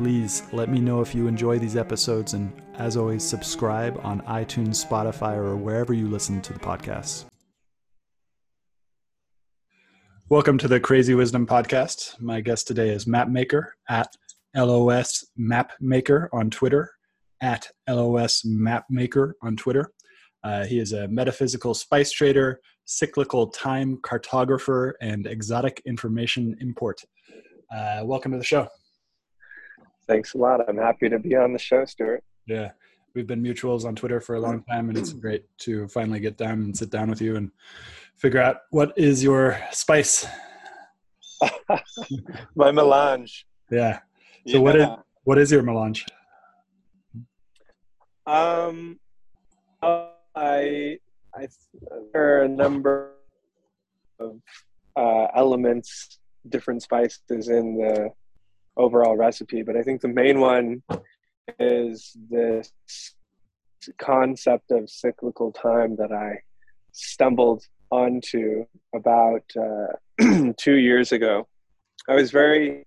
Please 0.00 0.44
let 0.54 0.70
me 0.70 0.80
know 0.80 1.02
if 1.02 1.14
you 1.14 1.26
enjoy 1.26 1.58
these 1.58 1.76
episodes, 1.76 2.32
and 2.32 2.50
as 2.78 2.96
always, 2.96 3.22
subscribe 3.22 4.00
on 4.02 4.22
iTunes, 4.22 4.82
Spotify, 4.82 5.36
or 5.36 5.58
wherever 5.58 5.92
you 5.92 6.08
listen 6.08 6.40
to 6.40 6.54
the 6.54 6.58
podcast. 6.58 7.26
Welcome 10.30 10.56
to 10.56 10.68
the 10.68 10.80
Crazy 10.80 11.12
Wisdom 11.14 11.46
Podcast. 11.46 12.18
My 12.18 12.40
guest 12.40 12.66
today 12.66 12.88
is 12.88 13.04
Mapmaker 13.04 13.72
at 13.90 14.08
LOS 14.56 15.22
Mapmaker 15.38 16.28
on 16.32 16.48
Twitter, 16.48 16.90
at 17.42 17.68
LOS 17.86 18.40
Mapmaker 18.46 19.32
on 19.42 19.54
Twitter. 19.54 19.92
Uh, 20.42 20.64
he 20.64 20.78
is 20.78 20.94
a 20.94 21.08
metaphysical 21.08 21.74
spice 21.74 22.10
trader, 22.10 22.58
cyclical 22.86 23.48
time 23.48 23.98
cartographer, 23.98 24.92
and 25.02 25.26
exotic 25.26 25.82
information 25.84 26.56
import. 26.62 27.02
Uh, 27.70 28.00
welcome 28.02 28.32
to 28.32 28.38
the 28.38 28.42
show. 28.44 28.66
Thanks 30.10 30.34
a 30.34 30.38
lot. 30.38 30.68
I'm 30.68 30.76
happy 30.76 31.08
to 31.08 31.20
be 31.20 31.36
on 31.36 31.52
the 31.52 31.58
show, 31.60 31.84
Stuart. 31.84 32.24
Yeah, 32.44 32.72
we've 33.14 33.28
been 33.28 33.40
mutuals 33.40 33.84
on 33.84 33.94
Twitter 33.94 34.20
for 34.20 34.34
a 34.34 34.40
long 34.40 34.64
time, 34.64 34.88
and 34.88 34.98
it's 34.98 35.12
great 35.12 35.44
to 35.58 35.86
finally 35.86 36.18
get 36.18 36.36
down 36.36 36.62
and 36.64 36.76
sit 36.76 36.90
down 36.90 37.08
with 37.08 37.22
you 37.22 37.36
and 37.36 37.52
figure 38.16 38.40
out 38.40 38.62
what 38.70 38.92
is 38.96 39.22
your 39.22 39.60
spice. 39.70 40.26
My 42.56 42.72
melange. 42.72 43.46
Yeah. 43.70 44.00
So 44.48 44.56
yeah. 44.56 44.58
what 44.58 44.76
is 44.76 44.88
what 45.22 45.38
is 45.38 45.52
your 45.52 45.62
melange? 45.62 46.04
Um, 48.26 48.98
I 49.80 50.98
I 51.36 51.46
there 52.12 52.40
are 52.40 52.42
a 52.42 52.48
number 52.48 53.12
of 54.18 54.40
uh, 54.96 55.28
elements, 55.36 56.18
different 56.48 56.82
spices 56.82 57.48
in 57.48 57.76
the 57.76 58.10
overall 58.76 59.16
recipe, 59.16 59.62
but 59.62 59.76
I 59.76 59.82
think 59.82 60.00
the 60.00 60.08
main 60.08 60.40
one 60.40 60.82
is 61.58 62.16
this 62.30 62.72
concept 63.98 64.70
of 64.70 64.88
cyclical 64.88 65.52
time 65.52 65.96
that 65.96 66.12
I 66.12 66.42
stumbled 66.92 67.64
onto 67.90 68.66
about 68.94 69.44
uh, 69.58 70.52
two 70.56 70.76
years 70.76 71.12
ago. 71.12 71.48
I 72.08 72.14
was 72.14 72.30
very 72.30 72.86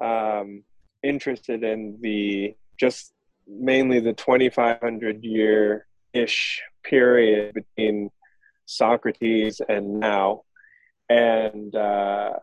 um, 0.00 0.64
interested 1.02 1.62
in 1.62 1.98
the 2.00 2.54
just 2.78 3.12
mainly 3.46 4.00
the 4.00 4.12
2500 4.12 5.24
year 5.24 5.86
ish 6.12 6.62
period 6.82 7.54
between 7.54 8.10
Socrates 8.66 9.60
and 9.68 10.00
now, 10.00 10.42
and 11.08 11.74
uh, 11.74 12.34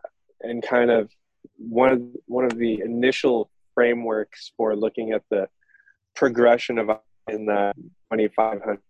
and 0.42 0.62
kind 0.62 0.90
of 0.90 1.10
one 1.56 1.92
of 1.92 2.02
one 2.26 2.44
of 2.44 2.56
the 2.56 2.80
initial 2.80 3.50
frameworks 3.74 4.52
for 4.56 4.74
looking 4.76 5.12
at 5.12 5.22
the 5.30 5.48
progression 6.14 6.78
of 6.78 6.90
in 7.28 7.46
the 7.46 7.72
2500 8.12 8.80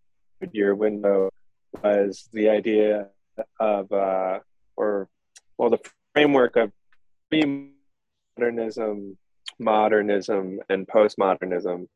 year 0.53 0.75
window 0.75 1.31
was 1.83 2.29
the 2.33 2.49
idea 2.49 3.09
of 3.61 3.91
uh, 3.93 4.39
or 4.77 5.09
well 5.57 5.71
the 5.71 5.81
framework 6.15 6.57
of 6.57 6.73
modernism 7.31 9.19
modernism 9.59 10.61
and 10.69 10.87
postmodernism 10.87 11.87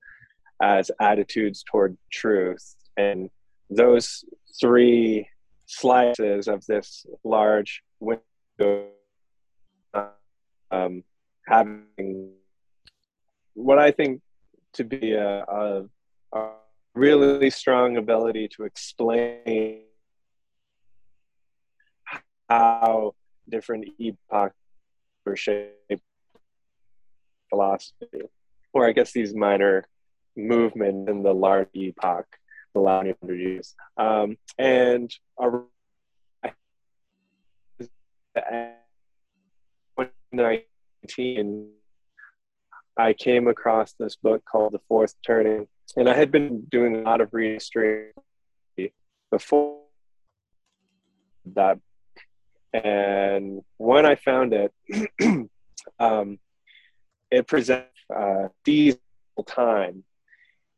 as 0.61 0.91
attitudes 1.01 1.65
toward 1.71 1.97
truth. 2.11 2.77
And 2.97 3.31
those 3.71 4.25
three 4.61 5.29
slices 5.67 6.49
of 6.49 6.65
this 6.67 7.07
large 7.25 7.83
window 8.01 8.89
um, 10.73 11.05
having 11.47 12.33
what 13.55 13.79
I 13.79 13.91
think 13.91 14.23
to 14.75 14.85
be 14.85 15.13
a, 15.13 15.45
a, 15.45 15.85
a 16.33 16.49
really 16.95 17.51
strong 17.51 17.97
ability 17.99 18.49
to 18.57 18.65
explain 18.65 19.83
how 22.49 23.15
different 23.49 23.89
epochs 23.99 24.57
were 25.25 25.37
shaped 25.37 26.03
philosophy, 27.51 28.23
or 28.73 28.89
I 28.89 28.93
guess 28.93 29.13
these 29.13 29.35
minor 29.35 29.87
movements 30.37 31.11
in 31.11 31.23
the 31.23 31.35
large 31.35 31.69
epoch, 31.75 32.27
the 32.73 32.81
last 32.81 33.09
hundred 33.21 33.41
years. 33.41 33.75
Um, 33.99 34.39
and 34.59 35.13
2019, 40.33 41.69
I 42.97 43.13
came 43.13 43.49
across 43.49 43.93
this 43.93 44.17
book 44.17 44.43
called 44.45 44.73
The 44.73 44.81
Fourth 44.89 45.15
Turning, 45.25 45.69
and 45.97 46.09
I 46.09 46.15
had 46.15 46.31
been 46.31 46.63
doing 46.71 46.97
a 46.97 47.01
lot 47.01 47.21
of 47.21 47.33
reading 47.33 47.61
before 49.31 49.81
that. 51.55 51.79
And 52.73 53.61
when 53.77 54.07
I 54.07 54.15
found 54.15 54.55
it, 54.55 54.73
um, 55.99 56.39
it 57.31 57.47
presents 57.47 57.89
uh, 58.15 58.49
diesel 58.65 58.99
time, 59.47 60.05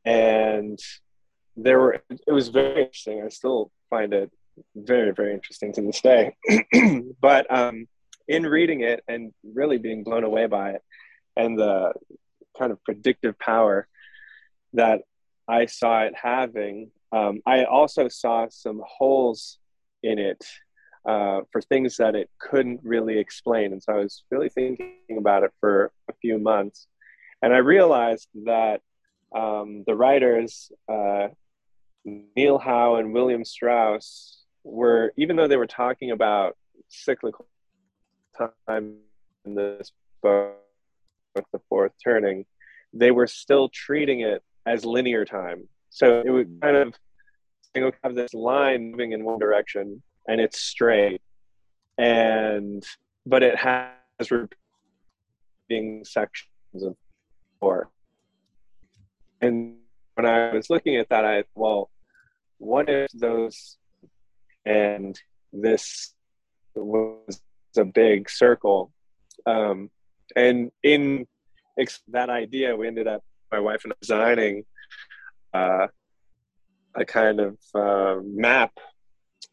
and 0.04 0.78
there 1.56 1.78
were. 1.78 2.02
It 2.26 2.32
was 2.32 2.48
very 2.48 2.82
interesting. 2.82 3.22
I 3.24 3.28
still 3.28 3.70
find 3.90 4.12
it 4.12 4.30
very, 4.74 5.12
very 5.12 5.32
interesting 5.32 5.72
to 5.74 5.82
this 5.82 6.00
day. 6.00 6.34
but 7.20 7.46
um, 7.52 7.86
in 8.28 8.44
reading 8.44 8.80
it 8.80 9.02
and 9.08 9.32
really 9.42 9.78
being 9.78 10.02
blown 10.02 10.24
away 10.24 10.46
by 10.46 10.70
it 10.70 10.82
and 11.36 11.58
the 11.58 11.92
kind 12.58 12.72
of 12.72 12.82
predictive 12.84 13.38
power 13.38 13.88
that 14.72 15.00
I 15.48 15.66
saw 15.66 16.02
it 16.02 16.14
having, 16.20 16.90
um, 17.12 17.40
I 17.46 17.64
also 17.64 18.08
saw 18.08 18.48
some 18.48 18.82
holes 18.86 19.58
in 20.02 20.18
it 20.18 20.44
uh, 21.06 21.40
for 21.52 21.60
things 21.60 21.96
that 21.98 22.14
it 22.14 22.30
couldn't 22.38 22.80
really 22.82 23.18
explain. 23.18 23.72
And 23.72 23.82
so 23.82 23.92
I 23.92 23.98
was 23.98 24.24
really 24.30 24.48
thinking 24.48 25.18
about 25.18 25.42
it 25.42 25.52
for 25.60 25.92
a 26.08 26.14
few 26.20 26.38
months. 26.38 26.86
And 27.42 27.52
I 27.52 27.58
realized 27.58 28.28
that 28.46 28.80
um, 29.36 29.84
the 29.86 29.94
writers, 29.94 30.72
uh, 30.88 31.28
Neil 32.04 32.58
Howe 32.58 32.96
and 32.96 33.12
William 33.12 33.44
Strauss, 33.44 34.42
were, 34.62 35.12
even 35.16 35.36
though 35.36 35.48
they 35.48 35.58
were 35.58 35.66
talking 35.66 36.10
about 36.10 36.56
cyclical 36.88 37.46
time 38.36 38.96
in 39.44 39.54
this 39.54 39.92
book, 40.22 40.56
the 41.34 41.60
fourth 41.68 41.92
turning, 42.02 42.44
they 42.92 43.10
were 43.10 43.26
still 43.26 43.68
treating 43.68 44.20
it 44.20 44.42
as 44.66 44.84
linear 44.84 45.24
time. 45.24 45.68
So 45.90 46.22
it 46.24 46.30
would 46.30 46.48
mm-hmm. 46.48 46.60
kind 46.60 46.76
of 47.86 47.94
have 48.02 48.14
this 48.14 48.34
line 48.34 48.90
moving 48.90 49.12
in 49.12 49.24
one 49.24 49.38
direction 49.38 50.02
and 50.28 50.40
it's 50.40 50.60
straight, 50.60 51.20
and 51.98 52.84
but 53.26 53.42
it 53.42 53.56
has 53.56 54.30
repeating 54.30 56.04
sections 56.04 56.82
of 56.82 56.96
four. 57.60 57.90
And 59.40 59.76
when 60.14 60.26
I 60.26 60.52
was 60.52 60.70
looking 60.70 60.96
at 60.96 61.08
that, 61.10 61.24
I 61.24 61.44
well, 61.54 61.90
what 62.58 62.88
if 62.88 63.10
those 63.12 63.76
and 64.64 65.18
this 65.52 66.14
was 66.74 67.40
a 67.78 67.84
big 67.84 68.30
circle. 68.30 68.92
Um, 69.46 69.90
and 70.36 70.70
in 70.82 71.26
that 72.08 72.30
idea, 72.30 72.76
we 72.76 72.86
ended 72.86 73.06
up, 73.06 73.22
my 73.52 73.60
wife 73.60 73.84
and 73.84 73.92
I, 73.92 73.96
designing 74.00 74.64
uh, 75.52 75.86
a 76.94 77.04
kind 77.04 77.40
of 77.40 77.58
uh, 77.74 78.20
map 78.24 78.72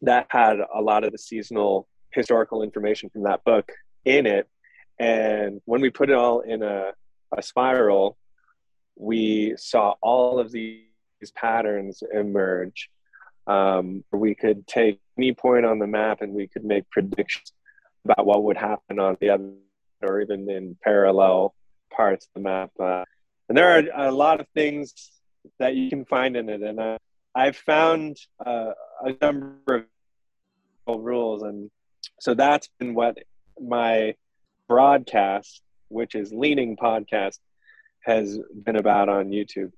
that 0.02 0.26
had 0.30 0.58
a 0.74 0.80
lot 0.80 1.04
of 1.04 1.12
the 1.12 1.18
seasonal 1.18 1.88
historical 2.10 2.62
information 2.62 3.10
from 3.10 3.22
that 3.24 3.44
book 3.44 3.70
in 4.04 4.26
it. 4.26 4.48
And 4.98 5.60
when 5.64 5.80
we 5.80 5.90
put 5.90 6.10
it 6.10 6.16
all 6.16 6.40
in 6.40 6.62
a, 6.62 6.92
a 7.36 7.42
spiral, 7.42 8.16
we 8.96 9.54
saw 9.56 9.94
all 10.00 10.38
of 10.38 10.52
these 10.52 10.82
patterns 11.34 12.02
emerge. 12.12 12.90
Um, 13.46 14.04
we 14.12 14.34
could 14.34 14.66
take 14.66 15.00
any 15.18 15.32
point 15.32 15.64
on 15.66 15.78
the 15.78 15.86
map 15.86 16.20
and 16.20 16.32
we 16.32 16.46
could 16.46 16.64
make 16.64 16.88
predictions 16.90 17.52
about 18.04 18.26
what 18.26 18.42
would 18.44 18.56
happen 18.56 18.98
on 18.98 19.16
the 19.20 19.30
other 19.30 19.52
or 20.02 20.20
even 20.20 20.50
in 20.50 20.76
parallel 20.82 21.54
parts 21.94 22.26
of 22.26 22.30
the 22.34 22.40
map. 22.40 22.70
Uh, 22.78 23.04
and 23.48 23.56
there 23.56 23.76
are 23.94 24.08
a 24.08 24.12
lot 24.12 24.40
of 24.40 24.46
things 24.54 25.12
that 25.58 25.74
you 25.74 25.88
can 25.90 26.04
find 26.04 26.36
in 26.36 26.48
it, 26.48 26.62
and 26.62 26.80
I, 26.80 26.98
I've 27.34 27.56
found 27.56 28.16
uh, 28.44 28.72
a 29.04 29.14
number 29.20 29.86
of 30.86 31.00
rules, 31.00 31.42
and 31.42 31.70
so 32.20 32.34
that's 32.34 32.68
been 32.78 32.94
what 32.94 33.18
my 33.60 34.14
broadcast, 34.68 35.62
which 35.88 36.14
is 36.14 36.32
Leaning 36.32 36.76
Podcast, 36.76 37.38
has 38.04 38.38
been 38.64 38.76
about 38.76 39.08
on 39.08 39.30
YouTube. 39.30 39.72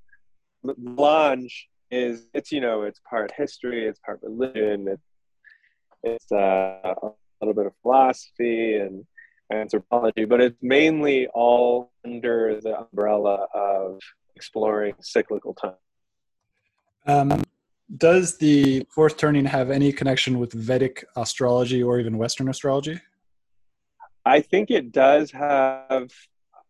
Melange 0.62 1.69
is 1.91 2.26
it's 2.35 2.53
you 2.53 2.61
know 2.61 2.82
it's 2.82 3.00
part 3.09 3.32
history, 3.37 3.87
it's 3.87 4.00
part 4.00 4.21
religion, 4.23 4.88
it's, 4.88 5.03
it's 6.03 6.32
uh, 6.32 6.94
little 7.44 7.55
bit 7.55 7.67
of 7.67 7.73
philosophy 7.82 8.76
and 8.76 9.05
anthropology, 9.52 10.25
but 10.25 10.41
it's 10.41 10.56
mainly 10.62 11.26
all 11.29 11.93
under 12.05 12.61
the 12.61 12.79
umbrella 12.79 13.46
of 13.55 14.00
exploring 14.37 14.94
cyclical 15.00 15.55
time. 15.55 15.75
Um, 17.06 17.43
does 17.96 18.38
the 18.38 18.87
fourth 18.91 19.17
turning 19.17 19.44
have 19.44 19.70
any 19.70 19.93
connection 19.93 20.38
with 20.38 20.52
Vedic 20.52 21.05
astrology 21.17 21.82
or 21.82 22.00
even 22.00 22.17
Western 22.17 22.49
astrology? 22.49 23.00
I 24.25 24.40
think 24.40 24.70
it 24.70 24.90
does 24.90 25.31
have. 25.32 26.11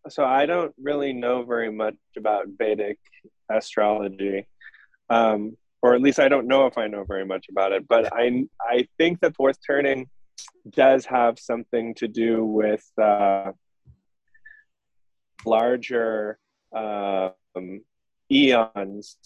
So 0.09 0.25
I 0.25 0.45
don't 0.45 0.75
really 0.83 1.13
know 1.13 1.45
very 1.45 1.71
much 1.71 1.95
about 2.17 2.47
Vedic 2.59 2.99
astrology, 3.49 4.47
um, 5.09 5.57
or 5.81 5.95
at 5.95 6.03
least 6.03 6.19
I 6.19 6.29
don't 6.29 6.47
know 6.47 6.67
if 6.67 6.77
I 6.77 6.89
know 6.89 7.05
very 7.05 7.25
much 7.25 7.47
about 7.49 7.73
it. 7.73 7.87
But 7.89 8.13
I 8.13 8.45
I 8.61 8.89
think 8.99 9.21
the 9.21 9.33
fourth 9.33 9.59
turning 9.65 10.09
does 10.69 11.07
have 11.07 11.39
something 11.39 11.95
to 11.95 12.09
do 12.09 12.45
with 12.45 12.85
uh, 13.01 13.53
larger 15.45 16.39
um, 16.75 17.33
eons 18.31 19.17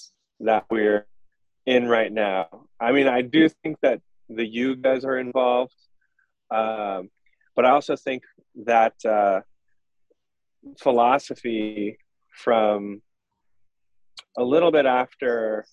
that 0.40 0.64
we're 0.70 1.06
in 1.66 1.88
right 1.88 2.12
now. 2.12 2.66
I 2.80 2.92
mean, 2.92 3.08
I 3.08 3.22
do 3.22 3.48
think 3.48 3.78
that 3.82 4.00
the 4.28 4.48
yugas 4.48 5.04
are 5.04 5.18
involved, 5.18 5.74
um, 6.50 7.10
but 7.54 7.64
I 7.64 7.70
also 7.70 7.96
think 7.96 8.22
that 8.64 8.94
uh, 9.04 9.40
philosophy 10.78 11.98
from 12.30 13.02
a 14.36 14.42
little 14.42 14.70
bit 14.70 14.86
after 14.86 15.66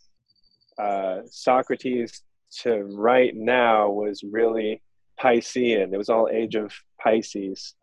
uh, 0.78 1.22
Socrates 1.30 2.24
to 2.62 2.84
right 2.84 3.36
now 3.36 3.90
was 3.90 4.24
really 4.24 4.82
Piscean. 5.20 5.94
It 5.94 5.98
was 5.98 6.10
all 6.10 6.30
age 6.32 6.56
of 6.56 6.74
Pisces. 7.02 7.76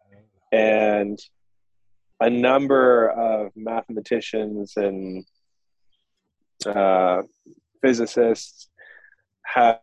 And 0.53 1.19
a 2.21 2.31
number 2.31 3.09
of 3.09 3.51
mathematicians 3.57 4.75
and 4.77 5.25
uh, 6.67 7.23
physicists 7.81 8.69
have 9.45 9.81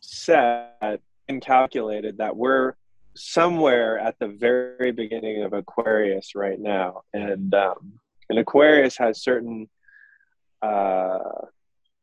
said 0.00 1.00
and 1.28 1.40
calculated 1.40 2.18
that 2.18 2.36
we're 2.36 2.74
somewhere 3.14 3.98
at 3.98 4.18
the 4.18 4.28
very 4.28 4.92
beginning 4.92 5.42
of 5.42 5.52
Aquarius 5.52 6.34
right 6.34 6.58
now. 6.58 7.02
And, 7.12 7.54
um, 7.54 8.00
and 8.28 8.38
Aquarius 8.38 8.96
has 8.98 9.22
certain 9.22 9.68
uh, 10.62 11.18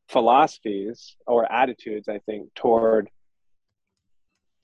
philosophies 0.09 1.15
or 1.27 1.51
attitudes, 1.51 2.07
I 2.07 2.19
think, 2.19 2.53
toward 2.55 3.09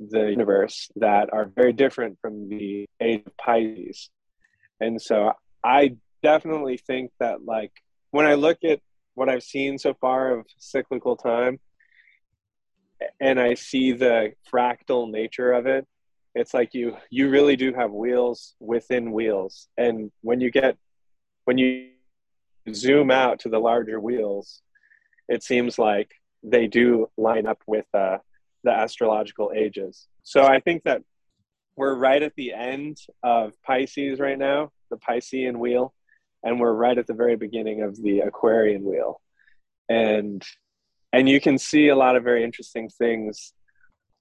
the 0.10 0.30
universe 0.30 0.90
that 0.96 1.32
are 1.32 1.46
very 1.46 1.74
different 1.74 2.18
from 2.22 2.50
the 2.50 2.88
age 3.00 3.24
of 3.26 3.38
Pisces. 3.38 4.10
And 4.80 5.02
so 5.02 5.34
I 5.64 5.96
definitely 6.24 6.78
think 6.78 7.12
that 7.20 7.46
like 7.46 7.72
when 8.12 8.26
I 8.26 8.34
look 8.34 8.64
at 8.64 8.80
what 9.14 9.30
I've 9.30 9.44
seen 9.44 9.78
so 9.78 9.94
far 9.94 10.38
of 10.38 10.46
cyclical 10.58 11.16
time 11.16 11.60
and 13.20 13.40
I 13.40 13.54
see 13.54 13.92
the 13.92 14.34
fractal 14.52 15.10
nature 15.10 15.52
of 15.52 15.68
it, 15.68 15.88
it's 16.34 16.54
like 16.54 16.74
you 16.74 16.96
you 17.10 17.30
really 17.30 17.56
do 17.56 17.74
have 17.74 17.92
wheels 17.92 18.56
within 18.60 19.12
wheels. 19.12 19.68
And 19.78 20.12
when 20.22 20.40
you 20.40 20.50
get 20.50 20.78
when 21.46 21.58
you 21.58 21.90
zoom 22.74 23.12
out 23.12 23.40
to 23.40 23.50
the 23.50 23.60
larger 23.60 24.00
wheels, 24.00 24.62
it 25.28 25.44
seems 25.44 25.78
like 25.78 26.12
they 26.44 26.68
do 26.68 27.10
line 27.18 27.46
up 27.46 27.62
with 27.68 27.86
uh, 27.94 28.18
the 28.64 28.72
astrological 28.72 29.52
ages. 29.56 30.08
So 30.24 30.44
I 30.44 30.60
think 30.60 30.84
that 30.84 31.02
we're 31.76 31.96
right 31.96 32.22
at 32.22 32.36
the 32.36 32.54
end 32.54 32.98
of 33.24 33.54
Pisces 33.64 34.20
right 34.20 34.38
now, 34.38 34.72
the 34.90 34.98
Piscean 34.98 35.58
wheel, 35.58 35.94
and 36.44 36.60
we're 36.60 36.74
right 36.74 36.98
at 36.98 37.08
the 37.08 37.14
very 37.14 37.36
beginning 37.36 37.82
of 37.82 38.02
the 38.02 38.20
Aquarian 38.20 38.84
wheel. 38.84 39.22
And 39.90 40.44
and 41.14 41.28
you 41.28 41.42
can 41.42 41.58
see 41.58 41.90
a 41.90 41.96
lot 41.96 42.16
of 42.16 42.24
very 42.24 42.44
interesting 42.44 42.90
things 42.90 43.54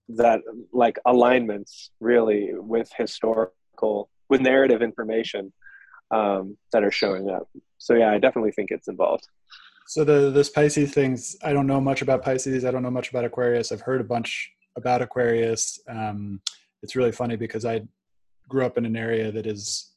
that 0.08 0.40
like 0.72 0.98
alignments 1.06 1.90
really 2.00 2.50
with 2.52 2.90
historical 2.96 4.10
with 4.28 4.40
narrative 4.40 4.82
information 4.82 5.52
um, 6.10 6.56
that 6.72 6.82
are 6.82 6.90
showing 6.90 7.31
up. 7.31 7.48
So 7.78 7.94
yeah, 7.94 8.10
I 8.10 8.19
definitely 8.19 8.52
think 8.52 8.70
it's 8.70 8.88
involved. 8.88 9.28
So 9.90 10.04
the 10.04 10.31
this 10.31 10.48
Pisces 10.48 10.92
things, 10.92 11.34
I 11.42 11.52
don't 11.52 11.66
know 11.66 11.81
much 11.81 12.00
about 12.00 12.22
Pisces. 12.22 12.64
I 12.64 12.70
don't 12.70 12.84
know 12.84 12.92
much 12.92 13.10
about 13.10 13.25
Aquarius. 13.25 13.72
I've 13.72 13.81
heard 13.81 14.00
a 14.00 14.04
bunch 14.04 14.52
about 14.76 15.02
Aquarius. 15.02 15.81
Um, 15.88 16.40
it's 16.81 16.94
really 16.94 17.10
funny 17.10 17.34
because 17.34 17.64
I 17.64 17.82
grew 18.48 18.64
up 18.64 18.78
in 18.78 18.87
an 18.87 18.94
area 18.94 19.32
that 19.32 19.48
is 19.48 19.90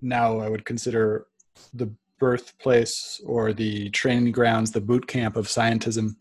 now 0.00 0.38
I 0.38 0.48
would 0.48 0.64
consider 0.64 1.26
the 1.74 1.92
birthplace 2.20 3.20
or 3.26 3.52
the 3.52 3.90
training 3.90 4.30
grounds, 4.30 4.70
the 4.70 4.80
boot 4.80 5.08
camp 5.08 5.34
of 5.36 5.48
scientism, 5.48 6.14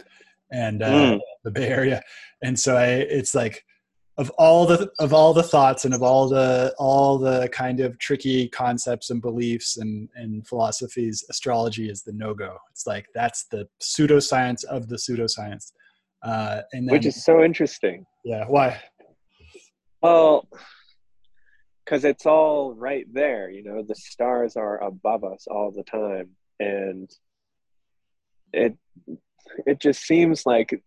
and 0.52 0.82
uh, 0.82 0.90
mm. 0.90 1.20
the 1.44 1.52
Bay 1.52 1.68
Area. 1.68 2.02
And 2.42 2.60
so 2.60 2.78
I, 2.78 2.88
it's 2.88 3.36
like 3.36 3.64
of 4.18 4.32
all 4.32 4.66
the 4.66 4.90
of 5.00 5.14
all 5.14 5.34
the 5.34 5.44
thoughts 5.44 5.86
and 5.86 5.94
of 5.94 6.02
all 6.02 6.28
the 6.28 6.74
all 6.80 7.18
the 7.18 7.48
kind 7.52 7.80
of 7.80 7.98
tricky 8.00 8.48
concepts 8.50 9.10
and 9.12 9.22
beliefs 9.22 9.78
and 9.78 10.10
and 10.16 10.48
philosophies 10.48 11.24
astrology 11.30 11.90
is 11.90 12.02
the 12.04 12.14
no-go. 12.14 12.58
It's 12.72 12.88
like 12.88 13.06
that's 13.14 13.46
the 13.46 13.68
pseudoscience 13.82 14.64
of 14.66 14.90
the 14.90 14.96
pseudoscience. 14.96 15.72
Uh 16.24 16.62
and 16.74 16.88
then, 16.88 16.94
which 16.94 17.06
is 17.06 17.24
so 17.24 17.44
interesting. 17.44 18.06
Yeah 18.26 18.46
why? 18.48 18.80
Well 20.02 20.48
because 21.86 22.04
it's 22.04 22.26
all 22.26 22.74
right 22.74 23.06
there 23.14 23.50
you 23.50 23.64
know 23.64 23.82
the 23.82 23.96
stars 23.96 24.58
are 24.58 24.84
above 24.84 25.24
us 25.24 25.48
all 25.50 25.72
the 25.72 25.84
time 25.84 26.30
and 26.60 27.10
it 28.52 28.76
it 29.66 29.80
just 29.80 30.02
seems 30.02 30.46
like 30.46 30.82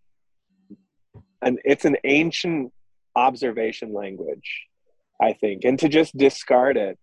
and 1.42 1.58
it's 1.64 1.86
an 1.86 1.96
ancient 2.04 2.70
observation 3.16 3.92
language, 3.92 4.66
I 5.20 5.32
think, 5.32 5.64
and 5.64 5.78
to 5.78 5.88
just 5.88 6.16
discard 6.16 6.76
it, 6.76 6.98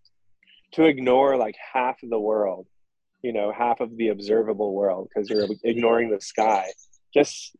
to 0.72 0.84
ignore 0.84 1.36
like 1.36 1.56
half 1.72 2.02
of 2.02 2.10
the 2.10 2.20
world, 2.20 2.66
you 3.22 3.32
know, 3.32 3.52
half 3.56 3.80
of 3.80 3.96
the 3.96 4.08
observable 4.08 4.74
world 4.74 5.08
because 5.08 5.28
you're 5.30 5.46
ignoring 5.64 6.10
the 6.10 6.20
sky, 6.20 6.66
just 7.14 7.56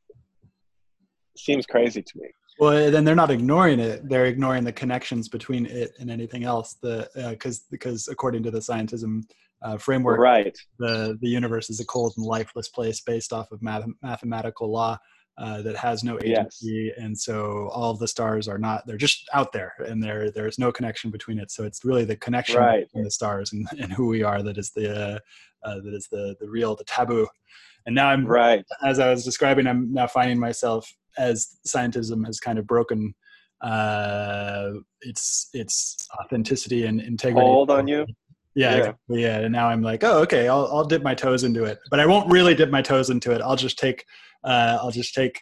seems 1.37 1.67
crazy 1.67 2.03
to 2.03 2.13
me. 2.17 2.29
Well, 2.59 2.91
then 2.91 3.05
they're 3.05 3.15
not 3.15 3.31
ignoring 3.31 3.79
it; 3.79 4.09
they're 4.09 4.27
ignoring 4.27 4.65
the 4.65 4.73
connections 4.73 5.29
between 5.29 5.67
it 5.67 5.93
and 6.01 6.11
anything 6.11 6.45
else. 6.45 6.77
The 6.83 7.09
because 7.15 7.61
uh, 7.61 7.69
because 7.71 8.09
according 8.09 8.43
to 8.45 8.51
the 8.51 8.59
scientism 8.59 9.23
uh, 9.63 9.79
framework, 9.79 10.19
right, 10.19 10.59
the 10.79 11.17
the 11.21 11.29
universe 11.29 11.71
is 11.71 11.79
a 11.79 11.87
cold 11.87 12.15
and 12.17 12.27
lifeless 12.27 12.69
place 12.69 13.01
based 13.01 13.33
off 13.33 13.53
of 13.53 13.63
math- 13.63 13.87
mathematical 14.03 14.73
law 14.73 14.99
uh, 15.39 15.63
that 15.63 15.77
has 15.77 16.03
no 16.03 16.19
agency, 16.23 16.91
yes. 16.91 16.95
and 16.99 17.17
so 17.17 17.69
all 17.73 17.95
the 17.95 18.09
stars 18.09 18.49
are 18.49 18.59
not. 18.59 18.87
They're 18.87 18.97
just 18.97 19.29
out 19.33 19.53
there, 19.53 19.73
and 19.87 20.03
there 20.03 20.31
there's 20.31 20.59
no 20.59 20.73
connection 20.73 21.11
between 21.11 21.39
it. 21.39 21.53
So 21.53 21.65
it's 21.65 21.85
really 21.85 22.05
the 22.05 22.17
connection 22.17 22.59
right. 22.59 22.87
between 22.87 23.05
the 23.05 23.11
stars 23.11 23.53
and, 23.53 23.67
and 23.79 23.93
who 23.93 24.09
we 24.09 24.25
are 24.25 24.43
that 24.43 24.59
is 24.59 24.71
the 24.71 24.91
uh, 24.91 25.19
uh, 25.63 25.81
that 25.81 25.95
is 25.95 26.09
the 26.11 26.35
the 26.41 26.49
real 26.49 26.75
the 26.75 26.85
taboo. 26.85 27.29
And 27.87 27.95
now 27.95 28.09
I'm 28.09 28.27
right 28.27 28.65
as 28.85 28.99
I 28.99 29.11
was 29.11 29.25
describing. 29.25 29.67
I'm 29.67 29.93
now 29.93 30.09
finding 30.09 30.39
myself 30.41 30.93
as 31.17 31.59
scientism 31.67 32.27
has 32.27 32.41
kind 32.41 32.59
of 32.59 32.67
broken 32.67 33.15
uh, 33.61 34.71
its 35.03 35.51
its 35.53 36.09
authenticity 36.21 36.87
and 36.87 37.01
integrity. 37.01 37.47
Hold 37.47 37.71
on 37.71 37.87
you. 37.87 38.07
Yeah, 38.55 38.71
yeah, 38.71 38.77
exactly, 38.79 39.23
yeah. 39.23 39.39
And 39.39 39.53
now 39.53 39.69
I'm 39.69 39.83
like, 39.83 40.03
oh, 40.03 40.19
okay, 40.23 40.49
I'll 40.49 40.67
I'll 40.73 40.85
dip 40.85 41.03
my 41.03 41.15
toes 41.15 41.45
into 41.45 41.63
it, 41.63 41.79
but 41.91 42.01
I 42.01 42.07
won't 42.07 42.29
really 42.31 42.57
dip 42.57 42.71
my 42.71 42.83
toes 42.83 43.09
into 43.09 43.31
it. 43.31 43.41
I'll 43.41 43.55
just 43.55 43.79
take 43.79 44.05
uh, 44.49 44.79
I'll 44.81 44.91
just 44.91 45.15
take 45.15 45.41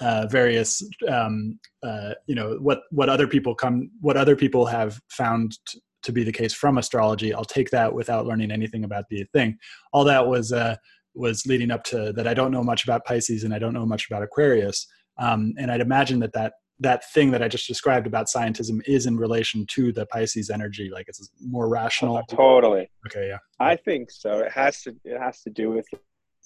uh, 0.00 0.26
various 0.30 0.82
um, 1.08 1.58
uh, 1.82 2.14
you 2.26 2.34
know 2.34 2.56
what 2.60 2.82
what 2.90 3.08
other 3.08 3.26
people 3.26 3.54
come 3.54 3.90
what 4.00 4.16
other 4.16 4.36
people 4.36 4.64
have 4.66 5.00
found 5.10 5.58
t- 5.68 5.80
to 6.02 6.12
be 6.12 6.24
the 6.24 6.32
case 6.32 6.54
from 6.54 6.78
astrology. 6.78 7.34
I'll 7.34 7.44
take 7.44 7.70
that 7.70 7.92
without 7.92 8.26
learning 8.26 8.50
anything 8.50 8.84
about 8.84 9.04
the 9.10 9.24
thing. 9.32 9.58
All 9.92 10.04
that 10.04 10.26
was 10.26 10.52
uh, 10.52 10.76
was 11.14 11.44
leading 11.46 11.70
up 11.70 11.84
to 11.84 12.12
that. 12.14 12.26
I 12.26 12.34
don't 12.34 12.52
know 12.52 12.62
much 12.62 12.84
about 12.84 13.04
Pisces 13.04 13.44
and 13.44 13.52
I 13.52 13.58
don't 13.58 13.74
know 13.74 13.86
much 13.86 14.06
about 14.08 14.22
Aquarius. 14.22 14.86
Um, 15.18 15.52
and 15.58 15.70
I'd 15.70 15.80
imagine 15.80 16.20
that 16.20 16.32
that 16.34 16.54
that 16.80 17.10
thing 17.10 17.32
that 17.32 17.42
I 17.42 17.48
just 17.48 17.66
described 17.66 18.06
about 18.06 18.28
scientism 18.28 18.80
is 18.86 19.06
in 19.06 19.16
relation 19.16 19.66
to 19.70 19.92
the 19.92 20.06
Pisces 20.06 20.48
energy, 20.48 20.90
like 20.92 21.08
it's 21.08 21.28
more 21.40 21.68
rational. 21.68 22.22
totally. 22.28 22.88
Okay, 23.08 23.28
yeah. 23.28 23.38
I 23.58 23.74
think 23.74 24.12
so. 24.12 24.38
It 24.38 24.52
has 24.52 24.82
to. 24.82 24.94
It 25.04 25.18
has 25.18 25.42
to 25.42 25.50
do 25.50 25.70
with 25.70 25.86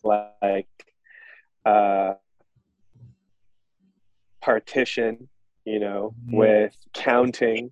like 0.03 0.67
uh, 1.65 2.15
partition. 4.41 5.29
You 5.65 5.79
know, 5.79 6.13
mm-hmm. 6.27 6.37
with 6.39 6.77
counting, 6.93 7.71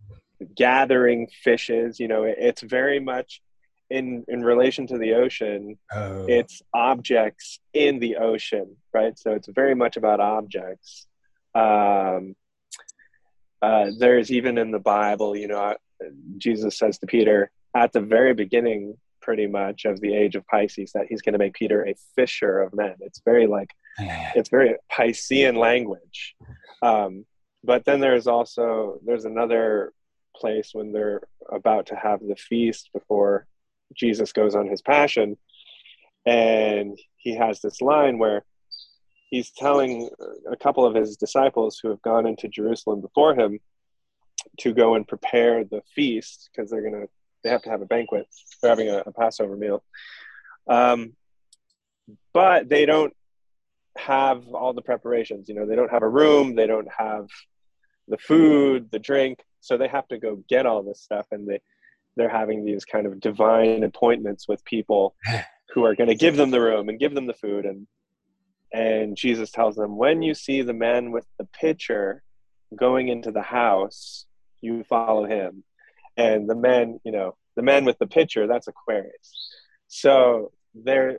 gathering 0.54 1.26
fishes. 1.42 1.98
You 1.98 2.06
know, 2.06 2.22
it, 2.22 2.36
it's 2.38 2.62
very 2.62 3.00
much 3.00 3.42
in 3.90 4.24
in 4.28 4.42
relation 4.44 4.86
to 4.86 4.96
the 4.96 5.14
ocean. 5.14 5.76
Oh. 5.92 6.24
It's 6.28 6.62
objects 6.72 7.58
in 7.74 7.98
the 7.98 8.18
ocean, 8.18 8.76
right? 8.94 9.18
So 9.18 9.32
it's 9.32 9.48
very 9.48 9.74
much 9.74 9.96
about 9.96 10.20
objects. 10.20 11.08
Um, 11.52 12.36
uh, 13.60 13.90
there's 13.98 14.30
even 14.30 14.56
in 14.56 14.70
the 14.70 14.78
Bible, 14.78 15.36
you 15.36 15.48
know, 15.48 15.74
Jesus 16.38 16.78
says 16.78 16.98
to 16.98 17.06
Peter 17.06 17.50
at 17.76 17.92
the 17.92 18.00
very 18.00 18.34
beginning, 18.34 18.96
pretty 19.20 19.46
much 19.46 19.84
of 19.84 20.00
the 20.00 20.14
age 20.14 20.36
of 20.36 20.46
Pisces, 20.46 20.92
that 20.92 21.06
he's 21.08 21.22
going 21.22 21.34
to 21.34 21.38
make 21.38 21.54
Peter 21.54 21.84
a 21.84 21.94
fisher 22.14 22.60
of 22.60 22.72
men. 22.72 22.94
It's 23.00 23.20
very 23.24 23.46
like, 23.46 23.70
it's 23.98 24.48
very 24.48 24.76
Piscean 24.92 25.56
language. 25.56 26.36
Um, 26.82 27.24
but 27.62 27.84
then 27.84 28.00
there's 28.00 28.26
also 28.26 29.00
there's 29.04 29.24
another 29.24 29.92
place 30.34 30.70
when 30.72 30.92
they're 30.92 31.22
about 31.52 31.86
to 31.86 31.96
have 31.96 32.20
the 32.20 32.36
feast 32.36 32.90
before 32.92 33.46
Jesus 33.94 34.32
goes 34.32 34.54
on 34.54 34.68
his 34.68 34.80
passion, 34.80 35.36
and 36.24 36.98
he 37.16 37.34
has 37.34 37.60
this 37.60 37.80
line 37.80 38.18
where 38.18 38.44
he's 39.28 39.50
telling 39.50 40.08
a 40.50 40.56
couple 40.56 40.86
of 40.86 40.94
his 40.94 41.16
disciples 41.16 41.78
who 41.82 41.88
have 41.90 42.02
gone 42.02 42.26
into 42.26 42.48
Jerusalem 42.48 43.00
before 43.00 43.34
him 43.34 43.60
to 44.58 44.72
go 44.72 44.94
and 44.94 45.06
prepare 45.06 45.64
the 45.64 45.82
feast 45.94 46.48
because 46.50 46.70
they're 46.70 46.82
gonna 46.82 47.06
they 47.42 47.50
have 47.50 47.62
to 47.62 47.70
have 47.70 47.82
a 47.82 47.86
banquet. 47.86 48.26
They're 48.60 48.70
having 48.70 48.88
a, 48.88 48.98
a 49.06 49.12
Passover 49.12 49.56
meal, 49.56 49.82
um, 50.66 51.14
but 52.32 52.68
they 52.68 52.86
don't 52.86 53.14
have 54.00 54.46
all 54.48 54.72
the 54.72 54.82
preparations. 54.82 55.48
You 55.48 55.54
know, 55.54 55.66
they 55.66 55.76
don't 55.76 55.90
have 55.90 56.02
a 56.02 56.08
room. 56.08 56.54
They 56.54 56.66
don't 56.66 56.88
have 56.96 57.28
the 58.08 58.18
food, 58.18 58.90
the 58.90 58.98
drink. 58.98 59.40
So 59.60 59.76
they 59.76 59.88
have 59.88 60.08
to 60.08 60.18
go 60.18 60.42
get 60.48 60.66
all 60.66 60.82
this 60.82 61.00
stuff, 61.00 61.26
and 61.30 61.48
they 61.48 61.60
they're 62.16 62.28
having 62.28 62.64
these 62.64 62.84
kind 62.84 63.06
of 63.06 63.20
divine 63.20 63.84
appointments 63.84 64.48
with 64.48 64.64
people 64.64 65.14
who 65.74 65.84
are 65.84 65.94
going 65.94 66.08
to 66.08 66.16
give 66.16 66.36
them 66.36 66.50
the 66.50 66.60
room 66.60 66.88
and 66.88 66.98
give 66.98 67.14
them 67.14 67.26
the 67.26 67.34
food 67.34 67.64
and 67.64 67.86
and 68.72 69.16
Jesus 69.16 69.50
tells 69.50 69.76
them, 69.76 69.96
when 69.96 70.22
you 70.22 70.34
see 70.34 70.62
the 70.62 70.72
man 70.72 71.10
with 71.10 71.26
the 71.38 71.44
pitcher 71.44 72.22
going 72.74 73.08
into 73.08 73.32
the 73.32 73.42
house, 73.42 74.26
you 74.60 74.84
follow 74.84 75.24
him. 75.24 75.64
And 76.16 76.48
the 76.48 76.54
man, 76.54 77.00
you 77.04 77.12
know, 77.12 77.36
the 77.56 77.62
man 77.62 77.84
with 77.84 77.98
the 77.98 78.06
pitcher, 78.06 78.46
that's 78.46 78.68
Aquarius. 78.68 79.50
So 79.88 80.52
there, 80.74 81.18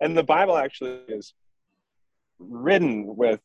and 0.00 0.16
the 0.16 0.24
Bible 0.24 0.56
actually 0.56 0.98
is 1.08 1.32
ridden 2.40 3.16
with 3.16 3.40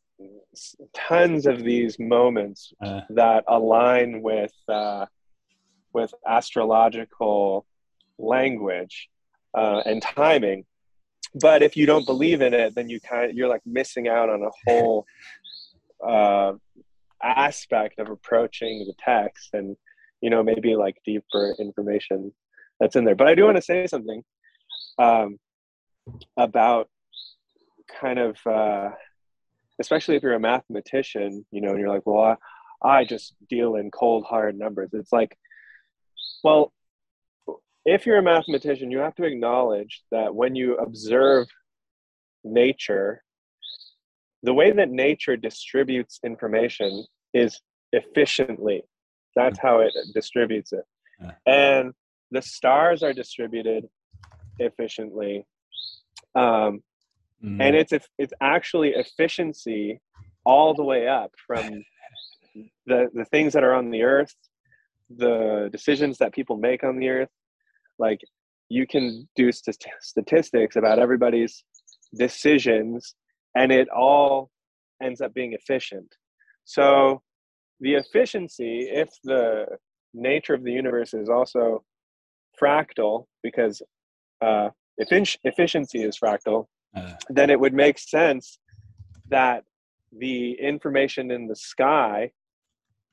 tons 0.93 1.45
of 1.45 1.63
these 1.63 1.99
moments 1.99 2.73
uh. 2.81 3.01
that 3.09 3.43
align 3.47 4.21
with 4.21 4.53
uh, 4.69 5.05
with 5.93 6.13
astrological 6.27 7.65
language 8.17 9.09
uh, 9.57 9.81
and 9.85 10.01
timing 10.01 10.65
but 11.41 11.61
if 11.61 11.75
you 11.75 11.85
don't 11.85 12.05
believe 12.05 12.41
in 12.41 12.53
it 12.53 12.73
then 12.75 12.89
you 12.89 12.99
kind 13.01 13.29
of 13.29 13.35
you're 13.35 13.49
like 13.49 13.61
missing 13.65 14.07
out 14.07 14.29
on 14.29 14.41
a 14.41 14.49
whole 14.65 15.05
uh, 16.07 16.53
aspect 17.21 17.99
of 17.99 18.09
approaching 18.09 18.79
the 18.79 18.93
text 18.99 19.49
and 19.53 19.75
you 20.21 20.29
know 20.29 20.43
maybe 20.43 20.75
like 20.75 20.95
deeper 21.05 21.55
information 21.59 22.31
that's 22.79 22.95
in 22.95 23.03
there 23.03 23.15
but 23.15 23.27
i 23.27 23.35
do 23.35 23.43
want 23.43 23.57
to 23.57 23.61
say 23.61 23.85
something 23.87 24.23
um, 24.97 25.37
about 26.37 26.87
kind 28.01 28.19
of 28.19 28.37
uh, 28.45 28.89
especially 29.79 30.15
if 30.15 30.23
you're 30.23 30.33
a 30.33 30.39
mathematician 30.39 31.45
you 31.51 31.61
know 31.61 31.71
and 31.71 31.79
you're 31.79 31.89
like 31.89 32.05
well 32.05 32.37
I, 32.83 32.99
I 32.99 33.05
just 33.05 33.35
deal 33.49 33.75
in 33.75 33.91
cold 33.91 34.25
hard 34.25 34.57
numbers 34.57 34.89
it's 34.93 35.13
like 35.13 35.37
well 36.43 36.73
if 37.85 38.05
you're 38.05 38.17
a 38.17 38.23
mathematician, 38.23 38.89
you 38.89 38.97
have 38.97 39.15
to 39.15 39.23
acknowledge 39.23 40.03
that 40.11 40.33
when 40.33 40.55
you 40.55 40.75
observe 40.77 41.47
nature, 42.43 43.23
the 44.41 44.53
way 44.53 44.71
that 44.71 44.89
nature 44.89 45.37
distributes 45.37 46.19
information 46.23 47.05
is 47.33 47.61
efficiently. 47.93 48.83
That's 49.35 49.59
how 49.59 49.79
it 49.79 49.93
distributes 50.13 50.73
it. 50.73 50.83
And 51.45 51.93
the 52.31 52.41
stars 52.41 53.03
are 53.03 53.13
distributed 53.13 53.87
efficiently. 54.57 55.45
Um, 56.33 56.81
mm. 57.45 57.61
And 57.61 57.75
it's 57.75 57.93
it's 58.17 58.33
actually 58.41 58.89
efficiency 58.89 59.99
all 60.45 60.73
the 60.73 60.83
way 60.83 61.07
up 61.07 61.31
from 61.45 61.83
the, 62.85 63.09
the 63.13 63.25
things 63.25 63.53
that 63.53 63.63
are 63.63 63.73
on 63.73 63.89
the 63.89 64.03
earth, 64.03 64.33
the 65.09 65.69
decisions 65.71 66.17
that 66.19 66.33
people 66.33 66.57
make 66.57 66.83
on 66.83 66.97
the 66.97 67.09
earth, 67.09 67.29
like 67.97 68.19
you 68.69 68.87
can 68.87 69.27
do 69.35 69.51
st- 69.51 69.85
statistics 70.01 70.75
about 70.75 70.99
everybody's 70.99 71.63
decisions 72.15 73.15
and 73.55 73.71
it 73.71 73.87
all 73.89 74.49
ends 75.01 75.21
up 75.21 75.33
being 75.33 75.53
efficient 75.53 76.07
so 76.63 77.21
the 77.81 77.93
efficiency 77.95 78.87
if 78.91 79.09
the 79.23 79.65
nature 80.13 80.53
of 80.53 80.63
the 80.63 80.71
universe 80.71 81.13
is 81.13 81.29
also 81.29 81.83
fractal 82.61 83.25
because 83.43 83.81
uh, 84.41 84.69
if 84.97 85.37
efficiency 85.43 86.03
is 86.03 86.17
fractal 86.17 86.65
uh. 86.95 87.13
then 87.29 87.49
it 87.49 87.59
would 87.59 87.73
make 87.73 87.99
sense 87.99 88.59
that 89.29 89.63
the 90.17 90.53
information 90.53 91.31
in 91.31 91.47
the 91.47 91.55
sky 91.55 92.31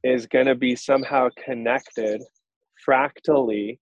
is 0.05 0.27
going 0.27 0.47
to 0.47 0.55
be 0.55 0.77
somehow 0.77 1.29
connected 1.45 2.23
fractally 2.85 3.79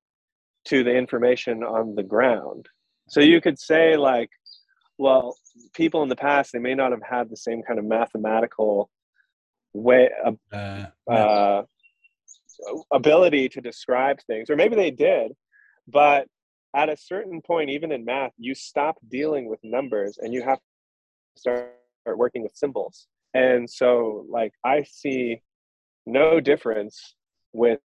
to 0.66 0.84
the 0.84 0.94
information 0.94 1.62
on 1.62 1.94
the 1.94 2.02
ground. 2.02 2.66
So 3.08 3.20
you 3.20 3.40
could 3.40 3.58
say, 3.58 3.96
like, 3.96 4.30
well, 4.98 5.36
people 5.74 6.02
in 6.02 6.08
the 6.08 6.16
past, 6.16 6.52
they 6.52 6.58
may 6.58 6.74
not 6.74 6.92
have 6.92 7.02
had 7.08 7.30
the 7.30 7.36
same 7.36 7.62
kind 7.62 7.78
of 7.78 7.84
mathematical 7.84 8.90
way, 9.72 10.10
uh, 10.24 10.32
uh, 10.52 11.10
uh, 11.10 11.62
ability 12.92 13.48
to 13.48 13.60
describe 13.60 14.18
things, 14.26 14.50
or 14.50 14.56
maybe 14.56 14.76
they 14.76 14.90
did, 14.90 15.32
but 15.88 16.28
at 16.74 16.88
a 16.88 16.96
certain 16.96 17.40
point, 17.42 17.70
even 17.70 17.92
in 17.92 18.04
math, 18.04 18.32
you 18.38 18.54
stop 18.54 18.96
dealing 19.08 19.48
with 19.48 19.58
numbers 19.62 20.18
and 20.18 20.32
you 20.32 20.42
have 20.42 20.58
to 20.58 21.40
start 21.40 21.74
working 22.06 22.42
with 22.42 22.54
symbols. 22.54 23.06
And 23.34 23.68
so, 23.68 24.26
like, 24.28 24.52
I 24.64 24.84
see 24.84 25.42
no 26.06 26.40
difference 26.40 27.14
with 27.52 27.80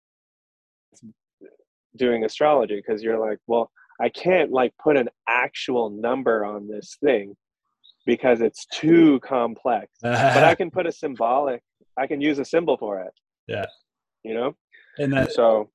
doing 1.97 2.25
astrology 2.25 2.77
because 2.77 3.03
you're 3.03 3.19
like, 3.19 3.39
well, 3.47 3.71
I 4.01 4.09
can't 4.09 4.51
like 4.51 4.73
put 4.83 4.97
an 4.97 5.09
actual 5.29 5.91
number 5.91 6.45
on 6.45 6.69
this 6.69 6.97
thing 7.03 7.37
because 8.07 8.41
it's 8.41 8.67
too 8.67 9.21
complex. 9.21 9.89
but 10.03 10.45
I 10.45 10.55
can 10.59 10.71
put 10.71 10.87
a 10.87 10.93
symbolic, 10.93 11.63
I 11.97 12.07
can 12.07 12.21
use 12.21 12.39
a 12.39 12.45
symbol 12.45 12.77
for 12.77 13.01
it. 13.01 13.13
Yeah. 13.47 13.67
You 14.25 14.35
know? 14.35 14.57
And 14.99 15.13
that, 15.13 15.33
so 15.33 15.71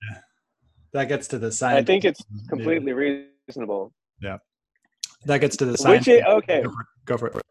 that 0.94 1.08
gets 1.08 1.28
to 1.30 1.40
the 1.40 1.52
science. 1.52 1.82
I 1.82 1.84
think 1.84 2.06
it's 2.06 2.24
completely 2.50 2.92
yeah. 2.92 3.24
reasonable. 3.48 3.94
Yeah. 4.22 4.38
That 5.26 5.40
gets 5.40 5.58
to 5.58 5.66
the 5.66 5.78
science. 5.78 6.08
Which 6.08 6.16
it, 6.20 6.26
okay. 6.26 6.64
Go 6.64 6.70
for, 6.70 6.86
go 7.06 7.18
for 7.18 7.28
it. 7.28 7.42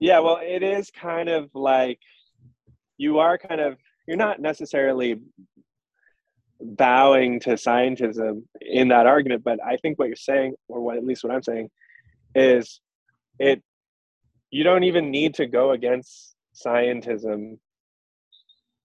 Yeah. 0.00 0.20
Well, 0.20 0.40
it 0.42 0.62
is 0.62 0.90
kind 0.90 1.28
of 1.28 1.50
like 1.54 2.00
you 2.96 3.18
are 3.18 3.38
kind 3.38 3.60
of, 3.60 3.76
you're 4.06 4.16
not 4.16 4.40
necessarily 4.40 5.20
bowing 6.60 7.40
to 7.40 7.50
scientism 7.50 8.42
in 8.60 8.88
that 8.88 9.06
argument 9.06 9.44
but 9.44 9.58
i 9.64 9.76
think 9.76 9.98
what 9.98 10.08
you're 10.08 10.16
saying 10.16 10.54
or 10.68 10.80
what 10.80 10.96
at 10.96 11.04
least 11.04 11.22
what 11.22 11.32
i'm 11.32 11.42
saying 11.42 11.70
is 12.34 12.80
it 13.38 13.62
you 14.50 14.64
don't 14.64 14.84
even 14.84 15.10
need 15.10 15.34
to 15.34 15.46
go 15.46 15.70
against 15.70 16.34
scientism 16.54 17.58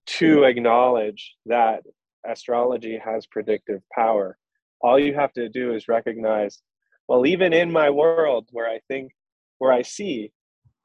to 0.06 0.44
acknowledge 0.44 1.34
that 1.46 1.82
astrology 2.28 2.98
has 3.02 3.26
predictive 3.26 3.80
power 3.92 4.36
all 4.80 4.98
you 4.98 5.14
have 5.14 5.32
to 5.32 5.48
do 5.48 5.74
is 5.74 5.88
recognize 5.88 6.60
well 7.08 7.26
even 7.26 7.52
in 7.52 7.70
my 7.70 7.90
world 7.90 8.48
where 8.52 8.68
i 8.68 8.78
think 8.88 9.12
where 9.58 9.72
i 9.72 9.82
see 9.82 10.32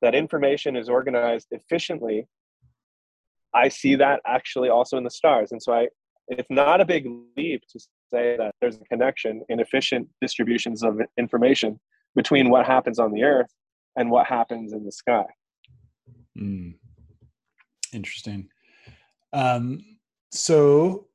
that 0.02 0.16
information 0.16 0.76
is 0.76 0.90
organized 0.90 1.48
efficiently 1.52 2.28
i 3.54 3.68
see 3.68 3.96
that 3.96 4.22
actually 4.26 4.70
also 4.70 4.98
in 4.98 5.04
the 5.04 5.10
stars 5.10 5.52
and 5.52 5.62
so 5.62 5.74
i 5.74 5.88
it's 6.30 6.50
not 6.50 6.80
a 6.80 6.86
big 6.86 7.08
leap 7.36 7.64
to 7.68 7.80
say 8.12 8.38
that 8.38 8.54
there's 8.62 8.78
a 8.78 8.86
connection 8.86 9.44
in 9.50 9.60
efficient 9.60 10.08
distributions 10.22 10.84
of 10.84 11.00
information 11.18 11.80
between 12.16 12.50
what 12.50 12.66
happens 12.66 13.00
on 13.00 13.12
the 13.12 13.24
earth 13.24 13.52
and 13.96 14.10
what 14.10 14.28
happens 14.28 14.74
in 14.74 14.86
the 14.86 14.92
sky. 14.92 15.26
Mm. 16.38 16.76
Interesting. 17.92 18.50
Um, 19.34 19.84
so 20.32 21.08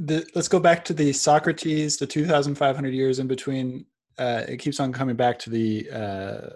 the, 0.00 0.26
let's 0.34 0.48
go 0.48 0.58
back 0.58 0.84
to 0.86 0.94
the 0.94 1.12
Socrates, 1.12 1.98
the 1.98 2.06
2,500 2.06 2.94
years 2.94 3.18
in 3.18 3.28
between. 3.28 3.84
Uh, 4.18 4.44
it 4.48 4.56
keeps 4.56 4.80
on 4.80 4.92
coming 4.92 5.16
back 5.16 5.38
to 5.40 5.50
the 5.50 5.90
uh, 5.90 6.48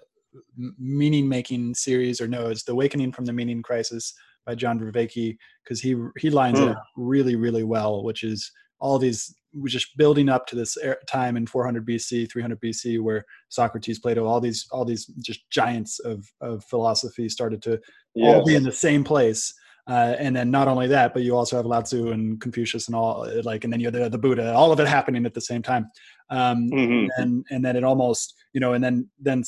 meaning 0.79 1.29
making 1.29 1.75
series, 1.75 2.21
or 2.21 2.27
no, 2.27 2.49
it's 2.49 2.65
the 2.65 2.73
Awakening 2.73 3.13
from 3.13 3.27
the 3.27 3.33
Meaning 3.33 3.63
Crisis 3.63 4.15
by 4.47 4.55
John 4.55 4.79
Vervaeke, 4.79 5.37
because 5.63 5.81
he 5.81 5.95
he 6.19 6.31
lines 6.31 6.59
mm. 6.59 6.63
it 6.63 6.67
hmm. 6.67 6.73
up 6.73 6.85
really, 6.97 7.37
really 7.37 7.65
well, 7.65 8.03
which 8.03 8.23
is 8.25 8.51
all 8.81 8.99
these 8.99 9.35
we're 9.55 9.69
just 9.69 9.97
building 9.97 10.29
up 10.29 10.47
to 10.49 10.57
this 10.57 10.77
time 11.07 11.37
in 11.37 11.47
400 11.47 11.87
BC, 11.87 12.31
300 12.31 12.61
BC, 12.61 13.01
where 13.01 13.25
Socrates, 13.49 13.99
Plato, 13.99 14.27
all 14.27 14.41
these 14.41 14.67
all 14.71 14.85
these 14.85 15.07
just 15.23 15.49
giants 15.51 16.01
of 16.01 16.27
of 16.41 16.65
philosophy 16.65 17.29
started 17.29 17.63
to 17.63 17.79
yes. 18.15 18.35
all 18.35 18.45
be 18.45 18.55
in 18.55 18.65
the 18.65 18.73
same 18.73 19.05
place. 19.05 19.55
Uh, 19.87 20.17
and 20.19 20.35
then 20.35 20.50
not 20.50 20.67
only 20.67 20.87
that, 20.87 21.12
but 21.12 21.23
you 21.23 21.37
also 21.37 21.57
have 21.57 21.67
Lao 21.67 21.83
Tzu 21.83 22.11
and 22.11 22.41
Confucius 22.41 22.87
and 22.87 22.97
all 22.97 23.29
like, 23.43 23.64
and 23.64 23.73
then 23.73 23.81
you 23.81 23.87
have 23.87 23.95
the, 23.95 24.09
the 24.09 24.19
Buddha, 24.19 24.55
all 24.55 24.73
of 24.73 24.81
it 24.81 24.88
happening 24.88 25.26
at 25.26 25.35
the 25.35 25.41
same 25.41 25.62
time. 25.62 25.91
Um, 26.31 26.71
mm-hmm. 26.71 27.09
And 27.21 27.45
and 27.50 27.64
then 27.64 27.76
it 27.76 27.85
almost, 27.85 28.35
you 28.55 28.61
know, 28.61 28.73
and 28.73 28.83
then 28.83 29.09
then 29.21 29.43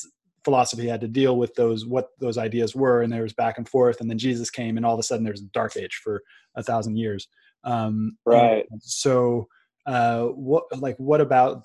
philosophy 0.44 0.86
had 0.86 1.00
to 1.00 1.08
deal 1.08 1.38
with 1.38 1.54
those 1.54 1.86
what 1.86 2.10
those 2.20 2.36
ideas 2.36 2.74
were, 2.74 3.00
and 3.02 3.12
there 3.12 3.22
was 3.22 3.32
back 3.32 3.56
and 3.56 3.68
forth. 3.68 4.00
And 4.00 4.10
then 4.10 4.18
Jesus 4.18 4.50
came, 4.50 4.76
and 4.76 4.84
all 4.84 4.94
of 4.94 5.00
a 5.00 5.02
sudden 5.02 5.24
there's 5.24 5.40
a 5.40 5.46
dark 5.46 5.76
age 5.76 6.00
for 6.04 6.22
a 6.54 6.62
thousand 6.62 6.96
years. 6.98 7.28
Um, 7.64 8.18
right. 8.26 8.66
So 8.80 9.48
uh, 9.86 10.24
what 10.24 10.64
like 10.78 10.96
what 10.98 11.22
about 11.22 11.64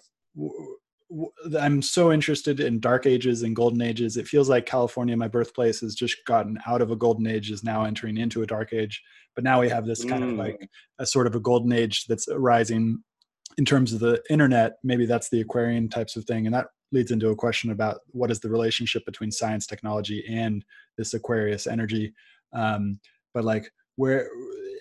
I'm 1.60 1.82
so 1.82 2.12
interested 2.12 2.60
in 2.60 2.80
dark 2.80 3.06
ages 3.06 3.44
and 3.44 3.56
golden 3.56 3.82
ages. 3.82 4.18
It 4.18 4.27
feels 4.27 4.50
like 4.50 4.65
California, 4.65 5.15
my 5.18 5.27
birthplace, 5.27 5.82
has 5.82 5.96
just 5.96 6.18
gotten 6.25 6.58
out 6.65 6.82
of 6.82 6.91
a 6.91 6.96
golden 6.96 7.27
age, 7.27 7.51
is 7.51 7.63
now 7.63 7.84
entering 7.84 8.18
into 8.18 8.41
a 8.41 8.48
dark 8.48 8.74
age. 8.74 9.01
But 9.36 9.44
now 9.44 9.62
we 9.62 9.70
have 9.70 9.86
this 9.86 10.03
kind 10.03 10.24
mm. 10.24 10.32
of 10.32 10.38
like 10.38 10.70
a 11.00 11.06
sort 11.06 11.27
of 11.27 11.36
a 11.36 11.39
golden 11.39 11.72
age 11.72 12.06
that's 12.06 12.27
arising 12.27 13.03
in 13.58 13.65
terms 13.65 13.94
of 13.94 14.00
the 14.00 14.22
internet. 14.30 14.74
Maybe 14.84 15.06
that's 15.06 15.30
the 15.30 15.41
Aquarian 15.41 15.89
types 15.89 16.15
of 16.15 16.25
thing, 16.25 16.46
and 16.46 16.56
that 16.56 16.68
leads 16.91 17.12
into 17.12 17.30
a 17.30 17.36
question 17.36 17.72
about 17.72 18.00
what 18.12 18.32
is 18.32 18.39
the 18.39 18.50
relationship 18.50 19.06
between 19.06 19.32
science, 19.32 19.65
technology, 19.65 20.24
and 20.30 20.63
this 20.98 21.13
Aquarius 21.13 21.68
energy. 21.68 22.13
Um, 22.53 23.00
but 23.34 23.46
like, 23.46 23.72
where 23.96 24.30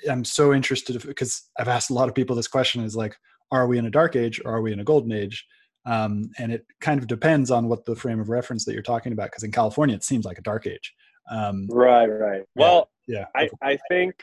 I'm 0.08 0.25
so 0.25 0.52
interested 0.52 1.00
because 1.02 1.49
I've 1.58 1.68
asked 1.68 1.90
a 1.90 1.94
lot 1.94 2.08
of 2.08 2.14
people 2.14 2.37
this 2.37 2.49
question: 2.49 2.84
is 2.84 2.96
like, 2.96 3.16
are 3.50 3.66
we 3.66 3.78
in 3.78 3.87
a 3.87 3.90
dark 3.90 4.16
age 4.16 4.40
or 4.44 4.54
are 4.54 4.62
we 4.62 4.72
in 4.72 4.80
a 4.80 4.84
golden 4.84 5.12
age? 5.12 5.46
Um, 5.87 6.30
and 6.38 6.52
it 6.52 6.66
kind 6.80 7.00
of 7.00 7.06
depends 7.06 7.50
on 7.50 7.68
what 7.68 7.84
the 7.84 7.96
frame 7.96 8.20
of 8.20 8.28
reference 8.28 8.64
that 8.64 8.75
you're 8.75 8.82
talking 8.82 9.12
about. 9.12 9.30
Because 9.30 9.42
in 9.42 9.52
California, 9.52 9.94
it 9.94 10.04
seems 10.04 10.25
like 10.25 10.38
a 10.38 10.42
dark 10.42 10.66
age. 10.66 10.94
Um, 11.30 11.68
right, 11.70 12.06
right. 12.06 12.42
Well, 12.54 12.90
yeah, 13.06 13.26
I, 13.34 13.49
I 13.62 13.78
think 13.88 14.14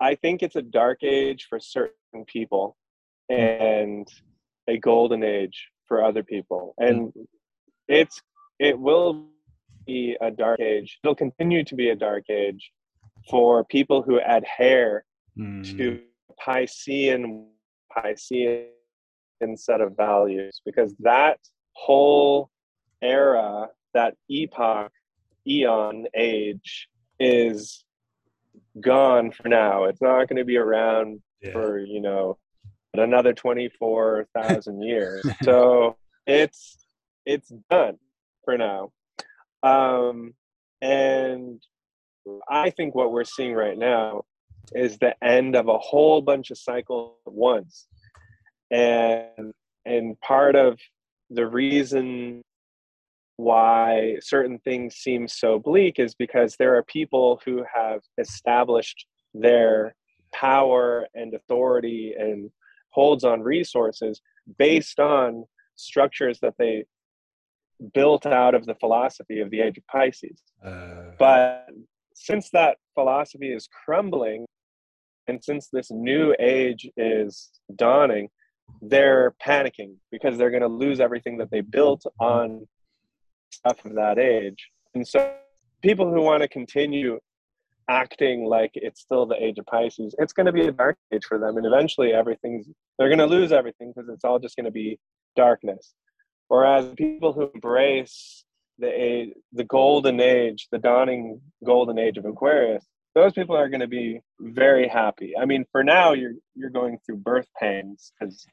I 0.00 0.14
think 0.14 0.42
it's 0.42 0.56
a 0.56 0.62
dark 0.62 1.02
age 1.02 1.46
for 1.48 1.58
certain 1.58 2.24
people, 2.26 2.76
and 3.28 4.06
a 4.68 4.78
golden 4.78 5.22
age 5.22 5.68
for 5.86 6.04
other 6.04 6.22
people, 6.22 6.74
and 6.78 7.12
it's 7.88 8.20
it 8.58 8.78
will 8.78 9.28
be 9.86 10.16
a 10.20 10.30
dark 10.30 10.60
age. 10.60 10.98
It'll 11.02 11.14
continue 11.14 11.64
to 11.64 11.74
be 11.74 11.90
a 11.90 11.96
dark 11.96 12.30
age 12.30 12.70
for 13.30 13.64
people 13.64 14.02
who 14.02 14.20
adhere 14.24 15.04
mm. 15.38 15.76
to 15.76 16.00
Piscean 16.40 17.46
Piscean 17.96 18.66
set 19.56 19.80
of 19.80 19.96
values 19.96 20.60
because 20.64 20.94
that 21.00 21.38
whole 21.72 22.50
era, 23.02 23.68
that 23.92 24.14
epoch, 24.28 24.92
eon 25.46 26.06
age 26.14 26.88
is 27.20 27.84
gone 28.80 29.30
for 29.30 29.48
now. 29.48 29.84
It's 29.84 30.02
not 30.02 30.28
going 30.28 30.38
to 30.38 30.44
be 30.44 30.56
around 30.56 31.20
yeah. 31.42 31.52
for, 31.52 31.78
you 31.78 32.00
know, 32.00 32.38
another 32.94 33.32
24,000 33.32 34.82
years. 34.82 35.26
so 35.42 35.96
it's 36.26 36.78
it's 37.26 37.52
done 37.70 37.98
for 38.44 38.58
now. 38.58 38.92
Um, 39.62 40.34
and 40.82 41.62
I 42.48 42.70
think 42.70 42.94
what 42.94 43.12
we're 43.12 43.24
seeing 43.24 43.54
right 43.54 43.78
now 43.78 44.24
is 44.74 44.98
the 44.98 45.14
end 45.24 45.56
of 45.56 45.68
a 45.68 45.78
whole 45.78 46.20
bunch 46.20 46.50
of 46.50 46.58
cycles 46.58 47.16
at 47.26 47.32
once 47.32 47.86
and 48.70 49.52
and 49.84 50.20
part 50.20 50.56
of 50.56 50.78
the 51.30 51.46
reason 51.46 52.42
why 53.36 54.16
certain 54.20 54.58
things 54.60 54.94
seem 54.94 55.26
so 55.26 55.58
bleak 55.58 55.98
is 55.98 56.14
because 56.14 56.56
there 56.56 56.76
are 56.76 56.84
people 56.84 57.40
who 57.44 57.64
have 57.72 58.00
established 58.18 59.06
their 59.34 59.94
power 60.32 61.06
and 61.14 61.34
authority 61.34 62.14
and 62.18 62.50
holds 62.90 63.24
on 63.24 63.40
resources 63.40 64.20
based 64.58 65.00
on 65.00 65.44
structures 65.74 66.38
that 66.40 66.54
they 66.58 66.84
built 67.92 68.24
out 68.24 68.54
of 68.54 68.66
the 68.66 68.74
philosophy 68.76 69.40
of 69.40 69.50
the 69.50 69.60
age 69.60 69.78
of 69.78 69.86
Pisces. 69.88 70.42
Uh... 70.64 71.10
But 71.18 71.66
since 72.14 72.50
that 72.50 72.78
philosophy 72.94 73.52
is 73.52 73.68
crumbling, 73.84 74.46
and 75.26 75.42
since 75.42 75.68
this 75.72 75.90
new 75.90 76.34
age 76.38 76.88
is 76.96 77.50
dawning, 77.74 78.28
they're 78.82 79.30
oh. 79.30 79.44
panicking 79.44 79.94
because 80.10 80.36
they're 80.38 80.50
going 80.50 80.62
to 80.62 80.68
lose 80.68 81.00
everything 81.00 81.38
that 81.38 81.50
they 81.50 81.60
built 81.60 82.04
on 82.18 82.66
stuff 83.50 83.84
of 83.84 83.94
that 83.94 84.18
age. 84.18 84.70
And 84.94 85.06
so, 85.06 85.34
people 85.82 86.12
who 86.12 86.22
want 86.22 86.42
to 86.42 86.48
continue 86.48 87.18
acting 87.88 88.44
like 88.44 88.70
it's 88.74 89.00
still 89.00 89.26
the 89.26 89.42
age 89.42 89.58
of 89.58 89.66
Pisces, 89.66 90.14
it's 90.18 90.32
going 90.32 90.46
to 90.46 90.52
be 90.52 90.66
a 90.66 90.72
dark 90.72 90.96
age 91.12 91.24
for 91.24 91.38
them. 91.38 91.56
And 91.56 91.66
eventually, 91.66 92.12
everything's, 92.12 92.66
they're 92.98 93.08
going 93.08 93.18
to 93.18 93.26
lose 93.26 93.52
everything 93.52 93.92
because 93.94 94.08
it's 94.08 94.24
all 94.24 94.38
just 94.38 94.56
going 94.56 94.64
to 94.64 94.70
be 94.70 94.98
darkness. 95.36 95.94
Whereas 96.48 96.86
people 96.96 97.32
who 97.32 97.50
embrace 97.54 98.44
the 98.78 98.88
age, 98.88 99.30
the 99.52 99.64
golden 99.64 100.20
age, 100.20 100.68
the 100.70 100.78
dawning 100.78 101.40
golden 101.64 101.98
age 101.98 102.16
of 102.16 102.24
Aquarius, 102.24 102.84
those 103.14 103.32
people 103.32 103.56
are 103.56 103.68
going 103.68 103.80
to 103.80 103.88
be 103.88 104.20
very 104.40 104.88
happy. 104.88 105.34
I 105.40 105.44
mean, 105.44 105.64
for 105.70 105.84
now, 105.84 106.12
you're 106.12 106.34
you're 106.54 106.70
going 106.70 106.98
through 107.04 107.18
birth 107.18 107.48
pains 107.60 108.12
because 108.18 108.46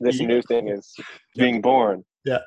this 0.00 0.20
yeah. 0.20 0.26
new 0.26 0.42
thing 0.42 0.68
is 0.68 0.94
being 1.36 1.60
born. 1.60 2.04
Yeah. 2.24 2.40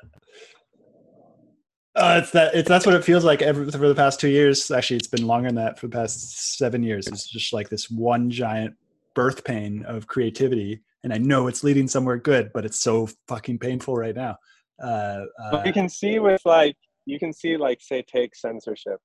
Uh, 1.94 2.20
it's 2.22 2.30
that 2.32 2.54
it's 2.54 2.68
that's 2.68 2.84
what 2.84 2.94
it 2.94 3.02
feels 3.04 3.24
like 3.24 3.40
every 3.40 3.70
for 3.70 3.88
the 3.88 3.94
past 3.94 4.20
two 4.20 4.28
years. 4.28 4.70
Actually, 4.70 4.98
it's 4.98 5.06
been 5.06 5.26
longer 5.26 5.48
than 5.48 5.56
that 5.56 5.78
for 5.78 5.86
the 5.86 5.96
past 5.96 6.56
seven 6.58 6.82
years. 6.82 7.06
It's 7.06 7.26
just 7.28 7.54
like 7.54 7.70
this 7.70 7.90
one 7.90 8.30
giant 8.30 8.74
birth 9.14 9.44
pain 9.44 9.82
of 9.84 10.06
creativity, 10.06 10.82
and 11.02 11.12
I 11.12 11.16
know 11.16 11.46
it's 11.46 11.64
leading 11.64 11.88
somewhere 11.88 12.18
good, 12.18 12.50
but 12.52 12.66
it's 12.66 12.78
so 12.80 13.08
fucking 13.28 13.58
painful 13.60 13.96
right 13.96 14.14
now. 14.14 14.36
Uh, 14.78 15.24
uh, 15.42 15.62
you 15.64 15.72
can 15.72 15.88
see 15.88 16.18
with 16.18 16.42
like 16.44 16.76
you 17.06 17.18
can 17.18 17.32
see 17.32 17.56
like 17.56 17.80
say 17.80 18.02
take 18.02 18.36
censorship, 18.36 19.00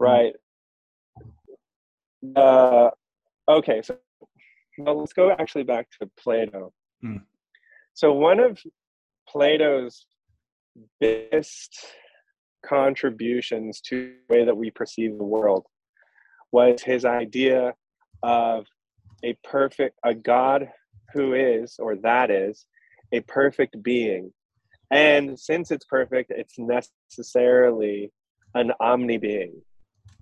mm-hmm. 0.00 0.36
Uh, 2.36 2.90
okay, 3.48 3.82
so 3.82 3.98
well, 4.78 4.98
let's 4.98 5.12
go 5.12 5.30
actually 5.32 5.64
back 5.64 5.88
to 6.00 6.10
Plato. 6.18 6.72
Mm. 7.04 7.22
So 7.94 8.12
one 8.12 8.40
of 8.40 8.58
Plato's 9.28 10.06
biggest 11.00 11.76
contributions 12.64 13.80
to 13.80 14.14
the 14.28 14.34
way 14.34 14.44
that 14.44 14.56
we 14.56 14.70
perceive 14.70 15.16
the 15.16 15.24
world 15.24 15.66
was 16.52 16.82
his 16.82 17.04
idea 17.04 17.74
of 18.22 18.66
a 19.24 19.36
perfect 19.44 19.98
a 20.04 20.14
god 20.14 20.68
who 21.12 21.34
is 21.34 21.76
or 21.78 21.96
that 21.96 22.30
is 22.30 22.66
a 23.12 23.20
perfect 23.20 23.80
being 23.82 24.32
and 24.90 25.38
since 25.38 25.70
it's 25.70 25.84
perfect 25.84 26.32
it's 26.34 26.58
necessarily 26.58 28.10
an 28.54 28.72
omni 28.80 29.18
being 29.18 29.52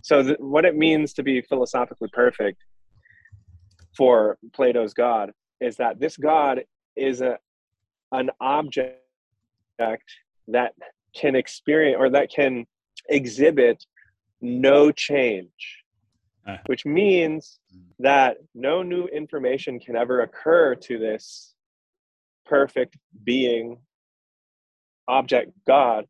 so, 0.06 0.22
th- 0.22 0.38
what 0.38 0.64
it 0.64 0.76
means 0.76 1.12
to 1.14 1.24
be 1.24 1.40
philosophically 1.40 2.08
perfect 2.12 2.62
for 3.96 4.38
Plato's 4.54 4.94
God 4.94 5.32
is 5.60 5.74
that 5.78 5.98
this 5.98 6.16
God 6.16 6.62
is 6.94 7.22
a 7.22 7.38
an 8.12 8.30
object 8.40 9.00
that 9.80 10.74
can 11.12 11.34
experience 11.34 11.96
or 11.98 12.08
that 12.10 12.30
can 12.30 12.66
exhibit 13.08 13.84
no 14.40 14.92
change, 14.92 15.82
uh. 16.46 16.58
which 16.66 16.86
means 16.86 17.58
that 17.98 18.36
no 18.54 18.84
new 18.84 19.06
information 19.06 19.80
can 19.80 19.96
ever 19.96 20.20
occur 20.20 20.76
to 20.76 20.98
this 20.98 21.56
perfect 22.44 22.96
being, 23.24 23.76
object 25.08 25.50
God, 25.66 26.04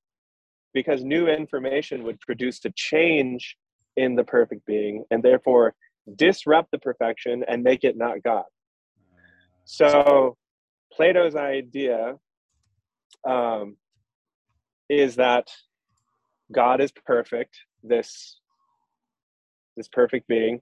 because 0.74 1.02
new 1.02 1.28
information 1.28 2.02
would 2.02 2.20
produce 2.20 2.62
a 2.66 2.70
change 2.76 3.56
in 3.96 4.14
the 4.14 4.24
perfect 4.24 4.66
being 4.66 5.04
and 5.10 5.22
therefore 5.22 5.74
disrupt 6.16 6.70
the 6.70 6.78
perfection 6.78 7.44
and 7.48 7.62
make 7.62 7.84
it 7.84 7.96
not 7.96 8.22
God. 8.22 8.44
So 9.64 10.36
Plato's 10.92 11.34
idea 11.34 12.14
um, 13.26 13.76
is 14.88 15.16
that 15.16 15.48
God 16.52 16.80
is 16.80 16.92
perfect, 17.04 17.56
this 17.82 18.38
this 19.76 19.88
perfect 19.88 20.26
being, 20.28 20.60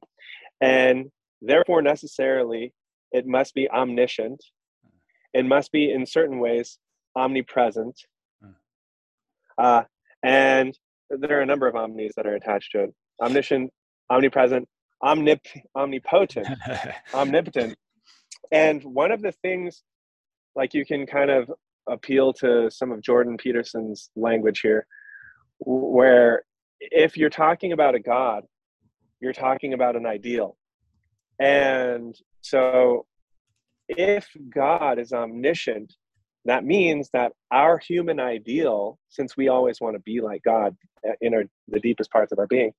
and 0.61 1.11
therefore 1.41 1.83
necessarily 1.83 2.73
it 3.13 3.27
must 3.27 3.55
be 3.55 3.71
omniscient. 3.71 4.43
It 5.35 5.45
must 5.45 5.71
be 5.71 5.93
in 5.93 6.07
certain 6.07 6.41
ways 6.41 6.79
omnipresent. 7.17 8.01
Hmm. 8.43 8.51
Uh, 9.59 9.83
and 10.25 10.77
there 11.11 11.39
are 11.39 11.43
a 11.43 11.47
number 11.47 11.69
of 11.69 11.77
omnis 11.77 12.15
that 12.17 12.27
are 12.27 12.35
attached 12.35 12.73
to 12.73 12.85
it. 12.85 12.95
Omniscient, 13.23 13.71
omnipresent, 14.11 14.69
omnip- 15.03 15.63
omnipotent, 15.77 16.49
omnipotent. 17.15 17.77
And 18.53 18.83
one 18.85 19.13
of 19.13 19.23
the 19.23 19.33
things, 19.33 19.83
like 20.57 20.75
you 20.75 20.85
can 20.85 21.07
kind 21.07 21.31
of 21.31 21.51
appeal 21.89 22.33
to 22.33 22.71
some 22.71 22.93
of 22.93 23.03
Jordan 23.03 23.37
Peterson's 23.37 24.11
language 24.17 24.61
here, 24.61 24.87
where 25.59 26.43
if 26.81 27.17
you're 27.17 27.31
talking 27.31 27.73
about 27.73 27.95
a 27.95 28.01
God, 28.01 28.45
you're 29.21 29.33
talking 29.33 29.73
about 29.75 29.97
an 29.97 30.07
ideal. 30.07 30.57
And 31.41 32.15
so 32.41 33.07
if 33.89 34.29
God 34.55 34.99
is 34.99 35.13
omniscient, 35.13 35.93
that 36.45 36.65
means 36.65 37.11
that 37.13 37.33
our 37.51 37.79
human 37.79 38.21
ideal, 38.21 38.99
since 39.09 39.37
we 39.37 39.49
always 39.49 39.81
want 39.81 39.97
to 39.97 40.01
be 40.01 40.21
like 40.21 40.43
God 40.43 40.77
in 41.21 41.35
our, 41.35 41.45
the 41.69 41.81
deepest 41.81 42.11
parts 42.11 42.33
of 42.33 42.39
our 42.39 42.47
being, 42.47 42.73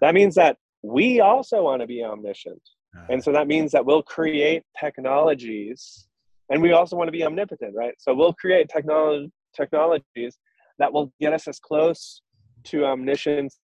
that 0.00 0.14
means 0.14 0.34
that 0.36 0.58
we 0.82 1.20
also 1.20 1.62
want 1.62 1.80
to 1.80 1.86
be 1.86 2.04
omniscient. 2.04 2.62
And 3.08 3.22
so 3.22 3.32
that 3.32 3.48
means 3.48 3.72
that 3.72 3.84
we'll 3.84 4.04
create 4.04 4.62
technologies 4.78 6.06
and 6.50 6.62
we 6.62 6.72
also 6.72 6.96
want 6.96 7.08
to 7.08 7.12
be 7.12 7.24
omnipotent, 7.24 7.74
right? 7.74 7.94
So 7.98 8.14
we'll 8.14 8.34
create 8.34 8.68
technology 8.68 9.32
technologies 9.54 10.36
that 10.78 10.92
will 10.92 11.12
get 11.20 11.32
us 11.32 11.46
as 11.46 11.60
close 11.60 12.20
to 12.64 12.84
omniscience 12.84 13.58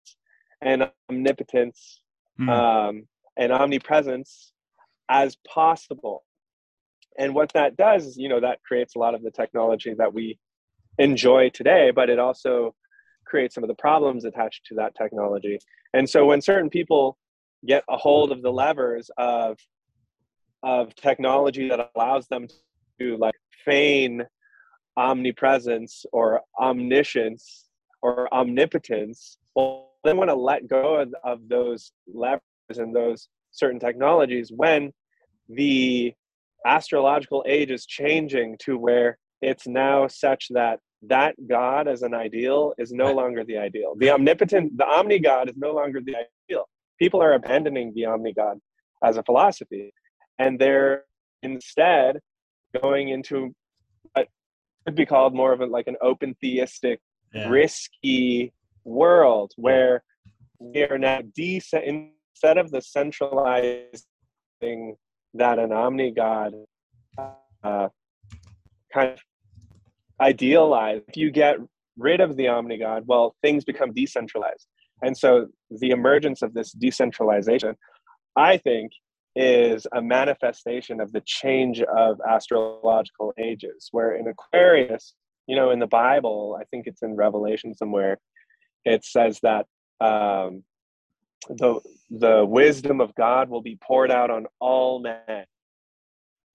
and 0.63 0.91
omnipotence 1.11 2.03
mm. 2.41 2.49
um, 2.51 3.07
and 3.37 3.53
omnipresence 3.53 4.53
as 5.09 5.37
possible. 5.49 6.25
And 7.19 7.35
what 7.35 7.53
that 7.55 7.77
does 7.77 8.07
is, 8.07 8.17
you 8.17 8.29
know, 8.29 8.41
that 8.41 8.63
creates 8.63 8.97
a 8.97 8.99
lot 8.99 9.15
of 9.15 9.23
the 9.23 9.31
technology 9.31 9.95
that 9.95 10.13
we 10.13 10.39
enjoy 10.99 11.51
today, 11.51 11.91
but 11.91 12.11
it 12.11 12.19
also 12.19 12.75
creates 13.25 13.55
some 13.55 13.65
of 13.65 13.69
the 13.69 13.75
problems 13.75 14.25
attached 14.25 14.67
to 14.67 14.75
that 14.77 14.95
technology. 14.95 15.59
And 15.93 16.09
so 16.09 16.25
when 16.27 16.41
certain 16.41 16.71
people 16.71 17.19
get 17.67 17.85
a 17.89 17.97
hold 17.97 18.33
of 18.33 18.43
the 18.43 18.53
levers 18.53 19.11
of 19.17 19.59
of 20.63 20.95
technology 20.95 21.69
that 21.69 21.91
allows 21.95 22.27
them 22.29 22.49
to 22.99 23.17
like 23.19 23.35
feign 23.65 24.25
omnipresence 24.97 26.07
or 26.13 26.41
omniscience 26.59 27.69
or 28.03 28.33
omnipotence 28.33 29.39
well 29.55 29.93
they 30.05 30.13
want 30.13 30.31
to 30.31 30.35
let 30.35 30.67
go 30.67 30.97
of, 30.97 31.15
of 31.25 31.49
those 31.49 31.93
levers 32.07 32.41
and 32.71 32.95
those 32.95 33.29
certain 33.51 33.81
technologies 33.81 34.51
when 34.55 34.93
the 35.49 36.13
astrological 36.67 37.45
age 37.47 37.71
is 37.71 37.87
changing 37.87 38.57
to 38.61 38.77
where 38.77 39.19
it's 39.43 39.67
now 39.67 40.07
such 40.07 40.49
that 40.51 40.81
that 41.03 41.35
god 41.49 41.87
as 41.87 42.03
an 42.03 42.15
ideal 42.15 42.73
is 42.79 42.91
no 42.93 43.13
longer 43.13 43.45
the 43.45 43.57
ideal. 43.57 43.95
The 43.99 44.11
omnipotent 44.11 44.77
the 44.77 44.87
omni 44.87 45.19
god 45.19 45.49
is 45.49 45.57
no 45.57 45.73
longer 45.73 46.01
the 46.01 46.17
ideal. 46.17 46.69
People 46.99 47.23
are 47.23 47.35
abandoning 47.35 47.93
the 47.95 48.07
omni 48.07 48.33
god 48.33 48.59
as 49.05 49.17
a 49.17 49.23
philosophy 49.23 49.93
and 50.39 50.59
they're 50.59 51.05
instead 51.43 52.19
going 52.81 53.09
into 53.11 53.55
what 54.13 54.29
could 54.85 54.95
be 54.95 55.07
called 55.07 55.35
more 55.35 55.53
of 55.53 55.61
a, 55.61 55.67
like 55.67 55.87
an 55.87 55.97
open 56.01 56.35
theistic 56.41 57.01
yeah. 57.35 57.49
risky 57.49 58.53
world 58.85 59.53
where 59.57 60.03
we 60.59 60.83
are 60.85 60.99
now 60.99 61.21
de- 61.35 61.63
instead 61.85 62.59
of 62.59 62.71
the 62.71 62.81
centralized 62.81 64.07
thing 64.61 64.97
that 65.39 65.59
an 65.59 65.73
omni 65.73 66.11
god 66.11 66.55
uh, 67.63 67.89
kind 68.93 69.11
of 69.11 69.19
idealize 70.21 71.03
if 71.09 71.17
you 71.17 71.31
get 71.31 71.57
rid 71.99 72.21
of 72.21 72.37
the 72.37 72.49
omni 72.49 72.79
god 72.79 73.05
well 73.07 73.35
things 73.43 73.65
become 73.65 73.93
decentralized. 73.93 74.67
And 75.03 75.17
so 75.17 75.49
the 75.71 75.91
emergence 75.91 76.41
of 76.43 76.55
this 76.55 76.73
decentralization 76.73 77.77
i 78.35 78.57
think 78.57 78.93
is 79.35 79.87
a 79.93 80.01
manifestation 80.01 81.01
of 81.01 81.13
the 81.13 81.23
change 81.27 81.83
of 81.83 82.19
astrological 82.27 83.35
ages 83.39 83.89
where 83.93 84.17
in 84.17 84.27
aquarius 84.29 85.15
you 85.47 85.55
know 85.55 85.71
in 85.71 85.79
the 85.79 85.87
bible 85.87 86.57
i 86.59 86.65
think 86.71 86.87
it's 86.87 87.03
in 87.03 87.15
revelation 87.15 87.75
somewhere 87.75 88.19
it 88.87 89.05
says 89.05 89.39
that 89.43 89.67
um, 90.01 90.63
the 91.49 91.81
the 92.11 92.45
wisdom 92.45 93.01
of 93.01 93.15
God 93.15 93.49
will 93.49 93.63
be 93.63 93.79
poured 93.83 94.11
out 94.11 94.31
on 94.31 94.47
all 94.61 95.01
men. 95.01 95.45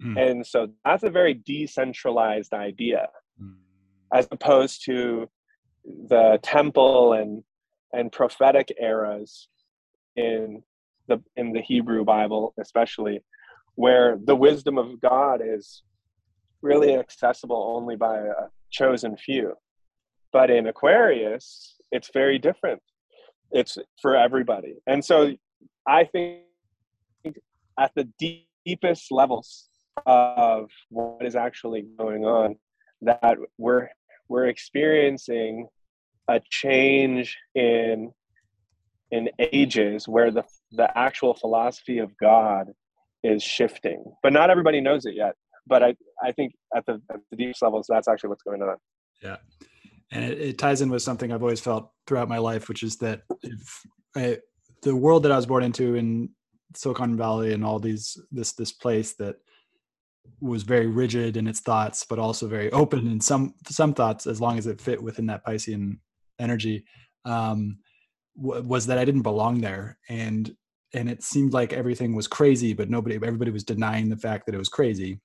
Mm. 0.02 0.32
And 0.32 0.48
so 0.48 0.70
that's 0.86 1.04
a 1.04 1.10
very 1.10 1.34
decentralized 1.34 2.54
idea, 2.54 3.10
mm. 3.42 3.56
as 4.14 4.28
opposed 4.32 4.86
to 4.86 5.30
the 5.86 6.40
temple 6.42 7.14
and 7.14 7.44
and 7.94 8.12
prophetic 8.12 8.74
eras 8.80 9.50
in 10.16 10.64
the 11.08 11.22
in 11.36 11.54
the 11.54 11.62
Hebrew 11.62 12.04
Bible, 12.04 12.54
especially, 12.60 13.24
where 13.76 14.18
the 14.24 14.36
wisdom 14.36 14.78
of 14.78 15.02
God 15.02 15.42
is 15.44 15.84
really 16.62 16.96
accessible 16.96 17.74
only 17.76 17.96
by 17.96 18.18
a 18.18 18.48
chosen 18.70 19.18
few. 19.18 19.54
But 20.32 20.50
in 20.50 20.68
Aquarius, 20.68 21.76
it's 21.92 22.10
very 22.14 22.40
different 22.40 22.82
it's 23.52 23.78
for 24.02 24.16
everybody. 24.16 24.76
And 24.88 25.04
so 25.04 25.34
i 25.88 26.04
think 26.04 26.42
at 27.80 27.92
the 27.96 28.08
deepest 28.66 29.12
levels 29.12 29.70
of 30.06 30.70
what 30.90 31.26
is 31.26 31.36
actually 31.36 31.86
going 31.98 32.24
on 32.24 32.56
that 33.02 33.38
we're 33.58 33.88
we're 34.30 34.48
experiencing 34.48 35.68
a 36.28 36.40
change 36.50 37.38
in 37.56 38.12
in 39.12 39.30
ages 39.40 40.08
where 40.08 40.32
the 40.32 40.44
the 40.72 40.96
actual 40.98 41.34
philosophy 41.34 41.98
of 41.98 42.16
god 42.18 42.72
is 43.24 43.44
shifting. 43.44 44.04
But 44.24 44.34
not 44.34 44.50
everybody 44.50 44.82
knows 44.82 45.06
it 45.06 45.16
yet. 45.16 45.36
But 45.68 45.84
i 45.84 45.96
i 46.24 46.32
think 46.32 46.54
at 46.76 46.86
the, 46.86 47.02
at 47.12 47.20
the 47.30 47.38
deepest 47.38 47.62
levels 47.62 47.86
that's 47.90 48.08
actually 48.08 48.30
what's 48.30 48.44
going 48.44 48.62
on. 48.62 48.78
Yeah 49.22 49.38
and 50.12 50.26
it, 50.26 50.40
it, 50.40 50.58
ties 50.58 50.82
in 50.82 50.90
with 50.90 51.02
something 51.02 51.32
I've 51.32 51.42
always 51.42 51.62
felt 51.62 51.92
throughout 52.06 52.30
my 52.30 52.38
life, 52.38 52.68
which 52.68 52.84
is 52.84 52.98
that 52.98 53.22
I, 54.16 54.38
the 54.84 54.96
world 54.96 55.24
that 55.24 55.32
I 55.32 55.38
was 55.38 55.46
born 55.46 55.64
into 55.64 55.96
in 55.96 56.30
Silicon 56.76 57.18
Valley 57.18 57.54
and 57.54 57.64
all 57.64 57.80
these 57.80 58.18
this 58.32 58.54
this 58.54 58.72
place 58.72 59.14
that 59.16 59.36
was 60.40 60.64
very 60.64 60.88
rigid 60.88 61.38
in 61.38 61.48
its 61.48 61.62
thoughts, 61.62 62.06
but 62.08 62.20
also 62.20 62.48
very 62.48 62.72
open 62.72 63.08
in 63.08 63.22
some 63.22 63.54
some 63.68 63.94
thoughts, 63.94 64.28
as 64.28 64.42
long 64.42 64.58
as 64.58 64.68
it 64.68 64.82
fit 64.82 65.02
within 65.02 65.28
that 65.28 65.46
Piscean 65.46 66.00
energy, 66.40 66.84
um, 67.26 67.78
w- 68.42 68.64
was 68.64 68.88
that 68.88 68.98
I 68.98 69.06
didn't 69.06 69.22
belong 69.22 69.62
there, 69.62 69.98
and 70.10 70.54
and 70.94 71.10
it 71.10 71.24
seemed 71.24 71.54
like 71.54 71.74
everything 71.74 72.16
was 72.16 72.28
crazy, 72.28 72.74
but 72.74 72.90
nobody 72.90 73.16
everybody 73.16 73.52
was 73.52 73.64
denying 73.64 74.10
the 74.10 74.18
fact 74.18 74.46
that 74.46 74.56
it 74.56 74.60
was 74.60 74.70
crazy 74.70 75.22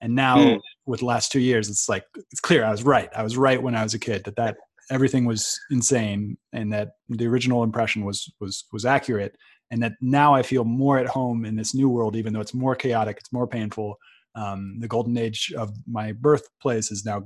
and 0.00 0.14
now 0.14 0.36
mm. 0.36 0.60
with 0.86 1.00
the 1.00 1.06
last 1.06 1.30
two 1.30 1.40
years 1.40 1.68
it's 1.68 1.88
like 1.88 2.04
it's 2.30 2.40
clear 2.40 2.64
i 2.64 2.70
was 2.70 2.82
right. 2.82 3.10
I 3.14 3.22
was 3.22 3.36
right 3.36 3.62
when 3.62 3.74
i 3.74 3.82
was 3.82 3.94
a 3.94 3.98
kid 3.98 4.24
that 4.24 4.36
that 4.36 4.56
everything 4.90 5.24
was 5.24 5.58
insane 5.70 6.36
and 6.52 6.72
that 6.72 6.92
the 7.08 7.26
original 7.26 7.62
impression 7.62 8.04
was 8.04 8.30
was 8.40 8.64
was 8.72 8.84
accurate. 8.84 9.36
And 9.72 9.82
that 9.82 9.92
now 10.00 10.34
i 10.34 10.42
feel 10.42 10.64
more 10.64 10.98
at 10.98 11.06
home 11.06 11.44
in 11.44 11.54
this 11.54 11.74
new 11.74 11.88
world 11.88 12.16
even 12.16 12.32
though 12.32 12.40
it's 12.40 12.54
more 12.54 12.74
chaotic 12.74 13.18
it's 13.18 13.32
more 13.32 13.46
painful. 13.46 13.96
Um, 14.36 14.76
the 14.78 14.88
golden 14.88 15.16
age 15.16 15.52
of 15.56 15.72
my 15.88 16.12
birthplace 16.12 16.92
is 16.92 17.04
now 17.04 17.24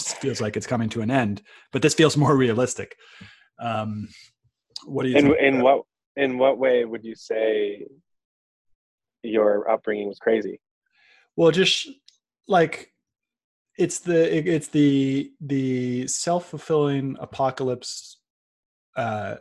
feels 0.00 0.40
like 0.40 0.56
it's 0.56 0.66
coming 0.66 0.88
to 0.90 1.00
an 1.00 1.10
end 1.10 1.42
but 1.72 1.82
this 1.82 1.94
feels 1.94 2.16
more 2.24 2.36
realistic. 2.36 2.96
Um, 3.60 4.08
what 4.84 5.04
do 5.04 5.10
you 5.10 5.16
in, 5.16 5.36
in 5.36 5.62
what 5.62 5.82
in 6.16 6.38
what 6.38 6.58
way 6.58 6.84
would 6.84 7.04
you 7.04 7.14
say 7.14 7.86
your 9.22 9.70
upbringing 9.70 10.08
was 10.08 10.18
crazy 10.18 10.58
well, 11.36 11.50
just 11.50 11.88
like 12.48 12.92
it's 13.78 14.00
the 14.00 14.36
it, 14.36 14.46
it's 14.46 14.68
the 14.68 15.32
the 15.40 16.06
self-fulfilling 16.06 17.16
apocalypse 17.20 18.18
uh 18.96 19.36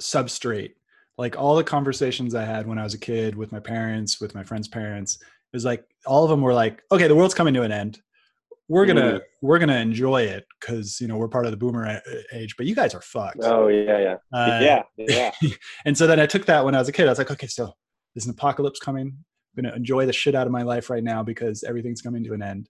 substrate. 0.00 0.72
Like 1.16 1.36
all 1.36 1.54
the 1.54 1.64
conversations 1.64 2.34
i 2.34 2.44
had 2.44 2.66
when 2.66 2.78
i 2.78 2.82
was 2.82 2.94
a 2.94 2.98
kid 2.98 3.36
with 3.36 3.52
my 3.52 3.60
parents 3.60 4.20
with 4.20 4.34
my 4.34 4.42
friends 4.42 4.66
parents 4.66 5.16
it 5.22 5.56
was 5.56 5.64
like 5.64 5.84
all 6.06 6.24
of 6.24 6.30
them 6.30 6.40
were 6.40 6.54
like 6.54 6.82
okay 6.90 7.06
the 7.06 7.14
world's 7.14 7.34
coming 7.34 7.54
to 7.54 7.62
an 7.62 7.70
end. 7.70 8.00
We're 8.66 8.86
gonna 8.86 9.00
mm. 9.00 9.20
we're 9.42 9.58
gonna 9.58 9.76
enjoy 9.76 10.22
it 10.22 10.46
because 10.58 11.00
you 11.00 11.06
know 11.06 11.16
we're 11.16 11.28
part 11.28 11.44
of 11.44 11.50
the 11.50 11.56
boomer 11.56 12.00
age 12.32 12.56
but 12.56 12.66
you 12.66 12.74
guys 12.74 12.94
are 12.94 13.02
fucked. 13.02 13.40
Oh 13.42 13.68
yeah 13.68 13.98
yeah. 13.98 14.16
Uh, 14.32 14.60
yeah 14.62 14.82
yeah. 14.96 15.30
and 15.84 15.96
so 15.96 16.06
then 16.06 16.18
i 16.18 16.26
took 16.26 16.46
that 16.46 16.64
when 16.64 16.74
i 16.74 16.78
was 16.78 16.88
a 16.88 16.92
kid. 16.92 17.06
I 17.06 17.10
was 17.10 17.18
like 17.18 17.30
okay 17.30 17.46
so 17.46 17.72
there's 18.14 18.24
an 18.24 18.32
apocalypse 18.32 18.80
coming 18.80 19.18
going 19.54 19.64
to 19.64 19.74
enjoy 19.74 20.06
the 20.06 20.12
shit 20.12 20.34
out 20.34 20.46
of 20.46 20.52
my 20.52 20.62
life 20.62 20.90
right 20.90 21.04
now 21.04 21.22
because 21.22 21.64
everything's 21.64 22.02
coming 22.02 22.24
to 22.24 22.34
an 22.34 22.42
end. 22.42 22.68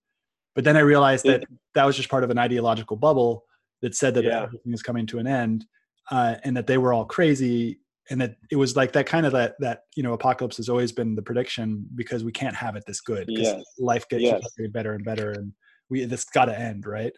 But 0.54 0.64
then 0.64 0.76
I 0.76 0.80
realized 0.80 1.24
that 1.26 1.44
that 1.74 1.84
was 1.84 1.96
just 1.96 2.08
part 2.08 2.24
of 2.24 2.30
an 2.30 2.38
ideological 2.38 2.96
bubble 2.96 3.44
that 3.82 3.94
said 3.94 4.14
that 4.14 4.24
yeah. 4.24 4.44
everything 4.44 4.72
is 4.72 4.82
coming 4.82 5.06
to 5.06 5.18
an 5.18 5.26
end 5.26 5.66
uh, 6.10 6.36
and 6.44 6.56
that 6.56 6.66
they 6.66 6.78
were 6.78 6.92
all 6.92 7.04
crazy 7.04 7.80
and 8.10 8.20
that 8.20 8.36
it 8.50 8.56
was 8.56 8.76
like 8.76 8.92
that 8.92 9.06
kind 9.06 9.26
of 9.26 9.32
that 9.32 9.54
that 9.60 9.82
you 9.96 10.02
know 10.02 10.12
apocalypse 10.12 10.56
has 10.58 10.68
always 10.68 10.92
been 10.92 11.14
the 11.14 11.22
prediction 11.22 11.86
because 11.94 12.22
we 12.22 12.32
can't 12.32 12.54
have 12.54 12.76
it 12.76 12.84
this 12.86 13.00
good 13.00 13.26
because 13.26 13.48
Yes. 13.48 13.64
life 13.78 14.08
gets 14.08 14.22
Yes. 14.22 14.42
better 14.72 14.92
and 14.92 15.04
better 15.04 15.32
and 15.32 15.52
we 15.88 16.04
this 16.04 16.24
got 16.24 16.46
to 16.46 16.58
end 16.58 16.86
right 16.86 17.12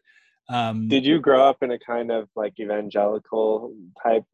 um 0.49 0.89
Did 0.89 1.05
you 1.05 1.19
grow 1.19 1.45
up 1.49 1.63
in 1.63 1.73
a 1.73 1.79
kind 1.79 2.11
of 2.11 2.29
like 2.37 2.59
evangelical 2.61 3.75
type 4.03 4.25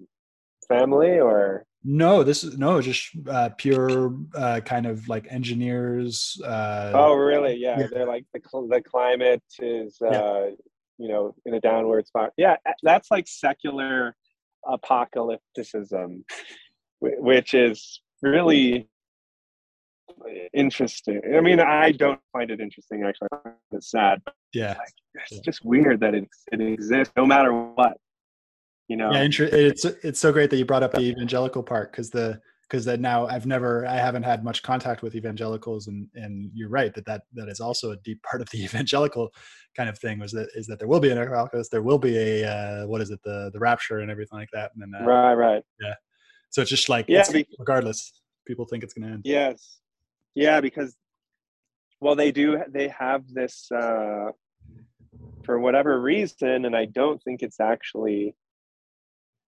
family 0.68 1.18
or 1.18 1.64
no 1.84 2.22
this 2.22 2.44
is 2.44 2.56
no 2.58 2.80
just 2.80 3.10
uh 3.28 3.48
pure 3.58 4.14
uh 4.36 4.60
kind 4.64 4.86
of 4.86 5.08
like 5.08 5.26
engineers 5.30 6.40
uh 6.44 6.92
Oh, 6.94 7.14
really? 7.14 7.56
Yeah, 7.56 7.80
yeah. 7.80 7.86
they're 7.92 8.06
like 8.06 8.24
the 8.32 8.40
cl- 8.48 8.68
the 8.68 8.80
climate 8.82 9.42
is 9.58 9.96
Yeah. 10.00 10.08
uh 10.20 10.46
you 10.98 11.08
know 11.08 11.34
in 11.46 11.54
a 11.54 11.60
downward 11.60 12.06
spot. 12.06 12.30
Yeah, 12.36 12.56
that's 12.82 13.10
like 13.10 13.26
secular 13.26 14.14
apocalypticism, 14.66 16.22
which 17.00 17.54
is 17.54 18.00
really 18.22 18.88
interesting. 20.54 21.20
I 21.36 21.40
mean, 21.40 21.58
I 21.58 21.92
don't 21.92 22.20
find 22.32 22.50
it 22.50 22.60
interesting 22.60 23.02
actually. 23.04 23.28
It's 23.72 23.90
sad. 23.90 24.22
yeah 24.52 24.76
It's 25.14 25.32
Yeah. 25.32 25.38
just 25.44 25.64
weird 25.64 26.00
that 26.00 26.14
it 26.14 26.28
it 26.52 26.60
exists 26.60 27.12
no 27.16 27.26
matter 27.26 27.52
what. 27.52 27.96
You 28.88 28.96
know. 28.96 29.10
yeah 29.12 29.22
it's 29.22 29.84
it's 29.84 30.20
so 30.20 30.32
great 30.32 30.50
that 30.50 30.56
you 30.56 30.64
brought 30.64 30.82
up 30.82 30.92
the 30.92 31.00
evangelical 31.00 31.62
part 31.62 31.92
because 31.92 32.10
the 32.10 32.40
because 32.68 32.84
that 32.84 33.00
now 33.00 33.26
i've 33.26 33.46
never 33.46 33.86
i 33.86 33.94
haven't 33.96 34.22
had 34.22 34.42
much 34.44 34.62
contact 34.62 35.02
with 35.02 35.14
evangelicals 35.14 35.86
and 35.86 36.08
and 36.14 36.50
you're 36.52 36.68
right 36.68 36.92
that 36.94 37.04
that 37.06 37.22
that 37.32 37.48
is 37.48 37.60
also 37.60 37.92
a 37.92 37.96
deep 37.98 38.22
part 38.22 38.42
of 38.42 38.50
the 38.50 38.62
evangelical 38.68 39.32
kind 39.76 39.88
of 39.88 39.98
thing 39.98 40.18
was 40.18 40.32
that 40.32 40.48
is 40.54 40.66
that 40.66 40.78
there 40.78 40.88
will 40.88 41.00
be 41.00 41.10
an 41.10 41.18
apocalypse 41.18 41.68
there 41.68 41.82
will 41.82 41.98
be 41.98 42.16
a 42.18 42.44
uh, 42.44 42.86
what 42.86 43.00
is 43.00 43.10
it 43.10 43.20
the 43.24 43.50
the 43.52 43.58
rapture 43.58 43.98
and 44.00 44.10
everything 44.10 44.38
like 44.38 44.50
that 44.52 44.72
and 44.74 44.82
then 44.82 45.00
uh, 45.00 45.06
Right, 45.06 45.34
right. 45.34 45.62
Yeah. 45.80 45.94
So 46.50 46.60
it's 46.60 46.70
just 46.70 46.88
like 46.88 47.06
Yeah, 47.08 47.20
it's- 47.20 47.32
be- 47.32 47.46
regardless 47.58 48.20
people 48.46 48.64
think 48.66 48.82
it's 48.84 48.92
going 48.94 49.06
to 49.06 49.14
end 49.14 49.22
Yes. 49.24 49.78
Yeah, 50.34 50.60
because 50.60 50.96
well 52.00 52.16
they 52.16 52.32
do 52.32 52.58
they 52.68 52.88
have 52.88 53.22
this 53.32 53.70
uh 53.70 54.30
for 55.44 55.58
whatever 55.60 56.00
reason 56.00 56.64
and 56.66 56.76
I 56.76 56.86
don't 56.86 57.22
think 57.22 57.42
it's 57.42 57.60
actually 57.60 58.34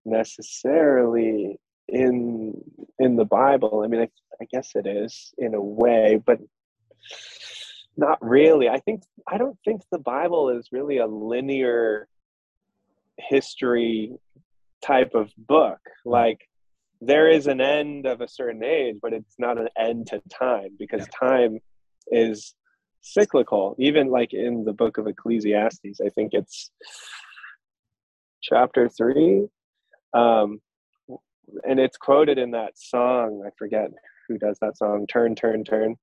necessarily 0.05 1.59
in 1.89 2.55
in 2.99 3.17
the 3.17 3.25
Bible. 3.25 3.83
I 3.85 3.89
mean 3.89 4.01
I, 4.01 4.09
I 4.41 4.47
guess 4.51 4.73
it 4.75 4.87
is 4.87 5.33
in 5.39 5.55
a 5.55 5.61
way, 5.61 6.21
but 6.25 6.39
not 7.97 8.19
really. 8.21 8.69
I 8.69 8.79
think 8.81 9.03
I 9.29 9.39
don't 9.39 9.59
think 9.65 9.83
the 9.91 9.99
Bible 9.99 10.51
is 10.51 10.69
really 10.73 10.99
a 10.99 11.07
linear 11.07 12.09
history 13.19 14.13
type 14.83 15.15
of 15.15 15.31
book. 15.37 15.79
Like 16.05 16.49
there 17.01 17.29
is 17.29 17.47
an 17.47 17.61
end 17.61 18.07
of 18.07 18.21
a 18.21 18.29
certain 18.29 18.65
age, 18.65 18.97
but 19.01 19.13
it's 19.13 19.37
not 19.39 19.59
an 19.59 19.69
end 19.79 20.09
to 20.09 20.21
time 20.31 20.71
because 20.79 21.07
time 21.09 21.61
is 22.09 22.55
cyclical. 23.01 23.77
Even 23.79 24.09
like 24.09 24.33
in 24.33 24.65
the 24.65 24.73
book 24.73 24.99
of 24.99 25.07
Ecclesiastes, 25.07 26.01
I 26.05 26.09
think 26.11 26.33
it's 26.33 26.71
chapter 28.43 28.89
three. 28.89 29.47
Um, 30.15 30.61
and 31.69 31.79
it's 31.79 31.97
quoted 31.99 32.39
in 32.39 32.53
that 32.53 32.79
song. 32.79 33.43
I 33.47 33.51
forget 33.59 33.91
who 34.29 34.39
does 34.39 34.59
that 34.61 34.79
song. 34.79 35.07
Turn, 35.07 35.35
turn, 35.35 35.65
turn. 35.65 35.97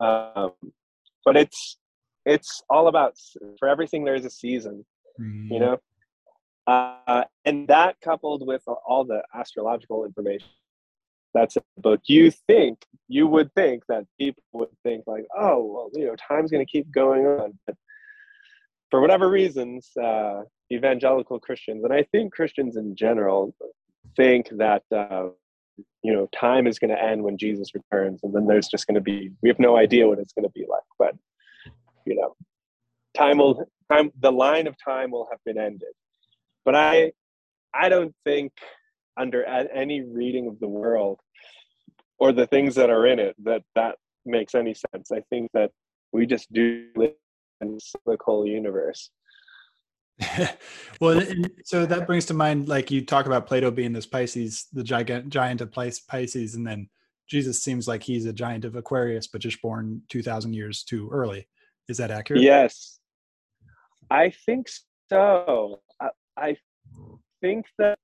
Um, 0.00 0.52
but 1.24 1.36
it's 1.36 1.78
it's 2.26 2.62
all 2.68 2.88
about 2.88 3.14
for 3.58 3.68
everything 3.68 4.04
there's 4.04 4.24
a 4.24 4.30
season 4.30 4.84
Mhm. 5.18 5.50
you 5.50 5.60
know 5.60 5.78
uh, 6.66 7.24
and 7.44 7.68
that 7.68 7.96
coupled 8.02 8.46
with 8.46 8.62
all 8.66 9.04
the 9.04 9.22
astrological 9.34 10.04
information 10.04 10.48
that's 11.32 11.56
in 11.56 11.62
the 11.76 11.82
book 11.82 12.00
you 12.06 12.30
think 12.30 12.84
you 13.08 13.26
would 13.26 13.52
think 13.54 13.84
that 13.88 14.04
people 14.20 14.42
would 14.52 14.68
think 14.82 15.04
like 15.06 15.24
oh 15.38 15.64
well 15.64 15.90
you 15.94 16.06
know 16.06 16.16
time's 16.16 16.50
going 16.50 16.64
to 16.64 16.70
keep 16.70 16.90
going 16.90 17.26
on 17.26 17.58
but 17.66 17.76
for 18.90 19.00
whatever 19.00 19.30
reasons 19.30 19.90
uh, 19.96 20.42
evangelical 20.72 21.38
christians 21.38 21.84
and 21.84 21.92
i 21.92 22.02
think 22.12 22.32
christians 22.32 22.76
in 22.76 22.94
general 22.96 23.54
think 24.16 24.48
that 24.50 24.82
uh, 24.92 25.28
you 26.02 26.12
know 26.12 26.28
time 26.34 26.66
is 26.66 26.78
going 26.78 26.90
to 26.90 27.02
end 27.02 27.22
when 27.22 27.38
jesus 27.38 27.70
returns 27.74 28.20
and 28.22 28.34
then 28.34 28.46
there's 28.46 28.68
just 28.68 28.86
going 28.86 28.94
to 28.94 29.00
be 29.00 29.30
we 29.42 29.48
have 29.48 29.58
no 29.58 29.76
idea 29.76 30.06
what 30.06 30.18
it's 30.18 30.32
going 30.32 30.44
to 30.44 30.52
be 30.52 30.64
like 30.68 30.82
but 30.98 31.14
you 32.04 32.16
know 32.16 32.34
time 33.16 33.38
will 33.38 33.68
time 33.90 34.10
the 34.20 34.32
line 34.32 34.66
of 34.66 34.74
time 34.82 35.10
will 35.10 35.28
have 35.30 35.40
been 35.44 35.58
ended. 35.58 35.94
But 36.64 36.74
i 36.74 37.12
i 37.74 37.88
don't 37.88 38.14
think 38.24 38.52
under 39.16 39.44
any 39.44 40.02
reading 40.02 40.46
of 40.46 40.58
the 40.60 40.68
world 40.68 41.18
or 42.18 42.32
the 42.32 42.46
things 42.46 42.74
that 42.74 42.90
are 42.90 43.06
in 43.06 43.18
it 43.18 43.34
that 43.44 43.62
that 43.74 43.96
makes 44.24 44.54
any 44.54 44.74
sense. 44.74 45.10
I 45.12 45.20
think 45.30 45.50
that 45.54 45.70
we 46.12 46.26
just 46.26 46.52
do 46.52 46.88
live 46.96 47.12
in 47.60 47.76
a 47.76 47.80
cyclical 47.80 48.46
universe 48.46 49.10
well, 51.00 51.22
so 51.64 51.84
that 51.86 52.06
brings 52.06 52.26
to 52.26 52.34
mind, 52.34 52.68
like 52.68 52.90
you 52.90 53.04
talk 53.04 53.26
about 53.26 53.46
Plato 53.46 53.70
being 53.70 53.92
this 53.92 54.06
Pisces, 54.06 54.66
the 54.72 54.82
giant 54.82 55.28
giant 55.28 55.60
of 55.60 55.72
Pisces, 55.72 56.54
and 56.54 56.66
then 56.66 56.88
Jesus 57.28 57.62
seems 57.62 57.86
like 57.86 58.02
he's 58.02 58.24
a 58.24 58.32
giant 58.32 58.64
of 58.64 58.76
Aquarius, 58.76 59.26
but 59.26 59.40
just 59.40 59.60
born 59.60 60.02
two 60.08 60.22
thousand 60.22 60.54
years 60.54 60.82
too 60.84 61.08
early. 61.12 61.46
Is 61.88 61.98
that 61.98 62.10
accurate? 62.10 62.42
yes 62.42 62.98
i 64.10 64.30
think 64.30 64.68
so 65.10 65.80
I, 66.00 66.10
I 66.36 66.56
think 67.40 67.66
that 67.78 67.98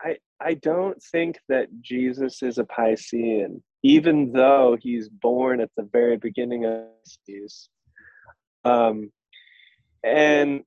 i 0.00 0.16
i 0.40 0.54
don't 0.54 1.02
think 1.02 1.38
that 1.48 1.68
jesus 1.80 2.42
is 2.42 2.58
a 2.58 2.64
piscean 2.64 3.62
even 3.82 4.32
though 4.32 4.76
he's 4.80 5.08
born 5.08 5.60
at 5.60 5.70
the 5.76 5.82
very 5.92 6.16
beginning 6.16 6.64
of 6.64 6.84
Pisces. 7.26 7.68
um 8.64 9.10
and 10.02 10.62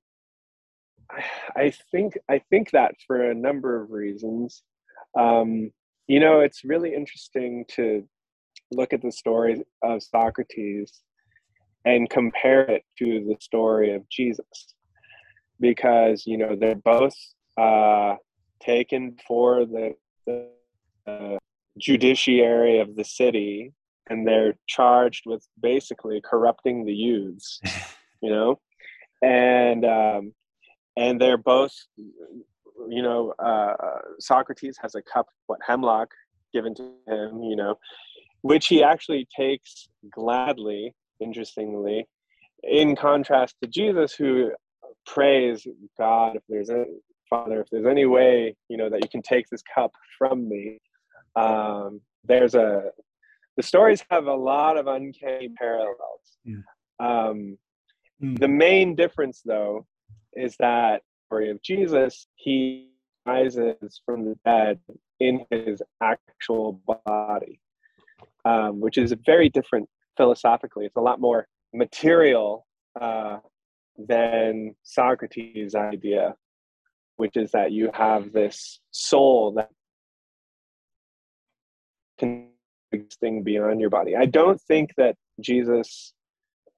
I, 1.55 1.71
think 1.91 2.17
i 2.29 2.39
think 2.49 2.71
that 2.71 2.95
for 3.05 3.31
a 3.31 3.35
number 3.35 3.81
of 3.81 3.91
reasons. 3.91 4.63
Um 5.17 5.71
you 6.07 6.19
know 6.19 6.39
it's 6.39 6.63
really 6.63 6.93
interesting 6.93 7.65
to 7.75 8.07
look 8.71 8.93
at 8.93 9.01
the 9.01 9.11
story 9.11 9.63
of 9.83 10.03
socrates 10.03 11.01
and 11.85 12.09
compare 12.09 12.61
it 12.61 12.83
to 12.99 13.25
the 13.27 13.35
story 13.39 13.93
of 13.93 14.07
Jesus. 14.09 14.45
Because 15.59 16.23
you 16.25 16.37
know 16.37 16.55
they're 16.55 16.75
both 16.75 17.15
uh, 17.57 18.15
taken 18.61 19.17
for 19.27 19.65
the, 19.65 19.95
the 20.27 20.49
uh, 21.07 21.37
judiciary 21.79 22.79
of 22.79 22.95
the 22.95 23.03
city 23.03 23.73
and 24.09 24.27
they're 24.27 24.55
charged 24.67 25.23
with 25.25 25.43
basically 25.61 26.21
corrupting 26.23 26.85
the 26.85 26.93
youths 26.93 27.59
you 28.21 28.29
know? 28.29 28.59
And 29.21 29.85
um, 29.85 30.33
and 30.97 31.21
they're 31.21 31.37
both 31.37 31.73
you 32.89 33.01
know 33.01 33.33
uh, 33.39 33.73
Socrates 34.19 34.77
has 34.81 34.95
a 34.95 35.01
cup 35.01 35.27
what 35.45 35.59
hemlock 35.65 36.09
given 36.53 36.75
to 36.75 36.83
him 37.07 37.43
you 37.43 37.55
know 37.55 37.75
which 38.41 38.67
he 38.67 38.83
actually 38.83 39.27
takes 39.35 39.87
gladly 40.11 40.93
interestingly, 41.19 42.07
in 42.63 42.95
contrast 42.95 43.55
to 43.61 43.69
Jesus, 43.69 44.13
who 44.13 44.51
prays 45.05 45.65
God, 45.97 46.35
if 46.35 46.43
there's 46.49 46.69
a 46.69 46.85
Father, 47.29 47.61
if 47.61 47.67
there's 47.69 47.85
any 47.85 48.05
way, 48.05 48.55
you 48.69 48.77
know, 48.77 48.89
that 48.89 49.03
you 49.03 49.09
can 49.09 49.21
take 49.21 49.47
this 49.49 49.61
cup 49.73 49.91
from 50.17 50.47
me. 50.47 50.79
Um, 51.35 52.01
there's 52.23 52.55
a 52.55 52.83
the 53.57 53.63
stories 53.63 54.03
have 54.11 54.27
a 54.27 54.33
lot 54.33 54.77
of 54.77 54.87
uncanny 54.87 55.49
parallels. 55.57 56.37
Mm. 56.47 56.63
Um, 56.99 57.57
Mm. 58.23 58.39
The 58.39 58.47
main 58.47 58.95
difference, 58.95 59.41
though, 59.45 59.85
is 60.37 60.55
that 60.59 61.01
story 61.27 61.49
of 61.49 61.61
Jesus, 61.61 62.27
he 62.35 62.89
rises 63.25 64.01
from 64.05 64.25
the 64.25 64.37
dead 64.45 64.79
in 65.19 65.45
his 65.49 65.81
actual 66.01 66.81
body, 67.05 67.59
um, 68.45 68.79
which 68.79 68.97
is 68.97 69.13
very 69.25 69.49
different 69.49 69.89
philosophically. 70.15 70.85
It's 70.85 70.95
a 70.95 71.01
lot 71.01 71.19
more 71.19 71.47
material 71.73 72.65
uh, 72.99 73.39
than 73.97 74.75
Socrates' 74.83 75.75
idea, 75.75 76.35
which 77.17 77.35
is 77.35 77.51
that 77.51 77.71
you 77.71 77.89
have 77.93 78.31
this 78.31 78.79
soul 78.91 79.53
that 79.53 79.69
can 82.17 82.49
existing 82.91 83.43
beyond 83.43 83.81
your 83.81 83.89
body. 83.89 84.15
I 84.15 84.25
don't 84.25 84.61
think 84.61 84.91
that 84.97 85.15
Jesus 85.41 86.13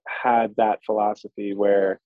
had 0.08 0.56
that 0.58 0.80
philosophy 0.86 1.54
where 1.54 2.00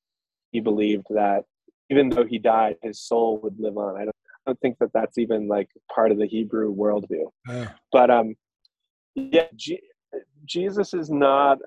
he 0.53 0.61
believed 0.61 1.07
that 1.09 1.43
even 1.89 2.09
though 2.09 2.25
he 2.25 2.39
died, 2.39 2.77
his 2.81 3.01
soul 3.01 3.39
would 3.43 3.59
live 3.59 3.77
on. 3.77 3.97
I 3.97 4.05
don't, 4.05 4.15
I 4.25 4.51
don't 4.51 4.59
think 4.61 4.77
that 4.79 4.93
that's 4.93 5.17
even 5.17 5.47
like 5.49 5.69
part 5.93 6.11
of 6.11 6.17
the 6.17 6.27
Hebrew 6.27 6.73
worldview. 6.73 7.25
Oh. 7.49 7.67
But 7.91 8.09
um, 8.09 8.35
yeah, 9.15 9.47
G- 9.55 9.81
Jesus 10.45 10.93
is 10.93 11.09
not 11.09 11.57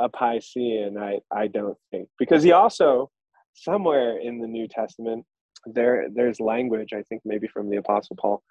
a 0.00 0.08
Piscean. 0.08 0.98
I 0.98 1.20
I 1.30 1.46
don't 1.46 1.78
think 1.90 2.08
because 2.18 2.42
he 2.42 2.52
also 2.52 3.10
somewhere 3.54 4.18
in 4.18 4.40
the 4.40 4.48
New 4.48 4.66
Testament 4.66 5.24
there 5.66 6.08
there's 6.12 6.40
language 6.40 6.92
I 6.92 7.02
think 7.02 7.22
maybe 7.24 7.46
from 7.46 7.70
the 7.70 7.76
Apostle 7.76 8.16
Paul 8.20 8.42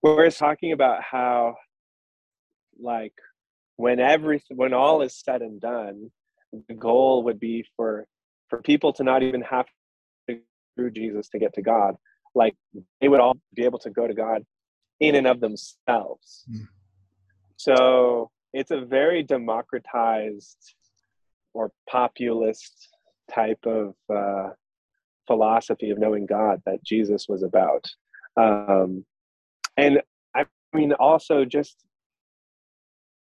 where 0.00 0.24
it's 0.24 0.38
talking 0.38 0.72
about 0.72 1.02
how 1.02 1.56
like 2.80 3.12
when 3.76 4.00
everything 4.00 4.56
when 4.56 4.72
all 4.72 5.02
is 5.02 5.20
said 5.22 5.42
and 5.42 5.60
done 5.60 6.10
the 6.68 6.74
goal 6.74 7.24
would 7.24 7.40
be 7.40 7.66
for 7.76 8.06
for 8.48 8.62
people 8.62 8.92
to 8.92 9.04
not 9.04 9.22
even 9.22 9.42
have 9.42 9.66
to 10.28 10.38
through 10.76 10.90
jesus 10.90 11.28
to 11.28 11.38
get 11.38 11.52
to 11.54 11.62
god 11.62 11.96
like 12.34 12.54
they 13.00 13.08
would 13.08 13.20
all 13.20 13.36
be 13.54 13.64
able 13.64 13.78
to 13.78 13.90
go 13.90 14.06
to 14.06 14.14
god 14.14 14.44
in 15.00 15.14
and 15.14 15.26
of 15.26 15.40
themselves 15.40 16.44
mm. 16.50 16.66
so 17.56 18.30
it's 18.52 18.70
a 18.70 18.80
very 18.80 19.22
democratized 19.22 20.74
or 21.52 21.70
populist 21.88 22.88
type 23.32 23.58
of 23.66 23.94
uh, 24.14 24.50
philosophy 25.26 25.90
of 25.90 25.98
knowing 25.98 26.26
god 26.26 26.60
that 26.66 26.82
jesus 26.84 27.26
was 27.28 27.42
about 27.42 27.84
um, 28.36 29.04
and 29.76 30.00
i 30.34 30.44
mean 30.74 30.92
also 30.94 31.44
just 31.44 31.84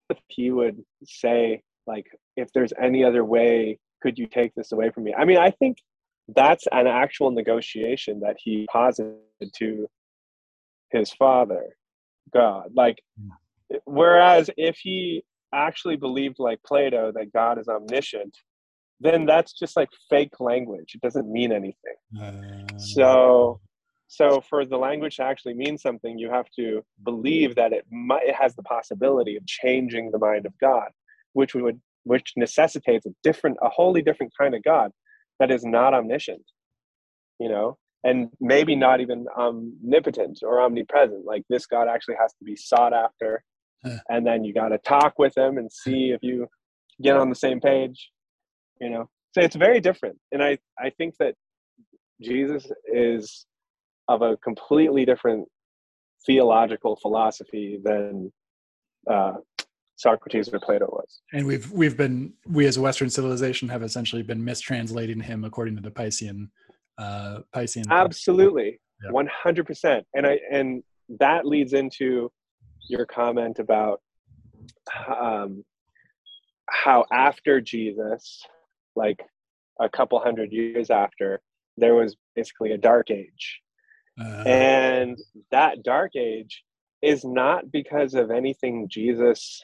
if 0.10 0.18
he 0.28 0.52
would 0.52 0.82
say 1.04 1.62
like 1.88 2.06
if 2.38 2.52
there's 2.54 2.74
any 2.82 3.04
other 3.04 3.24
way 3.24 3.78
could 4.04 4.20
you 4.20 4.28
take 4.28 4.54
this 4.54 4.74
away 4.74 4.92
from 4.92 5.06
me? 5.06 5.14
I 5.18 5.26
mean 5.26 5.38
i 5.38 5.50
think 5.50 5.78
that's 6.36 6.66
an 6.72 6.88
actual 6.88 7.32
negotiation 7.32 8.20
that 8.22 8.38
he 8.44 8.66
posited 8.72 9.18
to 9.56 9.88
his 10.92 11.12
father 11.14 11.64
god. 12.34 12.68
Like 12.76 12.98
whereas 13.86 14.50
if 14.58 14.78
he 14.78 15.24
actually 15.54 15.96
believed 15.96 16.38
like 16.40 16.60
plato 16.64 17.12
that 17.16 17.34
god 17.34 17.60
is 17.60 17.68
omniscient 17.68 18.36
then 19.00 19.26
that's 19.26 19.54
just 19.54 19.76
like 19.76 19.90
fake 20.10 20.40
language. 20.40 20.96
It 20.96 21.02
doesn't 21.02 21.30
mean 21.32 21.52
anything. 21.52 21.98
Uh, 22.20 22.78
so 22.78 23.60
so 24.08 24.42
for 24.48 24.64
the 24.66 24.78
language 24.78 25.16
to 25.18 25.24
actually 25.24 25.56
mean 25.56 25.78
something, 25.78 26.20
you 26.20 26.30
have 26.30 26.46
to 26.60 26.84
believe 27.04 27.56
that 27.56 27.74
it 27.74 27.86
might, 27.92 28.24
it 28.24 28.36
has 28.36 28.56
the 28.56 28.64
possibility 28.64 29.36
of 29.36 29.46
changing 29.48 30.12
the 30.12 30.20
mind 30.20 30.46
of 30.46 30.54
God, 30.60 30.90
which 31.34 31.56
would 31.56 31.82
which 32.04 32.34
necessitates 32.36 33.06
a 33.06 33.12
different, 33.24 33.58
a 33.62 33.70
wholly 33.70 34.02
different 34.02 34.34
kind 34.40 34.56
of 34.56 34.64
God 34.64 34.92
that 35.40 35.52
is 35.52 35.64
not 35.64 35.94
omniscient, 35.94 36.44
you 37.40 37.50
know, 37.50 37.78
and 38.04 38.30
maybe 38.40 38.76
not 38.76 39.02
even 39.02 39.26
omnipotent 39.38 40.40
or 40.44 40.62
omnipresent. 40.62 41.26
Like 41.26 41.44
this 41.50 41.66
God 41.66 41.88
actually 41.88 42.16
has 42.20 42.34
to 42.34 42.44
be 42.44 42.56
sought 42.56 42.94
after, 42.94 43.44
and 44.10 44.26
then 44.26 44.44
you 44.44 44.54
got 44.54 44.70
to 44.70 44.78
talk 44.80 45.14
with 45.18 45.38
him 45.38 45.58
and 45.58 45.72
see 45.72 46.12
if 46.12 46.22
you 46.22 46.48
get 47.02 47.18
on 47.18 47.30
the 47.30 47.36
same 47.36 47.60
page, 47.60 48.10
you 48.80 48.90
know. 48.90 49.10
So 49.34 49.42
it's 49.42 49.56
very 49.56 49.80
different, 49.80 50.18
and 50.32 50.44
I 50.44 50.58
I 50.80 50.90
think 50.92 51.16
that 51.20 51.36
Jesus 52.22 52.72
is 52.86 53.46
of 54.08 54.22
a 54.22 54.38
completely 54.38 55.06
different 55.06 55.48
theological 56.26 56.96
philosophy 56.96 57.80
than 57.84 58.32
uh, 59.10 59.34
Socrates 60.04 60.50
or 60.54 60.60
Plato 60.60 60.86
was. 60.86 61.22
And 61.34 61.46
we've 61.46 61.72
we've 61.72 61.98
been 61.98 62.34
we 62.48 62.66
as 62.66 62.78
a 62.78 62.82
Western 62.82 63.10
civilization 63.10 63.70
have 63.70 63.84
essentially 63.84 64.24
been 64.24 64.44
mistranslating 64.44 65.22
him 65.22 65.44
according 65.44 65.76
to 65.78 65.82
the 65.82 65.92
Piscean 65.92 66.50
uh, 66.98 67.40
Piscean. 67.56 67.90
Absolutely, 67.90 68.80
one 69.10 69.28
hundred 69.28 69.66
percent. 69.66 70.06
And 70.14 70.28
I 70.28 70.40
and 70.52 70.84
that 71.20 71.46
leads 71.46 71.74
into 71.74 72.32
your 72.90 73.06
comment 73.06 73.60
about 73.60 74.02
um, 75.08 75.64
how 76.70 77.06
after 77.12 77.62
Jesus, 77.62 78.42
like 78.96 79.20
a 79.80 79.90
couple 79.90 80.20
hundred 80.20 80.52
years 80.52 80.90
after, 80.90 81.42
there 81.78 81.96
was 81.96 82.16
basically 82.36 82.72
a 82.72 82.78
dark 82.78 83.10
age 83.10 83.64
uh, 84.20 84.44
and 84.46 85.18
that 85.52 85.84
dark 85.84 86.16
age 86.16 86.64
is 87.02 87.26
not 87.26 87.72
because 87.72 88.14
of 88.14 88.32
anything 88.32 88.88
Jesus 88.88 89.64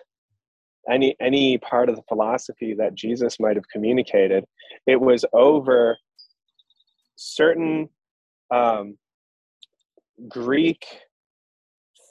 any 0.89 1.15
any 1.19 1.57
part 1.57 1.89
of 1.89 1.95
the 1.95 2.03
philosophy 2.07 2.73
that 2.75 2.95
Jesus 2.95 3.39
might 3.39 3.55
have 3.55 3.67
communicated. 3.69 4.45
It 4.87 4.99
was 4.99 5.25
over 5.33 5.97
certain 7.15 7.89
um, 8.51 8.97
Greek 10.27 10.85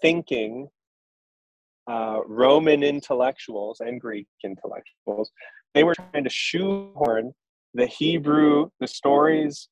thinking, 0.01 0.69
uh, 1.91 2.21
Roman 2.27 2.83
intellectuals 2.83 3.81
and 3.81 4.01
Greek 4.01 4.27
intellectuals. 4.45 5.31
They 5.75 5.85
were 5.85 5.95
trying 5.95 6.25
to 6.25 6.31
shoehorn 6.31 7.33
the 7.75 7.87
Hebrew, 7.87 8.71
the 8.81 8.87
stories 8.87 9.69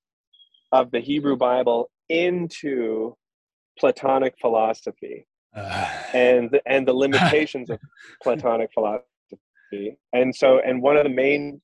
of 0.73 0.91
the 0.91 1.01
Hebrew 1.01 1.37
Bible 1.37 1.91
into 2.09 3.17
Platonic 3.79 4.35
philosophy. 4.41 5.27
And 5.57 6.59
and 6.67 6.87
the 6.87 6.93
limitations 7.05 7.71
of 7.71 7.79
Platonic 8.23 8.71
philosophy. 8.73 9.99
And 10.13 10.35
so, 10.35 10.61
and 10.61 10.83
one 10.83 10.97
of 10.97 11.05
the 11.05 11.11
main 11.11 11.61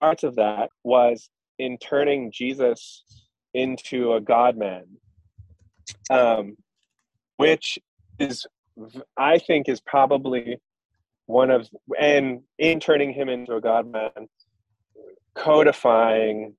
parts 0.00 0.22
of 0.22 0.36
that 0.36 0.70
was 0.84 1.28
in 1.58 1.76
turning 1.78 2.32
Jesus 2.32 3.04
into 3.52 4.14
a 4.14 4.20
God 4.20 4.56
man, 4.56 4.84
um, 6.08 6.56
which 7.36 7.78
is, 8.18 8.46
I 9.18 9.38
think, 9.38 9.68
is 9.68 9.80
probably 9.80 10.58
one 11.26 11.50
of, 11.50 11.68
and 12.00 12.40
in 12.58 12.80
turning 12.80 13.12
him 13.12 13.28
into 13.28 13.54
a 13.54 13.60
God 13.60 13.90
man, 13.90 14.28
codifying 15.34 16.54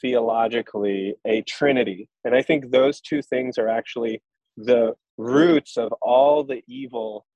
theologically 0.00 1.14
a 1.26 1.42
trinity. 1.42 2.08
And 2.24 2.34
I 2.34 2.42
think 2.42 2.70
those 2.70 3.00
two 3.00 3.22
things 3.22 3.58
are 3.58 3.68
actually 3.68 4.22
the 4.56 4.94
roots 5.20 5.76
of 5.76 5.92
all 6.00 6.44
the 6.44 6.62
evil 6.66 7.26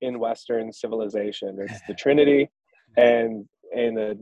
in 0.00 0.18
Western 0.18 0.72
civilization. 0.72 1.58
It's 1.60 1.80
the 1.86 1.94
Trinity 1.94 2.50
and 2.96 3.46
and 3.74 3.98
a, 3.98 4.14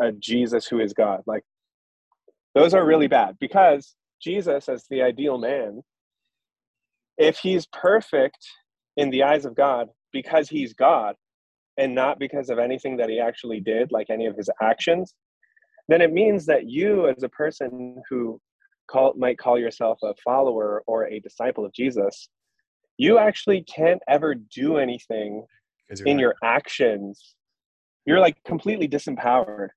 a 0.00 0.12
Jesus 0.12 0.66
who 0.66 0.80
is 0.80 0.92
God. 0.92 1.22
Like 1.26 1.42
those 2.54 2.74
are 2.74 2.84
really 2.84 3.08
bad 3.08 3.36
because 3.40 3.94
Jesus, 4.20 4.68
as 4.68 4.84
the 4.90 5.02
ideal 5.02 5.38
man, 5.38 5.82
if 7.16 7.38
he's 7.38 7.66
perfect 7.66 8.38
in 8.96 9.10
the 9.10 9.22
eyes 9.22 9.44
of 9.44 9.54
God 9.54 9.88
because 10.12 10.48
he's 10.48 10.72
God 10.74 11.14
and 11.76 11.94
not 11.94 12.18
because 12.18 12.50
of 12.50 12.58
anything 12.58 12.96
that 12.96 13.08
he 13.08 13.20
actually 13.20 13.60
did, 13.60 13.92
like 13.92 14.10
any 14.10 14.26
of 14.26 14.36
his 14.36 14.50
actions, 14.60 15.14
then 15.88 16.00
it 16.00 16.12
means 16.12 16.44
that 16.46 16.68
you 16.68 17.08
as 17.08 17.22
a 17.22 17.28
person 17.28 18.02
who 18.10 18.40
call, 18.88 19.14
might 19.16 19.38
call 19.38 19.58
yourself 19.58 19.98
a 20.02 20.14
follower 20.24 20.82
or 20.86 21.06
a 21.06 21.20
disciple 21.20 21.64
of 21.64 21.72
jesus 21.72 22.28
you 22.98 23.18
actually 23.18 23.62
can't 23.62 24.00
ever 24.08 24.34
do 24.34 24.76
anything 24.76 25.44
in 26.04 26.16
right. 26.16 26.20
your 26.20 26.34
actions 26.44 27.34
you're 28.04 28.20
like 28.20 28.36
completely 28.44 28.88
disempowered 28.88 29.68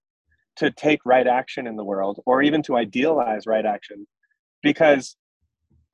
to 0.58 0.70
take 0.72 1.00
right 1.06 1.28
action 1.28 1.68
in 1.68 1.76
the 1.76 1.84
world 1.84 2.20
or 2.26 2.42
even 2.42 2.62
to 2.62 2.76
idealize 2.76 3.46
right 3.48 3.66
action 3.66 4.06
because 4.62 5.16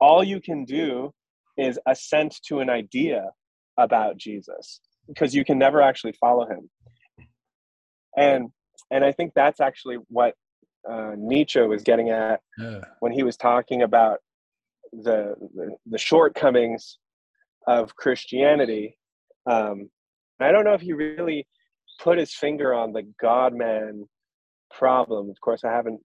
all 0.00 0.24
you 0.24 0.40
can 0.40 0.64
do 0.64 1.12
is 1.56 1.78
assent 1.86 2.36
to 2.44 2.58
an 2.60 2.68
idea 2.68 3.30
about 3.78 4.16
jesus 4.16 4.80
because 5.06 5.34
you 5.34 5.44
can 5.44 5.58
never 5.58 5.80
actually 5.80 6.12
follow 6.20 6.46
him 6.46 6.68
and 8.16 8.50
and 8.90 9.04
I 9.04 9.12
think 9.12 9.32
that's 9.34 9.60
actually 9.60 9.98
what 10.08 10.34
uh, 10.88 11.12
Nietzsche 11.16 11.60
was 11.60 11.82
getting 11.82 12.10
at 12.10 12.40
yeah. 12.58 12.80
when 13.00 13.12
he 13.12 13.22
was 13.22 13.36
talking 13.36 13.82
about 13.82 14.18
the, 14.92 15.34
the, 15.54 15.76
the 15.86 15.98
shortcomings 15.98 16.98
of 17.68 17.94
Christianity. 17.94 18.96
Um, 19.48 19.90
I 20.40 20.50
don't 20.50 20.64
know 20.64 20.72
if 20.72 20.80
he 20.80 20.94
really 20.94 21.46
put 22.00 22.18
his 22.18 22.32
finger 22.34 22.72
on 22.72 22.92
the 22.92 23.02
God 23.20 23.54
man 23.54 24.08
problem. 24.74 25.28
Of 25.28 25.40
course, 25.40 25.64
I 25.64 25.70
haven't 25.70 26.00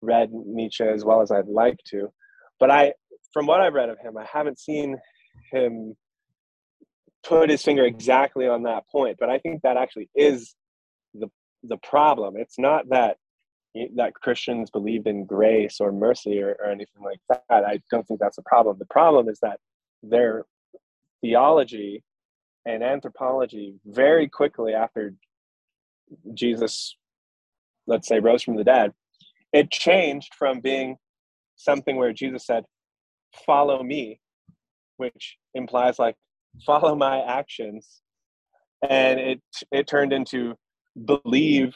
read 0.00 0.30
Nietzsche 0.32 0.84
as 0.84 1.04
well 1.04 1.20
as 1.20 1.30
I'd 1.30 1.48
like 1.48 1.78
to, 1.88 2.08
but 2.60 2.70
I, 2.70 2.92
from 3.32 3.46
what 3.46 3.60
I've 3.60 3.74
read 3.74 3.88
of 3.88 3.98
him, 3.98 4.16
I 4.16 4.26
haven't 4.32 4.60
seen 4.60 4.96
him 5.50 5.96
put 7.24 7.50
his 7.50 7.62
finger 7.62 7.84
exactly 7.84 8.46
on 8.46 8.62
that 8.64 8.84
point. 8.90 9.16
But 9.18 9.28
I 9.28 9.38
think 9.38 9.62
that 9.62 9.76
actually 9.76 10.08
is 10.14 10.54
the 11.14 11.28
the 11.64 11.78
problem. 11.78 12.34
It's 12.36 12.58
not 12.58 12.88
that 12.90 13.16
that 13.96 14.14
Christians 14.14 14.70
believed 14.70 15.06
in 15.06 15.24
grace 15.24 15.78
or 15.80 15.90
mercy 15.92 16.40
or, 16.42 16.56
or 16.60 16.66
anything 16.66 17.02
like 17.02 17.20
that. 17.28 17.64
I 17.64 17.80
don't 17.90 18.06
think 18.06 18.20
that's 18.20 18.36
the 18.36 18.42
problem. 18.42 18.76
The 18.78 18.86
problem 18.86 19.28
is 19.28 19.38
that 19.40 19.58
their 20.02 20.44
theology 21.22 22.02
and 22.66 22.82
anthropology 22.82 23.74
very 23.86 24.28
quickly 24.28 24.74
after 24.74 25.14
Jesus, 26.34 26.96
let's 27.86 28.08
say, 28.08 28.20
rose 28.20 28.42
from 28.42 28.56
the 28.56 28.64
dead, 28.64 28.92
it 29.52 29.70
changed 29.70 30.34
from 30.38 30.60
being 30.60 30.96
something 31.56 31.96
where 31.96 32.12
Jesus 32.12 32.46
said, 32.46 32.64
Follow 33.46 33.82
me, 33.82 34.20
which 34.98 35.38
implies 35.54 35.98
like, 35.98 36.16
follow 36.66 36.94
my 36.94 37.20
actions. 37.22 38.02
And 38.88 39.18
it 39.20 39.40
it 39.70 39.86
turned 39.86 40.12
into 40.12 40.54
believe 41.04 41.74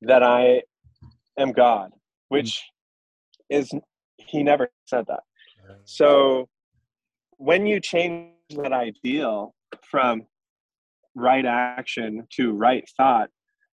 that 0.00 0.22
I 0.22 0.62
am 1.38 1.52
God, 1.52 1.92
which 2.28 2.64
is 3.50 3.70
he 4.16 4.42
never 4.42 4.70
said 4.86 5.04
that. 5.08 5.20
So 5.84 6.48
when 7.36 7.66
you 7.66 7.80
change 7.80 8.30
that 8.56 8.72
ideal 8.72 9.54
from 9.90 10.22
right 11.14 11.44
action 11.44 12.26
to 12.36 12.52
right 12.52 12.88
thought, 12.96 13.30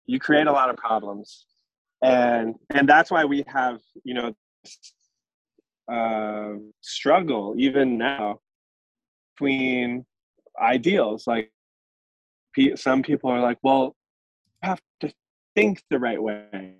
you 0.05 0.19
create 0.19 0.47
a 0.47 0.51
lot 0.51 0.69
of 0.69 0.77
problems. 0.77 1.45
And 2.03 2.55
and 2.69 2.87
that's 2.87 3.09
why 3.09 3.25
we 3.25 3.43
have, 3.47 3.79
you 4.03 4.13
know, 4.13 4.33
uh, 5.91 6.59
struggle 6.81 7.55
even 7.57 7.97
now 7.97 8.39
between 9.35 10.05
ideals. 10.61 11.25
Like 11.27 11.51
some 12.75 13.01
people 13.01 13.29
are 13.29 13.41
like, 13.41 13.57
well, 13.63 13.95
you 14.61 14.69
have 14.69 14.81
to 15.01 15.11
think 15.55 15.83
the 15.89 15.99
right 15.99 16.21
way. 16.21 16.75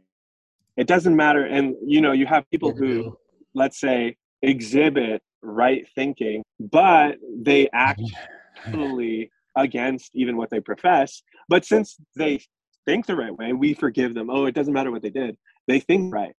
It 0.78 0.88
doesn't 0.88 1.16
matter. 1.16 1.46
And 1.46 1.76
you 1.86 2.02
know, 2.02 2.12
you 2.12 2.26
have 2.26 2.50
people 2.52 2.74
who, 2.76 3.18
let's 3.54 3.80
say, 3.80 4.18
exhibit 4.46 5.22
right 5.42 5.88
thinking, 5.96 6.44
but 6.60 7.18
they 7.36 7.70
act 7.74 8.02
totally 8.66 9.32
against 9.56 10.12
even 10.14 10.38
what 10.38 10.50
they 10.50 10.60
profess. 10.60 11.22
But 11.50 11.66
since 11.66 11.98
they 12.16 12.42
think 12.86 13.06
the 13.06 13.16
right 13.16 13.36
way, 13.36 13.54
we 13.54 13.74
forgive 13.74 14.14
them. 14.14 14.30
Oh, 14.30 14.46
it 14.46 14.56
doesn't 14.56 14.74
matter 14.74 14.92
what 14.92 15.02
they 15.02 15.10
did. 15.10 15.38
They 15.68 15.80
think 15.80 16.14
right. 16.14 16.34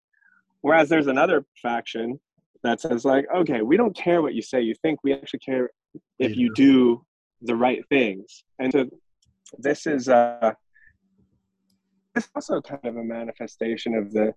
Whereas 0.60 0.88
there's 0.88 1.06
another 1.06 1.44
faction 1.62 2.20
that 2.62 2.80
says 2.80 3.04
like, 3.04 3.26
okay, 3.34 3.62
we 3.62 3.76
don't 3.76 3.96
care 3.96 4.22
what 4.22 4.34
you 4.34 4.42
say, 4.42 4.60
you 4.60 4.74
think. 4.82 5.00
We 5.04 5.12
actually 5.12 5.40
care 5.40 5.70
if 6.18 6.36
you 6.36 6.52
do 6.54 7.04
the 7.42 7.54
right 7.54 7.86
things. 7.88 8.44
And 8.58 8.72
so 8.72 8.86
this 9.58 9.86
is 9.86 10.08
uh 10.08 10.52
it's 12.16 12.28
also 12.34 12.60
kind 12.60 12.84
of 12.84 12.96
a 12.96 13.04
manifestation 13.04 13.94
of 13.94 14.12
the 14.12 14.34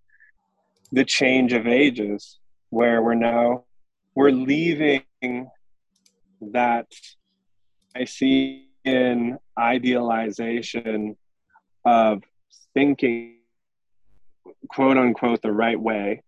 the 0.91 1.05
change 1.05 1.53
of 1.53 1.65
ages 1.65 2.39
where 2.70 3.01
we're 3.01 3.15
now 3.15 3.63
we're 4.15 4.32
leaving 4.32 5.03
that 6.41 6.88
I 7.95 8.05
see 8.05 8.70
in 8.86 9.38
idealization 9.57 11.15
of 11.86 12.24
thinking 12.74 13.38
quote 14.70 14.97
unquote 14.97 15.41
the 15.41 15.51
right 15.51 15.80
way 15.80 16.22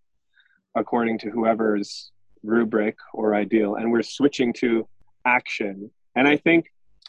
according 0.76 1.20
to 1.20 1.30
whoever's 1.30 2.12
rubric 2.44 2.98
or 3.14 3.36
ideal 3.36 3.76
and 3.76 3.92
we're 3.92 4.02
switching 4.02 4.54
to 4.54 4.88
action. 5.26 5.92
And 6.16 6.28
i 6.28 6.38
think 6.38 6.66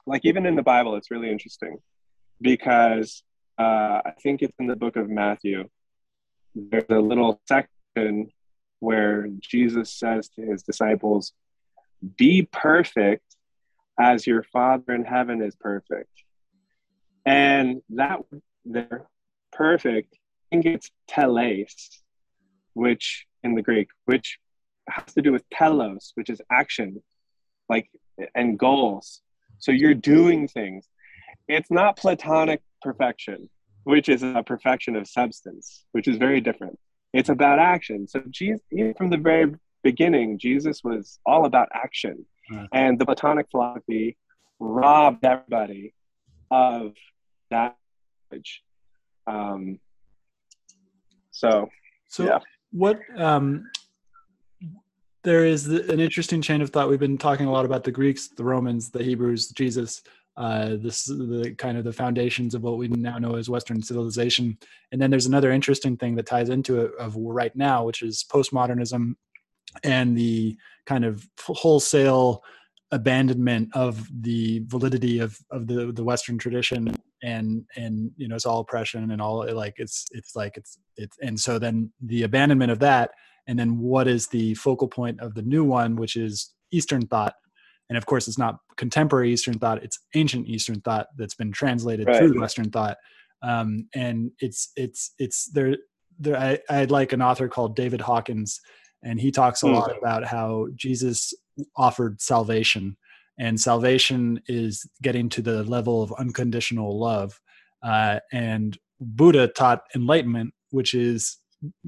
like 0.06 0.24
even 0.24 0.46
in 0.46 0.56
the 0.56 0.62
bible 0.62 0.96
it's 0.96 1.10
really 1.10 1.30
interesting 1.30 1.78
because 2.40 3.22
uh, 3.58 4.00
i 4.04 4.12
think 4.22 4.42
it's 4.42 4.54
in 4.58 4.66
the 4.66 4.76
book 4.76 4.96
of 4.96 5.08
matthew. 5.08 5.68
There's 6.54 6.84
a 6.90 6.98
little 6.98 7.40
section 7.48 8.30
where 8.82 9.28
jesus 9.40 9.92
says 9.92 10.28
to 10.28 10.42
his 10.42 10.62
disciples 10.62 11.32
be 12.16 12.48
perfect 12.50 13.24
as 13.98 14.26
your 14.26 14.42
father 14.42 14.92
in 14.94 15.04
heaven 15.04 15.40
is 15.42 15.54
perfect 15.56 16.10
and 17.24 17.80
that 17.90 18.18
they're 18.64 19.06
perfect 19.52 20.14
I 20.52 20.56
think 20.56 20.66
it's 20.66 20.90
teleios 21.10 22.02
which 22.74 23.26
in 23.42 23.54
the 23.54 23.62
Greek, 23.62 23.88
which 24.06 24.38
has 24.88 25.12
to 25.14 25.22
do 25.22 25.32
with 25.32 25.48
telos, 25.50 26.12
which 26.14 26.30
is 26.30 26.40
action, 26.50 27.02
like 27.68 27.88
and 28.34 28.58
goals. 28.58 29.20
So 29.58 29.72
you're 29.72 29.94
doing 29.94 30.48
things. 30.48 30.86
It's 31.48 31.70
not 31.70 31.96
platonic 31.96 32.60
perfection, 32.80 33.48
which 33.84 34.08
is 34.08 34.22
a 34.22 34.42
perfection 34.44 34.96
of 34.96 35.08
substance, 35.08 35.84
which 35.92 36.08
is 36.08 36.16
very 36.16 36.40
different. 36.40 36.78
It's 37.12 37.28
about 37.28 37.58
action. 37.58 38.08
So 38.08 38.22
Jesus, 38.30 38.60
even 38.72 38.94
from 38.94 39.10
the 39.10 39.16
very 39.16 39.54
beginning, 39.82 40.38
Jesus 40.38 40.82
was 40.82 41.18
all 41.26 41.44
about 41.44 41.68
action, 41.74 42.24
right. 42.50 42.68
and 42.72 42.98
the 42.98 43.04
Platonic 43.04 43.46
philosophy 43.50 44.16
robbed 44.58 45.24
everybody 45.24 45.94
of 46.50 46.92
that. 47.50 47.76
Um, 49.26 49.78
so, 51.32 51.68
so 52.08 52.24
yeah 52.24 52.38
what 52.72 52.98
um, 53.16 53.70
there 55.22 55.44
is 55.44 55.66
an 55.68 56.00
interesting 56.00 56.42
chain 56.42 56.62
of 56.62 56.70
thought. 56.70 56.88
We've 56.88 56.98
been 56.98 57.18
talking 57.18 57.46
a 57.46 57.52
lot 57.52 57.64
about 57.64 57.84
the 57.84 57.92
Greeks, 57.92 58.28
the 58.28 58.44
Romans, 58.44 58.90
the 58.90 59.02
Hebrews, 59.02 59.50
Jesus. 59.50 60.02
Uh, 60.36 60.76
this 60.80 61.04
the 61.04 61.54
kind 61.58 61.76
of 61.76 61.84
the 61.84 61.92
foundations 61.92 62.54
of 62.54 62.62
what 62.62 62.78
we 62.78 62.88
now 62.88 63.18
know 63.18 63.36
as 63.36 63.50
Western 63.50 63.82
civilization. 63.82 64.56
And 64.90 65.00
then 65.00 65.10
there's 65.10 65.26
another 65.26 65.52
interesting 65.52 65.96
thing 65.96 66.16
that 66.16 66.26
ties 66.26 66.48
into 66.48 66.80
it 66.80 66.92
of 66.98 67.14
right 67.16 67.54
now, 67.54 67.84
which 67.84 68.00
is 68.00 68.24
postmodernism 68.32 69.14
and 69.84 70.16
the 70.16 70.56
kind 70.86 71.04
of 71.04 71.28
wholesale 71.40 72.42
abandonment 72.92 73.70
of 73.74 74.08
the 74.22 74.62
validity 74.66 75.18
of 75.18 75.38
of 75.50 75.66
the 75.66 75.92
the 75.92 76.04
Western 76.04 76.38
tradition 76.38 76.94
and 77.22 77.64
and 77.76 78.10
you 78.16 78.28
know 78.28 78.34
it's 78.34 78.46
all 78.46 78.60
oppression 78.60 79.10
and 79.10 79.22
all 79.22 79.50
like 79.54 79.74
it's 79.78 80.06
it's 80.10 80.36
like 80.36 80.56
it's 80.56 80.78
it's 80.96 81.16
and 81.22 81.38
so 81.38 81.58
then 81.58 81.90
the 82.02 82.22
abandonment 82.22 82.70
of 82.70 82.80
that 82.80 83.12
and 83.46 83.58
then 83.58 83.78
what 83.78 84.06
is 84.06 84.28
the 84.28 84.54
focal 84.54 84.88
point 84.88 85.20
of 85.20 85.34
the 85.34 85.42
new 85.42 85.64
one 85.64 85.96
which 85.96 86.16
is 86.16 86.52
eastern 86.70 87.06
thought 87.06 87.34
and 87.93 87.99
of 87.99 88.07
course 88.07 88.26
it's 88.26 88.38
not 88.38 88.57
contemporary 88.78 89.30
eastern 89.30 89.59
thought 89.59 89.82
it's 89.84 89.99
ancient 90.14 90.49
eastern 90.49 90.80
thought 90.80 91.09
that's 91.18 91.34
been 91.34 91.53
translated 91.53 92.07
right. 92.07 92.16
through 92.16 92.40
western 92.40 92.70
thought 92.70 92.97
um, 93.43 93.86
and 93.95 94.30
it's 94.38 94.72
it's 94.76 95.12
it's 95.18 95.51
there 95.51 95.76
there 96.18 96.38
I, 96.38 96.59
I 96.70 96.84
like 96.84 97.12
an 97.12 97.20
author 97.20 97.49
called 97.49 97.76
david 97.76 98.01
hawkins 98.01 98.59
and 99.03 99.20
he 99.20 99.30
talks 99.30 99.62
a 99.62 99.66
mm. 99.66 99.74
lot 99.74 99.97
about 99.97 100.24
how 100.24 100.68
jesus 100.74 101.34
offered 101.76 102.18
salvation 102.20 102.97
and 103.38 103.61
salvation 103.61 104.40
is 104.47 104.88
getting 105.03 105.28
to 105.30 105.43
the 105.43 105.64
level 105.64 106.03
of 106.03 106.14
unconditional 106.14 106.99
love 106.99 107.38
uh, 107.82 108.20
and 108.32 108.78
buddha 109.01 109.49
taught 109.49 109.82
enlightenment 109.95 110.55
which 110.70 110.95
is 110.95 111.36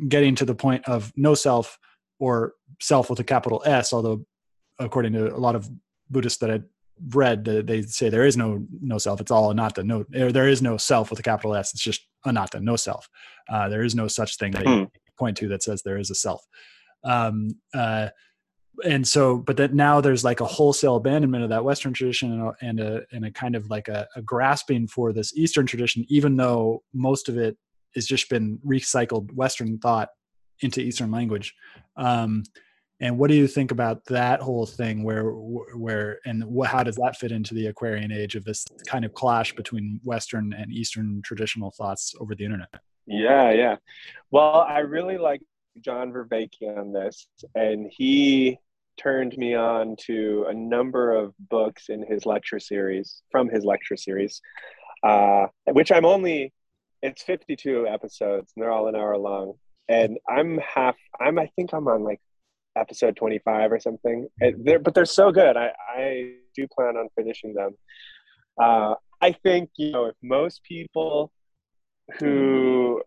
getting 0.07 0.35
to 0.35 0.45
the 0.45 0.55
point 0.55 0.87
of 0.87 1.13
no 1.17 1.35
self 1.35 1.79
or 2.19 2.53
self 2.83 3.09
with 3.09 3.21
a 3.21 3.25
capital 3.25 3.63
s 3.65 3.95
although 3.95 4.23
according 4.79 5.13
to 5.13 5.35
a 5.35 5.39
lot 5.39 5.55
of 5.55 5.69
buddhists 6.11 6.39
that 6.39 6.51
i 6.51 6.61
read 7.09 7.45
that 7.45 7.67
they 7.67 7.83
say 7.83 8.09
there 8.09 8.27
is 8.27 8.37
no 8.37 8.65
no 8.81 8.99
self. 8.99 9.21
It's 9.21 9.31
all 9.31 9.51
anatta. 9.51 9.83
No 9.83 10.05
there 10.11 10.49
is 10.49 10.63
no 10.63 10.77
self 10.77 11.11
with 11.11 11.19
a 11.19 11.23
capital 11.23 11.55
s. 11.55 11.73
It's 11.73 11.83
just 11.83 12.07
anatta 12.25 12.61
no 12.61 12.77
self. 12.77 13.09
Uh, 13.49 13.69
there 13.69 13.83
is 13.83 13.95
no 13.95 14.09
such 14.09 14.37
thing 14.37 14.53
that 14.53 14.65
you 14.65 14.77
hmm. 14.77 14.85
point 15.19 15.37
to 15.39 15.49
that 15.49 15.63
says 15.63 15.83
there 15.83 15.99
is 15.99 16.11
a 16.11 16.15
self. 16.15 16.45
Um, 17.03 17.57
uh, 17.75 18.09
and 18.85 19.07
so 19.07 19.39
but 19.39 19.57
that 19.57 19.75
now 19.75 20.01
there's 20.01 20.25
like 20.25 20.41
a 20.41 20.47
wholesale 20.47 20.97
abandonment 20.97 21.45
of 21.45 21.51
that 21.51 21.65
western 21.65 21.93
tradition 21.93 22.33
and 22.33 22.43
a 22.43 22.55
and 22.61 22.81
a, 22.81 23.03
and 23.13 23.25
a 23.25 23.31
kind 23.31 23.55
of 23.55 23.69
like 23.71 23.89
a, 23.89 24.07
a, 24.17 24.23
grasping 24.23 24.89
for 24.89 25.13
this 25.13 25.37
eastern 25.37 25.65
tradition 25.65 26.05
even 26.09 26.37
though 26.37 26.83
most 26.93 27.29
of 27.29 27.39
it 27.39 27.57
has 27.95 28.05
just 28.07 28.29
been 28.29 28.59
recycled 28.67 29.33
western 29.33 29.79
thought 29.79 30.09
into 30.61 30.81
eastern 30.81 31.11
language. 31.11 31.55
Um, 31.97 32.45
and 33.05 33.19
what 33.19 33.29
do 33.29 33.37
you 33.37 33.47
think 33.47 33.71
about 33.71 34.03
that 34.07 34.41
whole 34.41 34.65
thing 34.65 35.05
where 35.05 35.25
where 35.25 36.21
and 36.25 36.43
what, 36.45 36.71
how 36.71 36.83
does 36.83 36.97
that 36.97 37.17
fit 37.17 37.33
into 37.33 37.53
the 37.53 37.67
aquarian 37.67 38.11
age 38.11 38.35
of 38.35 38.45
this 38.45 38.65
kind 38.87 39.05
of 39.05 39.13
clash 39.13 39.55
between 39.55 40.01
western 40.05 40.55
and 40.55 40.73
eastern 40.73 41.21
traditional 41.23 41.71
thoughts 41.71 42.15
over 42.19 42.35
the 42.35 42.45
internet? 42.45 42.71
Yeah 43.07 43.53
yeah. 43.53 43.77
Well 44.31 44.67
i 44.67 44.79
really 44.79 45.19
like 45.19 45.43
John 45.81 46.13
Vervaeke 46.13 46.79
on 46.79 46.93
this, 46.93 47.27
and 47.55 47.91
he 47.91 48.59
turned 48.97 49.37
me 49.37 49.55
on 49.55 49.97
to 50.07 50.47
a 50.49 50.55
number 50.55 51.13
of 51.13 51.35
books 51.39 51.89
in 51.89 52.07
his 52.07 52.25
lecture 52.25 52.61
series 52.61 53.23
from 53.31 53.49
his 53.49 53.65
lecture 53.65 53.97
series, 53.97 54.41
uh, 55.03 55.47
which 55.67 55.91
I'm 55.91 56.05
only 56.05 56.53
it's 57.03 57.23
52 57.23 57.87
episodes 57.87 58.53
and 58.55 58.63
they're 58.63 58.71
all 58.71 58.89
an 58.89 58.97
hour 58.97 59.19
long, 59.19 59.55
and 59.89 60.17
I'm 60.27 60.59
half 60.59 60.97
I'm 61.21 61.39
I 61.39 61.51
think 61.57 61.75
I'm 61.75 61.87
on 61.89 62.03
like 62.03 62.21
episode 62.77 63.16
25 63.16 63.72
or 63.72 63.81
something. 63.81 64.29
They're, 64.39 64.79
but 64.79 64.95
they're 64.95 65.05
so 65.05 65.33
good. 65.33 65.57
I 65.57 65.72
I 65.97 66.33
do 66.55 66.66
plan 66.68 66.97
on 66.97 67.09
finishing 67.16 67.55
them. 67.55 67.77
Uh, 68.61 68.95
I 69.20 69.33
think 69.33 69.70
you 69.77 69.93
know 69.93 70.07
if 70.07 70.14
most 70.22 70.62
people 70.62 71.33
who 72.18 73.03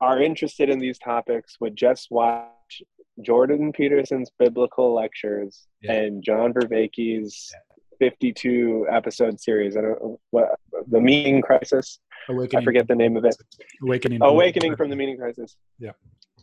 are 0.00 0.20
interested 0.20 0.68
in 0.68 0.78
these 0.78 0.98
topics 0.98 1.56
would 1.60 1.76
just 1.76 2.08
watch 2.10 2.82
Jordan 3.20 3.72
Peterson's 3.72 4.30
biblical 4.38 4.94
lectures 4.94 5.66
yeah. 5.80 5.92
and 5.92 6.24
John 6.24 6.52
Vervaeke's 6.52 7.52
yeah. 7.52 8.08
52 8.08 8.86
episode 8.90 9.40
series. 9.40 9.76
I 9.76 9.82
don't 9.82 10.18
what 10.30 10.58
the 10.88 11.00
meaning 11.00 11.40
crisis. 11.40 12.00
Awakening. 12.28 12.62
I 12.62 12.64
forget 12.64 12.88
the 12.88 12.96
name 12.96 13.16
of 13.16 13.24
it. 13.24 13.36
Awakening. 13.82 14.22
Awakening 14.22 14.76
from 14.76 14.90
the 14.90 14.96
meaning 14.96 15.18
crisis. 15.18 15.56
Yeah. 15.78 15.92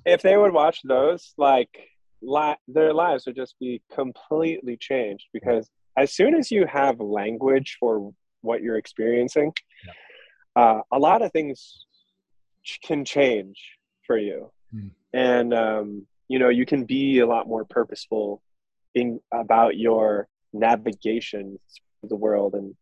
If 0.06 0.22
they 0.22 0.38
would 0.38 0.54
watch 0.54 0.80
those, 0.84 1.34
like 1.38 1.70
li- 2.22 2.56
their 2.68 2.94
lives 2.94 3.26
would 3.26 3.36
just 3.36 3.58
be 3.60 3.82
completely 3.94 4.78
changed 4.78 5.28
because 5.34 5.70
as 5.98 6.14
soon 6.14 6.36
as 6.36 6.52
you 6.52 6.66
have 6.66 7.00
language 7.00 7.78
for 7.80 8.12
what 8.42 8.62
you're 8.62 8.78
experiencing, 8.78 9.52
yeah. 9.86 10.62
uh, 10.62 10.82
a 10.92 11.00
lot 11.00 11.22
of 11.22 11.32
things 11.32 11.86
can 12.84 13.04
change 13.04 13.78
for 14.06 14.18
you 14.18 14.52
mm. 14.74 14.92
and 15.14 15.54
um, 15.54 16.06
you 16.28 16.40
know 16.40 16.50
you 16.50 16.66
can 16.66 16.84
be 16.86 17.20
a 17.20 17.28
lot 17.28 17.48
more 17.48 17.66
purposeful 17.66 18.42
in 18.96 19.20
about 19.34 19.78
your 19.78 20.28
navigation 20.54 21.60
through 22.00 22.10
the 22.10 22.16
world 22.16 22.54
and 22.54 22.76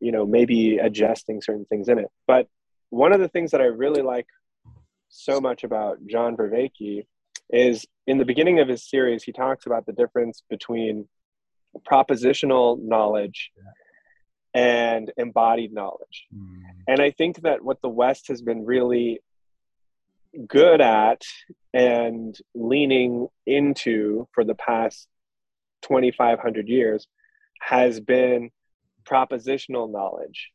you 0.00 0.12
know 0.12 0.26
maybe 0.26 0.78
adjusting 0.78 1.40
certain 1.40 1.64
things 1.66 1.88
in 1.88 1.98
it 1.98 2.08
but 2.26 2.48
one 2.90 3.12
of 3.12 3.20
the 3.20 3.28
things 3.28 3.50
that 3.50 3.60
i 3.60 3.64
really 3.64 4.02
like 4.02 4.26
so 5.08 5.40
much 5.40 5.64
about 5.64 5.98
john 6.06 6.36
vervaeke 6.36 7.06
is 7.52 7.86
in 8.06 8.18
the 8.18 8.24
beginning 8.24 8.60
of 8.60 8.68
his 8.68 8.88
series 8.88 9.22
he 9.22 9.32
talks 9.32 9.66
about 9.66 9.86
the 9.86 9.92
difference 9.92 10.42
between 10.48 11.08
propositional 11.90 12.80
knowledge 12.82 13.50
and 14.54 15.12
embodied 15.16 15.72
knowledge 15.72 16.26
mm. 16.34 16.60
and 16.88 17.00
i 17.00 17.10
think 17.10 17.40
that 17.42 17.62
what 17.62 17.80
the 17.82 17.88
west 17.88 18.28
has 18.28 18.42
been 18.42 18.64
really 18.64 19.20
good 20.46 20.80
at 20.80 21.22
and 21.74 22.36
leaning 22.54 23.26
into 23.46 24.28
for 24.32 24.44
the 24.44 24.54
past 24.54 25.08
2500 25.82 26.68
years 26.68 27.06
has 27.60 28.00
been 28.00 28.50
propositional 29.04 29.90
knowledge 29.90 30.50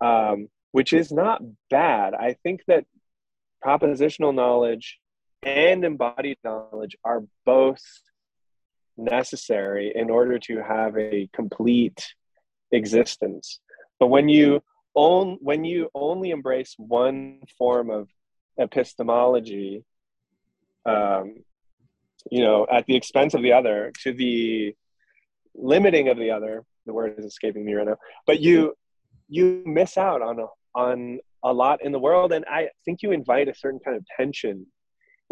um, 0.00 0.48
which 0.72 0.92
is 0.92 1.10
not 1.10 1.42
bad 1.70 2.14
i 2.14 2.36
think 2.42 2.60
that 2.66 2.84
propositional 3.64 4.34
knowledge 4.34 4.98
and 5.42 5.84
embodied 5.84 6.38
knowledge 6.44 6.96
are 7.04 7.24
both 7.44 7.82
necessary 8.96 9.92
in 9.94 10.10
order 10.10 10.38
to 10.38 10.62
have 10.62 10.96
a 10.96 11.28
complete 11.32 12.14
existence. 12.70 13.60
But 13.98 14.08
when 14.08 14.28
you 14.28 14.62
own 14.94 15.38
when 15.40 15.64
you 15.64 15.88
only 15.94 16.30
embrace 16.30 16.74
one 16.76 17.40
form 17.56 17.90
of 17.90 18.08
epistemology 18.58 19.84
um, 20.84 21.36
you 22.30 22.42
know 22.44 22.66
at 22.70 22.84
the 22.86 22.94
expense 22.94 23.32
of 23.32 23.42
the 23.42 23.52
other 23.52 23.90
to 24.02 24.12
the 24.12 24.74
limiting 25.54 26.08
of 26.08 26.18
the 26.18 26.30
other 26.30 26.62
the 26.84 26.92
word 26.92 27.14
is 27.18 27.24
escaping 27.24 27.64
me 27.64 27.72
right 27.72 27.86
now 27.86 27.96
but 28.26 28.40
you 28.40 28.74
you 29.28 29.62
miss 29.64 29.96
out 29.96 30.20
on 30.20 30.38
a, 30.40 30.46
on 30.74 31.18
a 31.42 31.52
lot 31.52 31.82
in 31.82 31.90
the 31.90 31.98
world. 31.98 32.32
And 32.32 32.44
i 32.50 32.68
think 32.84 33.02
you 33.02 33.12
invite 33.12 33.48
a 33.48 33.54
certain 33.54 33.80
kind 33.80 33.96
of 33.96 34.04
tension 34.14 34.66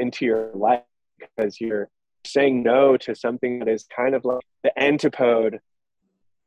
into 0.00 0.24
your 0.24 0.50
life 0.54 0.82
because 1.18 1.60
you're 1.60 1.88
saying 2.24 2.62
no 2.62 2.96
to 2.96 3.14
something 3.14 3.60
that 3.60 3.68
is 3.68 3.86
kind 3.94 4.14
of 4.14 4.24
like 4.24 4.42
the 4.62 4.82
antipode 4.82 5.58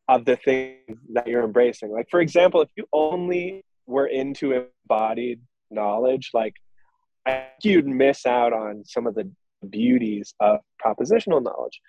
of 0.08 0.26
the 0.26 0.36
thing 0.36 0.78
that 1.14 1.28
you're 1.28 1.44
embracing 1.44 1.92
like 1.92 2.08
for 2.12 2.20
example 2.20 2.62
if 2.62 2.70
you 2.76 2.86
only 2.92 3.64
were 3.88 4.08
into 4.08 4.52
embodied 4.52 5.40
knowledge 5.72 6.32
like 6.34 6.54
I 7.26 7.32
think 7.32 7.64
you'd 7.64 7.88
miss 7.88 8.26
out 8.26 8.54
on 8.54 8.84
some 8.86 9.08
of 9.08 9.16
the 9.16 9.30
beauties 9.70 10.34
of 10.40 10.60
propositional 10.84 11.42
knowledge 11.42 11.82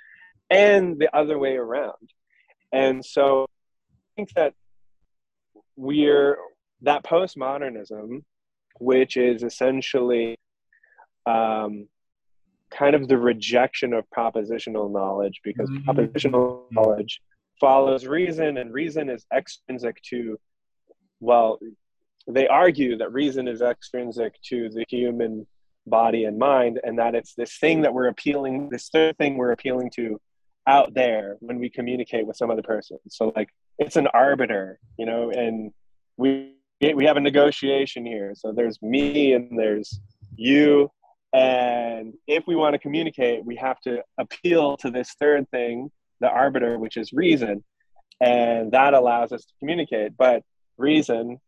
and 0.51 0.99
the 0.99 1.15
other 1.17 1.39
way 1.39 1.57
around. 1.57 2.11
And 2.73 3.05
so 3.05 3.45
I 3.45 4.17
think 4.17 4.33
that 4.35 4.55
we're 5.77 6.39
that 6.83 7.03
postmodernism, 7.03 8.23
which 8.79 9.17
is 9.17 9.43
essentially 9.43 10.37
um, 11.27 11.89
kind 12.71 12.95
of 12.95 13.09
the 13.09 13.19
rejection 13.19 13.93
of 13.93 14.05
propositional 14.17 14.91
knowledge 14.91 15.41
because 15.45 15.71
mm-hmm. 15.71 15.89
propositional 15.89 16.63
knowledge 16.71 17.21
follows 17.61 18.07
reason 18.07 18.59
and 18.59 18.73
reason 18.73 19.09
is 19.09 19.25
extrinsic 19.33 20.01
to 20.03 20.39
well 21.21 21.59
they 22.27 22.49
argue 22.49 22.97
that 22.97 23.13
reason 23.13 23.47
is 23.47 23.63
extrinsic 23.63 24.35
to 24.43 24.69
the 24.71 24.85
human 24.89 25.47
body 25.87 26.25
and 26.25 26.39
mind 26.39 26.81
and 26.83 26.99
that 26.99 27.15
it's 27.15 27.35
this 27.35 27.59
thing 27.59 27.83
that 27.83 27.93
we're 27.93 28.09
appealing 28.09 28.69
this 28.71 28.89
third 28.89 29.17
thing 29.19 29.37
we're 29.37 29.53
appealing 29.53 29.91
to 29.95 30.21
out 30.67 30.95
there 30.95 31.37
when 31.41 31.59
we 31.59 31.69
communicate 31.69 32.27
with 32.27 32.37
some 32.37 32.51
other 32.51 32.63
person 32.63 32.99
so 33.09 33.33
like 33.37 33.49
it's 33.79 33.97
an 33.97 34.07
arbiter 34.09 34.79
you 34.99 35.05
know 35.05 35.31
and 35.31 35.71
we 36.17 36.55
we 36.95 37.05
have 37.05 37.17
a 37.17 37.21
negotiation 37.21 38.05
here 38.05 38.33
so 38.35 38.53
there's 38.53 38.81
me 38.83 39.35
and 39.35 39.59
there's 39.59 40.01
you 40.37 40.91
and 41.35 42.15
if 42.27 42.45
we 42.47 42.55
want 42.55 42.73
to 42.73 42.79
communicate 42.79 43.45
we 43.45 43.57
have 43.57 43.81
to 43.81 44.03
appeal 44.19 44.77
to 44.77 44.91
this 44.91 45.15
third 45.19 45.49
thing 45.51 45.91
the 46.21 46.29
arbiter 46.29 46.79
which 46.79 46.97
is 46.97 47.13
reason 47.13 47.63
and 48.21 48.73
that 48.73 48.95
allows 48.95 49.33
us 49.33 49.45
to 49.45 49.53
communicate 49.61 50.17
but 50.17 50.43
reason 50.79 51.39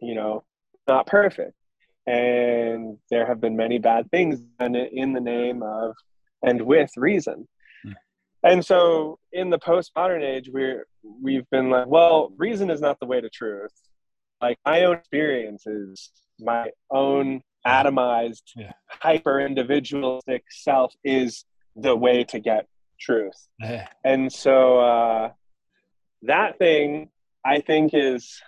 you 0.00 0.14
know, 0.14 0.44
not 0.86 1.06
perfect. 1.06 1.52
And 2.06 2.98
there 3.10 3.26
have 3.26 3.40
been 3.40 3.56
many 3.56 3.78
bad 3.78 4.10
things 4.10 4.40
done 4.58 4.76
in 4.76 5.12
the 5.12 5.20
name 5.20 5.62
of 5.62 5.94
and 6.42 6.62
with 6.62 6.90
reason. 6.96 7.48
Hmm. 7.82 7.92
And 8.44 8.64
so 8.64 9.18
in 9.32 9.50
the 9.50 9.58
postmodern 9.58 10.22
age, 10.22 10.48
we're 10.52 10.86
we've 11.02 11.48
been 11.50 11.70
like, 11.70 11.86
well, 11.86 12.32
reason 12.36 12.70
is 12.70 12.80
not 12.80 13.00
the 13.00 13.06
way 13.06 13.20
to 13.20 13.28
truth. 13.28 13.72
Like 14.40 14.58
my 14.64 14.84
own 14.84 14.96
experience 14.96 15.66
is 15.66 16.10
my 16.38 16.70
own 16.90 17.42
atomized, 17.66 18.42
yeah. 18.54 18.72
hyper 18.88 19.40
individualistic 19.40 20.44
self 20.50 20.94
is 21.04 21.44
the 21.74 21.94
way 21.94 22.24
to 22.24 22.38
get 22.38 22.66
truth. 23.00 23.48
Yeah. 23.58 23.88
And 24.04 24.32
so 24.32 24.78
uh, 24.78 25.30
that 26.22 26.58
thing 26.58 27.10
I 27.44 27.60
think 27.60 27.92
is 27.94 28.40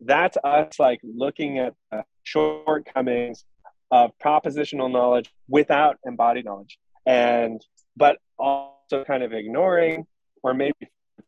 that's 0.00 0.36
us 0.42 0.78
like 0.78 1.00
looking 1.02 1.58
at 1.58 1.74
the 1.90 2.04
shortcomings 2.22 3.44
of 3.90 4.12
propositional 4.22 4.90
knowledge 4.90 5.30
without 5.48 5.98
embodied 6.06 6.44
knowledge 6.44 6.78
and 7.06 7.60
but 7.96 8.18
also 8.38 9.04
kind 9.06 9.22
of 9.22 9.32
ignoring 9.32 10.06
or 10.42 10.54
maybe 10.54 10.74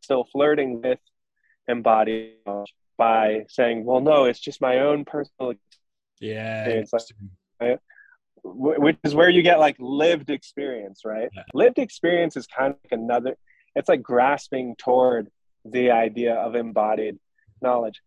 still 0.01 0.25
flirting 0.31 0.81
with 0.81 0.99
embodied 1.67 2.33
knowledge 2.45 2.73
by 2.97 3.45
saying 3.49 3.83
well 3.85 3.99
no 3.99 4.25
it's 4.25 4.39
just 4.39 4.61
my 4.61 4.79
own 4.79 5.03
personal 5.05 5.53
yeah. 6.19 6.65
Experience. 6.65 6.93
Like, 7.59 7.79
which 8.43 8.97
is 9.03 9.15
where 9.15 9.29
you 9.29 9.41
get 9.41 9.59
like 9.59 9.77
lived 9.79 10.29
experience 10.29 11.01
right? 11.05 11.29
Yeah. 11.33 11.43
lived 11.53 11.79
experience 11.79 12.35
is 12.35 12.45
kind 12.45 12.73
of 12.73 12.79
like 12.83 12.99
another 12.99 13.37
it's 13.75 13.89
like 13.89 14.03
grasping 14.03 14.75
toward 14.75 15.29
the 15.65 15.91
idea 15.91 16.35
of 16.35 16.55
embodied 16.55 17.17
knowledge. 17.61 18.01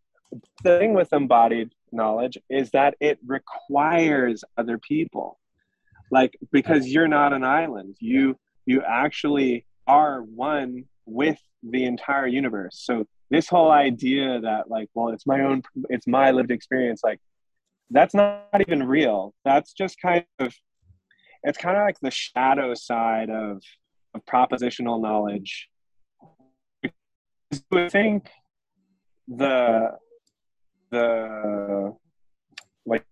The 0.63 0.79
thing 0.79 0.95
with 0.95 1.13
embodied 1.13 1.73
knowledge 1.91 2.39
is 2.49 2.71
that 2.71 2.95
it 3.01 3.19
requires 3.27 4.45
other 4.57 4.79
people. 4.79 5.39
Like 6.11 6.37
because 6.53 6.87
you're 6.87 7.09
not 7.09 7.33
an 7.33 7.45
island. 7.45 7.97
You 7.99 8.37
you 8.67 8.83
actually 8.83 9.65
are 9.87 10.23
one 10.23 10.85
with 11.07 11.39
the 11.63 11.85
entire 11.85 12.27
universe. 12.27 12.83
So 12.85 13.07
this 13.31 13.49
whole 13.49 13.71
idea 13.71 14.41
that 14.41 14.71
like 14.71 14.89
well 14.95 15.09
it's 15.09 15.27
my 15.27 15.41
own 15.41 15.63
it's 15.89 16.07
my 16.07 16.31
lived 16.31 16.51
experience 16.51 17.01
like 17.03 17.21
that's 17.91 18.15
not 18.15 18.61
even 18.67 18.83
real. 18.83 19.35
That's 19.45 19.73
just 19.73 20.01
kind 20.01 20.25
of 20.39 20.55
it's 21.43 21.59
kind 21.59 21.77
of 21.77 21.85
like 21.85 21.99
the 22.01 22.11
shadow 22.11 22.75
side 22.75 23.31
of 23.31 23.63
of 24.15 24.25
propositional 24.25 25.01
knowledge. 25.01 25.69
I 27.73 27.89
think 27.89 28.29
the 29.29 29.93
the 30.91 31.95
like 32.85 33.05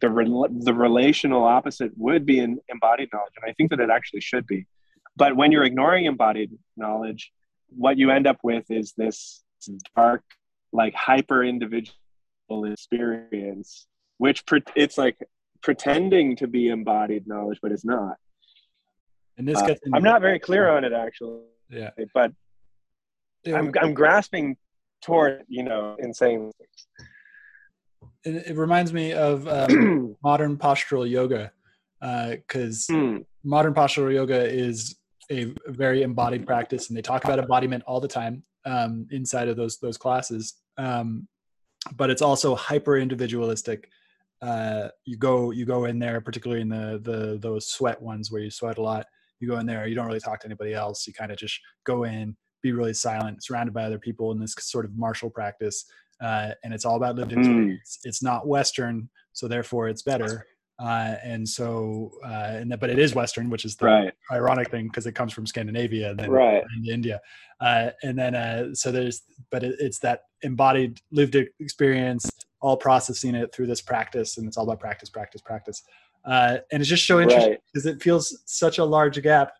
the 0.00 0.10
re- 0.10 0.48
the 0.50 0.74
relational 0.74 1.44
opposite 1.44 1.92
would 1.96 2.26
be 2.26 2.38
embodied 2.40 3.08
knowledge 3.12 3.32
and 3.40 3.48
i 3.48 3.52
think 3.54 3.70
that 3.70 3.80
it 3.80 3.90
actually 3.90 4.20
should 4.20 4.46
be. 4.46 4.66
But 5.16 5.36
when 5.36 5.52
you're 5.52 5.64
ignoring 5.64 6.06
embodied 6.06 6.50
knowledge 6.76 7.32
what 7.68 7.98
you 7.98 8.10
end 8.10 8.26
up 8.26 8.38
with 8.42 8.64
is 8.70 8.92
this 8.96 9.42
dark 9.96 10.22
like 10.72 10.94
hyper 10.94 11.42
individual 11.44 12.64
experience 12.64 13.86
which 14.24 14.46
pre- 14.46 14.62
it's 14.74 14.96
like 14.96 15.18
pretending 15.60 16.34
to 16.34 16.46
be 16.46 16.68
embodied 16.68 17.26
knowledge 17.26 17.58
but 17.60 17.70
it's 17.70 17.84
not 17.84 18.16
and 19.36 19.46
this 19.46 19.60
uh, 19.60 19.74
i'm 19.92 20.02
not 20.02 20.22
very 20.22 20.38
clear 20.38 20.70
on 20.70 20.82
it 20.82 20.94
actually 20.94 21.40
yeah 21.68 21.90
but 22.14 22.32
yeah. 23.44 23.58
I'm, 23.58 23.70
I'm 23.82 23.92
grasping 23.92 24.56
toward 25.02 25.44
you 25.46 25.62
know 25.62 25.96
insane 25.98 26.50
things 26.56 26.86
it, 28.24 28.52
it 28.52 28.56
reminds 28.56 28.94
me 28.94 29.12
of 29.12 29.46
um, 29.46 30.16
modern 30.24 30.56
postural 30.56 31.06
yoga 31.08 31.52
because 32.00 32.86
uh, 32.88 32.94
mm. 32.94 33.26
modern 33.44 33.74
postural 33.74 34.14
yoga 34.14 34.42
is 34.42 34.96
a 35.30 35.52
very 35.66 36.02
embodied 36.02 36.46
practice 36.46 36.88
and 36.88 36.96
they 36.96 37.02
talk 37.02 37.24
about 37.24 37.38
embodiment 37.38 37.82
all 37.86 38.00
the 38.00 38.08
time 38.08 38.42
um, 38.64 39.06
inside 39.10 39.48
of 39.48 39.58
those 39.58 39.76
those 39.80 39.98
classes 39.98 40.54
um, 40.78 41.28
but 41.94 42.08
it's 42.08 42.22
also 42.22 42.54
hyper 42.54 42.96
individualistic 42.96 43.90
uh, 44.44 44.88
you 45.04 45.16
go 45.16 45.50
you 45.50 45.64
go 45.64 45.86
in 45.86 45.98
there 45.98 46.20
particularly 46.20 46.62
in 46.62 46.68
the 46.68 47.00
the 47.02 47.38
those 47.40 47.66
sweat 47.66 48.00
ones 48.00 48.30
where 48.30 48.42
you 48.42 48.50
sweat 48.50 48.78
a 48.78 48.82
lot 48.82 49.06
you 49.40 49.48
go 49.48 49.58
in 49.58 49.66
there 49.66 49.86
you 49.86 49.94
don't 49.94 50.06
really 50.06 50.20
talk 50.20 50.40
to 50.40 50.46
anybody 50.46 50.74
else 50.74 51.06
you 51.06 51.12
kind 51.12 51.30
of 51.30 51.38
just 51.38 51.58
go 51.84 52.04
in 52.04 52.36
be 52.62 52.72
really 52.72 52.94
silent 52.94 53.42
surrounded 53.42 53.74
by 53.74 53.84
other 53.84 53.98
people 53.98 54.32
in 54.32 54.38
this 54.38 54.54
sort 54.58 54.84
of 54.84 54.96
martial 54.96 55.30
practice 55.30 55.84
uh, 56.20 56.50
and 56.62 56.72
it's 56.72 56.84
all 56.84 56.96
about 56.96 57.16
lived 57.16 57.32
experience. 57.32 57.98
Mm. 58.00 58.08
It's 58.08 58.22
not 58.22 58.46
Western, 58.46 59.08
so 59.32 59.48
therefore 59.48 59.88
it's 59.88 60.02
better. 60.02 60.46
uh, 60.78 61.16
and 61.22 61.48
so 61.48 62.10
uh, 62.24 62.52
and 62.54 62.70
the, 62.70 62.76
but 62.76 62.90
it 62.90 62.98
is 62.98 63.14
Western, 63.14 63.50
which 63.50 63.64
is 63.64 63.76
the 63.76 63.86
right. 63.86 64.12
ironic 64.32 64.70
thing 64.70 64.86
because 64.86 65.06
it 65.06 65.12
comes 65.12 65.32
from 65.32 65.46
Scandinavia 65.46 66.10
and 66.10 66.18
then 66.18 66.30
right. 66.30 66.62
into 66.76 66.92
India, 66.92 67.20
uh, 67.60 67.90
and 68.02 68.18
then 68.18 68.34
uh, 68.34 68.74
so 68.74 68.90
there's 68.90 69.22
but 69.50 69.62
it, 69.62 69.76
it's 69.78 69.98
that 70.00 70.22
embodied 70.42 71.00
lived 71.12 71.36
experience, 71.60 72.28
all 72.64 72.78
processing 72.78 73.34
it 73.34 73.54
through 73.54 73.66
this 73.66 73.82
practice, 73.82 74.38
and 74.38 74.46
it's 74.46 74.56
all 74.56 74.64
about 74.64 74.80
practice, 74.80 75.10
practice, 75.10 75.42
practice, 75.42 75.82
uh, 76.24 76.56
and 76.72 76.80
it's 76.80 76.88
just 76.88 77.06
so 77.06 77.20
interesting 77.20 77.58
because 77.66 77.84
right. 77.84 77.94
it 77.94 78.02
feels 78.02 78.42
such 78.46 78.78
a 78.78 78.84
large 78.84 79.20
gap 79.22 79.52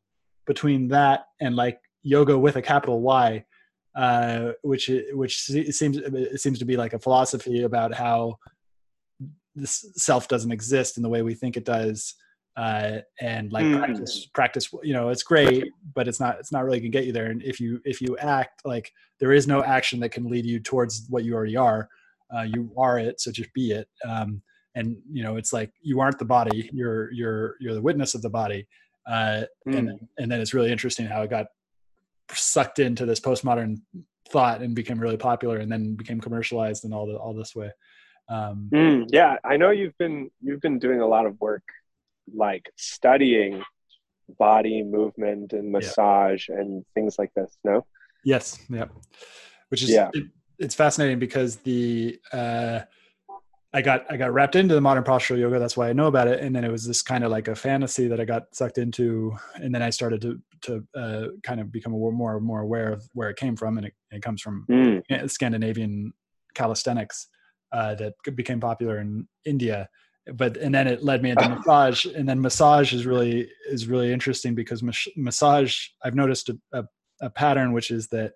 between 0.46 0.88
that 0.88 1.26
and 1.38 1.54
like 1.54 1.78
yoga 2.02 2.38
with 2.38 2.56
a 2.56 2.62
capital 2.62 3.02
Y, 3.02 3.44
uh, 3.94 4.52
which 4.62 4.90
which 5.12 5.40
seems 5.42 5.98
it 5.98 6.40
seems 6.40 6.58
to 6.58 6.64
be 6.64 6.78
like 6.78 6.94
a 6.94 6.98
philosophy 6.98 7.62
about 7.62 7.92
how 7.92 8.38
this 9.54 9.84
self 9.96 10.26
doesn't 10.26 10.50
exist 10.50 10.96
in 10.96 11.02
the 11.02 11.08
way 11.10 11.20
we 11.20 11.34
think 11.34 11.58
it 11.58 11.66
does 11.66 12.14
uh, 12.56 12.98
and 13.20 13.52
like 13.52 13.66
mm. 13.66 13.78
practice 13.78 14.26
practice 14.32 14.72
you 14.82 14.94
know 14.94 15.10
it's 15.10 15.22
great 15.22 15.70
but 15.94 16.08
it's 16.08 16.20
not 16.20 16.38
it's 16.40 16.52
not 16.52 16.64
really 16.64 16.80
gonna 16.80 16.88
get 16.88 17.04
you 17.04 17.12
there 17.12 17.26
and 17.26 17.42
if 17.42 17.60
you 17.60 17.80
if 17.84 18.00
you 18.00 18.16
act 18.16 18.62
like 18.64 18.90
there 19.20 19.32
is 19.32 19.46
no 19.46 19.62
action 19.62 20.00
that 20.00 20.10
can 20.10 20.28
lead 20.30 20.46
you 20.46 20.58
towards 20.58 21.06
what 21.10 21.24
you 21.24 21.34
already 21.34 21.56
are 21.56 21.88
uh, 22.34 22.42
you 22.42 22.70
are 22.76 22.98
it 22.98 23.20
so 23.20 23.30
just 23.30 23.52
be 23.54 23.72
it. 23.72 23.88
Um, 24.06 24.42
and 24.76 24.96
you 25.10 25.22
know 25.22 25.36
it's 25.36 25.52
like 25.52 25.70
you 25.82 26.00
aren't 26.00 26.18
the 26.18 26.24
body 26.24 26.68
you're 26.72 27.12
you're 27.12 27.54
you're 27.60 27.74
the 27.74 27.82
witness 27.82 28.14
of 28.14 28.22
the 28.22 28.30
body. 28.30 28.66
Uh, 29.06 29.44
mm. 29.68 29.78
and 29.78 30.00
and 30.18 30.30
then 30.30 30.40
it's 30.40 30.54
really 30.54 30.72
interesting 30.72 31.06
how 31.06 31.22
it 31.22 31.30
got 31.30 31.46
sucked 32.32 32.78
into 32.78 33.06
this 33.06 33.20
postmodern 33.20 33.76
thought 34.30 34.62
and 34.62 34.74
became 34.74 34.98
really 34.98 35.16
popular 35.16 35.58
and 35.58 35.70
then 35.70 35.94
became 35.94 36.20
commercialized 36.20 36.84
and 36.84 36.94
all 36.94 37.06
the 37.06 37.14
all 37.14 37.34
this 37.34 37.54
way. 37.54 37.70
Um, 38.30 38.70
mm, 38.72 39.06
yeah 39.12 39.36
i 39.44 39.58
know 39.58 39.68
you've 39.68 39.96
been 39.98 40.30
you've 40.40 40.62
been 40.62 40.78
doing 40.78 41.00
a 41.00 41.06
lot 41.06 41.26
of 41.26 41.38
work 41.40 41.62
like 42.34 42.64
studying 42.74 43.62
body 44.38 44.82
movement 44.82 45.52
and 45.52 45.70
massage 45.70 46.48
yeah. 46.48 46.56
and 46.56 46.86
things 46.94 47.18
like 47.18 47.30
this 47.36 47.54
no? 47.64 47.84
Yes 48.24 48.58
yeah 48.70 48.86
which 49.68 49.82
is 49.82 49.90
yeah 49.90 50.10
it's 50.58 50.74
fascinating 50.74 51.18
because 51.18 51.56
the 51.56 52.18
uh 52.32 52.80
I 53.74 53.82
got 53.82 54.06
I 54.08 54.16
got 54.16 54.32
wrapped 54.32 54.54
into 54.54 54.72
the 54.72 54.80
modern 54.80 55.02
postural 55.02 55.36
yoga. 55.36 55.58
That's 55.58 55.76
why 55.76 55.88
I 55.88 55.92
know 55.92 56.06
about 56.06 56.28
it. 56.28 56.38
And 56.38 56.54
then 56.54 56.64
it 56.64 56.70
was 56.70 56.86
this 56.86 57.02
kind 57.02 57.24
of 57.24 57.32
like 57.32 57.48
a 57.48 57.56
fantasy 57.56 58.06
that 58.06 58.20
I 58.20 58.24
got 58.24 58.54
sucked 58.54 58.78
into, 58.78 59.36
and 59.56 59.74
then 59.74 59.82
I 59.82 59.90
started 59.90 60.20
to 60.20 60.40
to 60.62 60.86
uh, 60.94 61.26
kind 61.42 61.60
of 61.60 61.72
become 61.72 61.92
more 61.92 62.12
more 62.12 62.38
more 62.40 62.60
aware 62.60 62.92
of 62.92 63.02
where 63.14 63.30
it 63.30 63.36
came 63.36 63.56
from, 63.56 63.76
and 63.76 63.88
it, 63.88 63.94
it 64.12 64.22
comes 64.22 64.40
from 64.40 64.64
mm. 64.70 65.28
Scandinavian 65.28 66.12
calisthenics 66.54 67.26
uh, 67.72 67.96
that 67.96 68.14
became 68.36 68.60
popular 68.60 69.00
in 69.00 69.26
India. 69.44 69.88
But 70.32 70.56
and 70.56 70.72
then 70.72 70.86
it 70.86 71.02
led 71.02 71.20
me 71.20 71.30
into 71.30 71.48
massage, 71.56 72.04
and 72.04 72.28
then 72.28 72.40
massage 72.40 72.94
is 72.94 73.06
really 73.06 73.48
is 73.68 73.88
really 73.88 74.12
interesting 74.12 74.54
because 74.54 74.84
mas- 74.84 75.08
massage 75.16 75.88
I've 76.04 76.14
noticed 76.14 76.48
a, 76.48 76.58
a, 76.72 76.84
a 77.22 77.30
pattern 77.30 77.72
which 77.72 77.90
is 77.90 78.06
that 78.08 78.34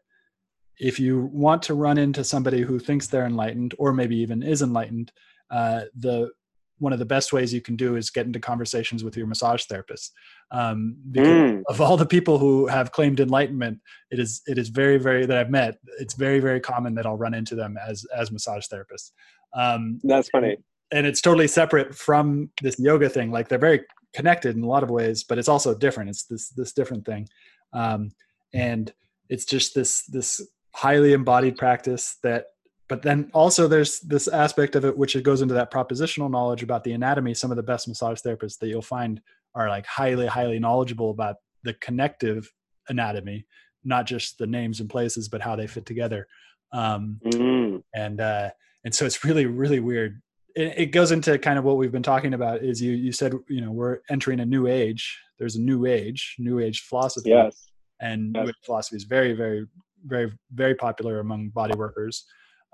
if 0.78 1.00
you 1.00 1.28
want 1.32 1.62
to 1.64 1.74
run 1.74 1.98
into 1.98 2.22
somebody 2.24 2.62
who 2.62 2.78
thinks 2.78 3.06
they're 3.06 3.26
enlightened 3.26 3.74
or 3.78 3.92
maybe 3.92 4.16
even 4.16 4.42
is 4.42 4.62
enlightened, 4.62 5.12
uh, 5.50 5.82
the 5.96 6.30
one 6.78 6.92
of 6.92 6.98
the 6.98 7.04
best 7.04 7.32
ways 7.32 7.52
you 7.52 7.60
can 7.60 7.76
do 7.76 7.96
is 7.96 8.10
get 8.10 8.26
into 8.26 8.38
conversations 8.38 9.02
with 9.02 9.16
your 9.16 9.26
massage 9.26 9.64
therapist. 9.64 10.12
Um, 10.50 10.96
because 11.10 11.28
mm. 11.28 11.62
of 11.68 11.80
all 11.80 11.96
the 11.96 12.06
people 12.06 12.38
who 12.38 12.66
have 12.66 12.92
claimed 12.92 13.20
enlightenment, 13.20 13.80
it 14.10 14.18
is 14.18 14.42
it 14.46 14.58
is 14.58 14.68
very 14.68 14.98
very 14.98 15.26
that 15.26 15.36
I've 15.36 15.50
met. 15.50 15.78
It's 15.98 16.14
very 16.14 16.40
very 16.40 16.60
common 16.60 16.94
that 16.94 17.06
I'll 17.06 17.16
run 17.16 17.34
into 17.34 17.54
them 17.54 17.76
as 17.76 18.04
as 18.16 18.30
massage 18.30 18.66
therapists. 18.66 19.10
Um, 19.54 20.00
That's 20.04 20.28
funny, 20.30 20.52
and, 20.52 20.64
and 20.92 21.06
it's 21.06 21.20
totally 21.20 21.48
separate 21.48 21.94
from 21.94 22.50
this 22.62 22.78
yoga 22.78 23.08
thing. 23.08 23.30
Like 23.30 23.48
they're 23.48 23.58
very 23.58 23.84
connected 24.14 24.56
in 24.56 24.62
a 24.62 24.68
lot 24.68 24.82
of 24.82 24.90
ways, 24.90 25.24
but 25.24 25.38
it's 25.38 25.48
also 25.48 25.74
different. 25.74 26.10
It's 26.10 26.24
this 26.24 26.48
this 26.50 26.72
different 26.72 27.04
thing, 27.04 27.28
um, 27.72 28.10
and 28.54 28.92
it's 29.28 29.44
just 29.44 29.74
this 29.74 30.04
this 30.06 30.40
highly 30.74 31.12
embodied 31.12 31.56
practice 31.56 32.16
that 32.22 32.46
but 32.88 33.02
then 33.02 33.30
also 33.34 33.68
there's 33.68 34.00
this 34.00 34.28
aspect 34.28 34.74
of 34.74 34.84
it 34.84 34.96
which 34.96 35.14
it 35.14 35.22
goes 35.22 35.42
into 35.42 35.54
that 35.54 35.70
propositional 35.70 36.30
knowledge 36.30 36.62
about 36.62 36.84
the 36.84 36.92
anatomy. 36.92 37.34
Some 37.34 37.50
of 37.50 37.58
the 37.58 37.62
best 37.62 37.86
massage 37.86 38.20
therapists 38.20 38.58
that 38.58 38.68
you'll 38.68 38.80
find 38.80 39.20
are 39.54 39.68
like 39.68 39.84
highly 39.84 40.26
highly 40.26 40.58
knowledgeable 40.58 41.10
about 41.10 41.36
the 41.64 41.74
connective 41.74 42.50
anatomy 42.88 43.44
not 43.84 44.06
just 44.06 44.38
the 44.38 44.46
names 44.46 44.80
and 44.80 44.90
places 44.90 45.28
but 45.28 45.40
how 45.40 45.56
they 45.56 45.66
fit 45.66 45.86
together. 45.86 46.26
Um, 46.72 47.18
mm. 47.24 47.82
and 47.94 48.20
uh, 48.20 48.50
and 48.84 48.94
so 48.94 49.06
it's 49.06 49.24
really 49.24 49.46
really 49.46 49.80
weird. 49.80 50.20
It, 50.54 50.74
it, 50.76 50.86
goes 50.86 51.12
into 51.12 51.38
kind 51.38 51.58
of 51.58 51.64
what 51.64 51.76
we've 51.76 51.92
been 51.92 52.02
talking 52.02 52.34
about 52.34 52.62
is 52.62 52.82
you 52.82 52.92
you 52.92 53.12
said 53.12 53.32
you 53.48 53.60
know 53.60 53.72
we're 53.72 54.00
entering 54.10 54.40
a 54.40 54.46
new 54.46 54.66
age. 54.66 55.18
There's 55.38 55.56
a 55.56 55.60
new 55.60 55.86
age 55.86 56.36
new 56.38 56.58
age 56.58 56.80
philosophy. 56.82 57.30
Yes. 57.30 57.70
And 58.00 58.36
yes. 58.36 58.50
philosophy 58.64 58.96
is 58.96 59.04
very 59.04 59.32
very 59.32 59.66
very 60.04 60.32
very 60.52 60.74
popular 60.74 61.20
among 61.20 61.48
body 61.48 61.76
workers 61.76 62.24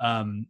um, 0.00 0.46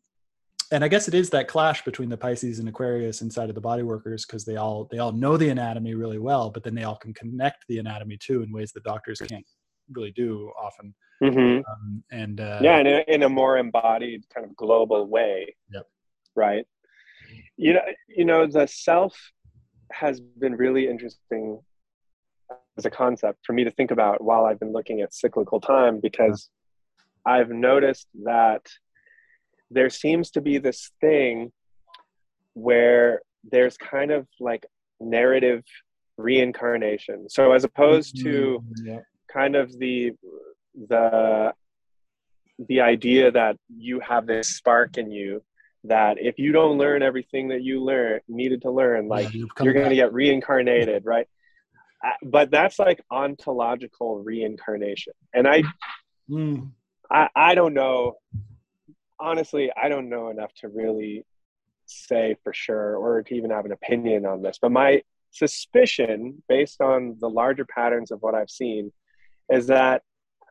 and 0.73 0.83
I 0.83 0.89
guess 0.89 1.09
it 1.09 1.15
is 1.15 1.31
that 1.31 1.49
clash 1.49 1.85
between 1.85 2.09
the 2.09 2.17
Pisces 2.17 2.59
and 2.59 2.69
Aquarius 2.69 3.23
inside 3.23 3.49
of 3.49 3.55
the 3.55 3.61
body 3.61 3.83
workers 3.83 4.25
because 4.25 4.45
they 4.45 4.57
all 4.57 4.89
they 4.91 4.99
all 4.99 5.13
know 5.13 5.37
the 5.37 5.51
anatomy 5.51 5.95
really 5.95 6.19
well, 6.19 6.51
but 6.51 6.63
then 6.63 6.75
they 6.75 6.85
all 6.85 6.97
can 6.97 7.15
connect 7.15 7.65
the 7.69 7.79
anatomy 7.79 8.17
too 8.17 8.43
in 8.43 8.53
ways 8.53 8.73
that 8.73 8.83
doctors 8.83 9.21
can't 9.21 9.47
really 9.93 10.11
do 10.13 10.51
often. 10.61 10.95
Mm-hmm. 11.23 11.59
Um, 11.71 12.05
and 12.11 12.41
uh, 12.41 12.59
yeah, 12.63 12.79
in 12.79 12.87
a, 12.87 13.05
in 13.07 13.23
a 13.23 13.29
more 13.29 13.59
embodied 13.59 14.25
kind 14.35 14.45
of 14.45 14.57
global 14.57 15.07
way. 15.07 15.55
Yep. 15.73 15.87
Right. 16.35 16.67
You 17.57 17.75
know, 17.75 17.83
you 18.09 18.25
know, 18.25 18.47
the 18.47 18.67
self 18.67 19.17
has 19.93 20.21
been 20.21 20.57
really 20.57 20.89
interesting 20.89 21.61
as 22.77 22.85
a 22.85 22.91
concept 22.91 23.41
for 23.45 23.53
me 23.53 23.65
to 23.65 23.71
think 23.71 23.91
about 23.91 24.25
while 24.25 24.45
I've 24.45 24.59
been 24.59 24.73
looking 24.73 25.03
at 25.03 25.15
cyclical 25.15 25.61
time 25.61 26.01
because 26.01 26.51
I've 27.27 27.51
noticed 27.51 28.09
that 28.25 28.67
there 29.71 29.91
seems 29.91 30.31
to 30.33 30.41
be 30.41 30.59
this 30.59 30.91
thing 31.01 31.53
where 32.55 33.23
there's 33.51 33.77
kind 33.77 34.11
of 34.11 34.27
like 34.41 34.67
narrative 35.01 35.65
reincarnation. 36.17 37.29
So 37.29 37.53
as 37.53 37.65
opposed 37.65 38.17
to 38.23 38.63
mm-hmm. 38.63 38.87
yeah. 38.87 39.01
kind 39.33 39.57
of 39.57 39.77
the 39.79 40.13
the 40.89 41.53
the 42.69 42.81
idea 42.81 43.31
that 43.31 43.57
you 43.77 44.01
have 44.01 44.27
this 44.27 44.49
spark 44.49 44.97
in 44.97 45.11
you 45.11 45.43
that 45.85 46.17
if 46.21 46.39
you 46.39 46.53
don't 46.53 46.79
learn 46.79 47.03
everything 47.03 47.49
that 47.49 47.63
you 47.63 47.83
learn 47.83 48.21
needed 48.29 48.63
to 48.63 48.71
learn 48.71 49.09
like 49.09 49.33
yeah, 49.35 49.45
you're 49.61 49.73
going 49.73 49.89
to 49.89 49.95
get 49.95 50.13
reincarnated 50.13 51.05
right 51.05 51.27
uh, 52.05 52.11
but 52.23 52.51
that's 52.51 52.79
like 52.79 53.03
ontological 53.11 54.23
reincarnation 54.23 55.13
and 55.35 55.47
i 55.49 55.63
mm. 56.31 56.71
I, 57.11 57.29
I 57.35 57.55
don't 57.55 57.75
know 57.75 58.17
honestly, 59.19 59.71
I 59.81 59.89
don't 59.89 60.09
know 60.09 60.29
enough 60.29 60.53
to 60.61 60.69
really 60.69 61.25
say 61.87 62.37
for 62.43 62.53
sure 62.53 62.97
or 62.97 63.23
to 63.23 63.35
even 63.35 63.51
have 63.51 63.65
an 63.65 63.73
opinion 63.73 64.27
on 64.27 64.43
this. 64.43 64.59
But 64.61 64.73
my 64.73 65.03
suspicion, 65.31 66.43
based 66.49 66.81
on 66.81 67.17
the 67.21 67.29
larger 67.29 67.65
patterns 67.65 68.11
of 68.11 68.21
what 68.23 68.35
I've 68.35 68.51
seen, 68.51 68.93
is 69.51 69.67
that 69.67 70.03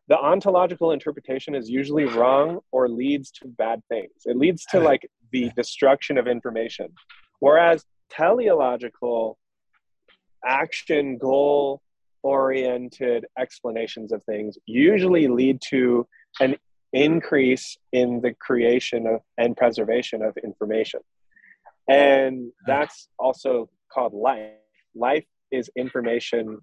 the 0.08 0.18
ontological 0.18 0.92
interpretation 0.92 1.56
is 1.56 1.70
usually 1.70 2.06
wrong 2.06 2.60
or 2.72 2.90
leads 2.90 3.32
to 3.32 3.48
bad 3.48 3.82
things. 3.90 4.12
It 4.26 4.38
leads 4.38 4.66
to 4.66 4.80
like 4.80 5.10
the 5.32 5.50
destruction 5.56 6.18
of 6.18 6.28
information. 6.28 6.90
Whereas 7.40 7.84
teleological 8.10 9.38
action 10.46 11.18
goal 11.18 11.82
oriented 12.22 13.26
explanations 13.38 14.12
of 14.12 14.24
things 14.24 14.58
usually 14.66 15.28
lead 15.28 15.62
to 15.70 16.08
an 16.40 16.56
increase 16.92 17.78
in 17.92 18.22
the 18.22 18.34
creation 18.34 19.08
of, 19.08 19.22
and 19.38 19.58
preservation 19.58 20.22
of 20.22 20.38
information. 20.44 21.00
And 21.90 22.52
that's 22.66 23.10
also 23.20 23.70
called 23.92 24.14
life. 24.14 24.52
Life 24.96 25.26
is 25.52 25.70
information 25.76 26.60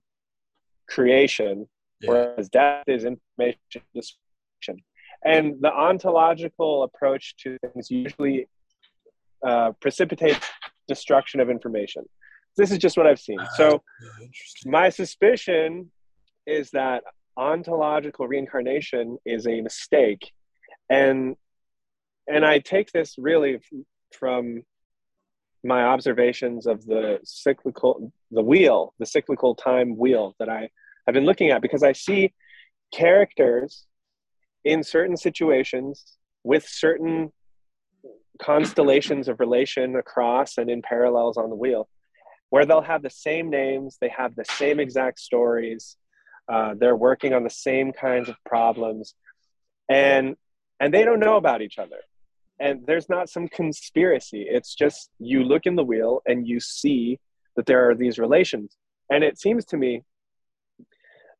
creation, 0.88 1.68
yeah. 2.00 2.10
whereas 2.10 2.48
death 2.48 2.84
is 2.86 3.04
information 3.04 3.82
destruction. 3.94 4.84
And 5.24 5.56
the 5.60 5.72
ontological 5.72 6.84
approach 6.84 7.36
to 7.42 7.58
things 7.58 7.90
usually 7.90 8.46
uh, 9.46 9.72
precipitates 9.80 10.46
destruction 10.88 11.40
of 11.40 11.50
information. 11.50 12.04
This 12.56 12.72
is 12.72 12.78
just 12.78 12.96
what 12.96 13.06
I've 13.06 13.20
seen. 13.20 13.38
So, 13.56 13.82
my 14.64 14.88
suspicion 14.88 15.90
is 16.46 16.70
that 16.70 17.04
ontological 17.40 18.28
reincarnation 18.28 19.18
is 19.24 19.46
a 19.46 19.60
mistake. 19.60 20.32
And 20.88 21.36
and 22.28 22.44
i 22.44 22.58
take 22.58 22.92
this 22.92 23.16
really 23.18 23.58
from 24.12 24.62
my 25.64 25.82
observations 25.82 26.66
of 26.66 26.84
the 26.86 27.18
cyclical 27.24 28.12
the 28.30 28.42
wheel 28.42 28.94
the 28.98 29.06
cyclical 29.06 29.54
time 29.54 29.96
wheel 29.96 30.34
that 30.38 30.48
i 30.48 30.68
have 31.06 31.14
been 31.14 31.24
looking 31.26 31.50
at 31.50 31.62
because 31.62 31.82
i 31.82 31.92
see 31.92 32.32
characters 32.92 33.86
in 34.64 34.82
certain 34.82 35.16
situations 35.16 36.16
with 36.44 36.66
certain 36.66 37.32
constellations 38.40 39.28
of 39.28 39.38
relation 39.40 39.96
across 39.96 40.56
and 40.56 40.70
in 40.70 40.80
parallels 40.82 41.36
on 41.36 41.50
the 41.50 41.56
wheel 41.56 41.88
where 42.50 42.66
they'll 42.66 42.82
have 42.82 43.02
the 43.02 43.10
same 43.10 43.48
names, 43.48 43.96
they 44.00 44.08
have 44.08 44.34
the 44.34 44.44
same 44.44 44.80
exact 44.80 45.20
stories, 45.20 45.96
uh, 46.50 46.74
they're 46.76 46.96
working 46.96 47.32
on 47.32 47.44
the 47.44 47.50
same 47.50 47.92
kinds 47.92 48.28
of 48.28 48.36
problems, 48.44 49.14
and 49.88 50.36
and 50.80 50.92
they 50.92 51.04
don't 51.04 51.20
know 51.20 51.36
about 51.36 51.62
each 51.62 51.78
other. 51.78 52.00
And 52.58 52.86
there's 52.86 53.08
not 53.08 53.30
some 53.30 53.48
conspiracy. 53.48 54.46
It's 54.48 54.74
just 54.74 55.10
you 55.18 55.44
look 55.44 55.64
in 55.64 55.76
the 55.76 55.84
wheel 55.84 56.20
and 56.26 56.46
you 56.46 56.60
see 56.60 57.18
that 57.56 57.66
there 57.66 57.88
are 57.88 57.94
these 57.94 58.18
relations. 58.18 58.76
And 59.10 59.24
it 59.24 59.38
seems 59.38 59.64
to 59.66 59.76
me 59.76 60.02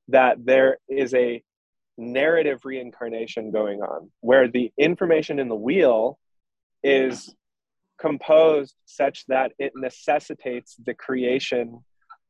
that 0.08 0.44
there 0.44 0.78
is 0.88 1.14
a 1.14 1.42
narrative 1.98 2.64
reincarnation 2.64 3.50
going 3.50 3.82
on 3.82 4.10
where 4.20 4.48
the 4.48 4.72
information 4.78 5.38
in 5.38 5.48
the 5.48 5.54
wheel 5.54 6.18
is 6.82 7.34
composed 8.00 8.74
such 8.86 9.26
that 9.26 9.52
it 9.58 9.72
necessitates 9.76 10.76
the 10.84 10.94
creation 10.94 11.84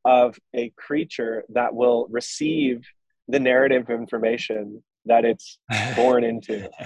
of 0.05 0.39
a 0.55 0.73
creature 0.77 1.45
that 1.51 1.75
will 1.75 2.07
receive 2.11 2.83
the 3.29 3.41
narrative 3.41 3.91
information 3.91 4.83
that 5.07 5.25
it's 5.25 5.59
born 5.97 6.25
into. 6.25 6.69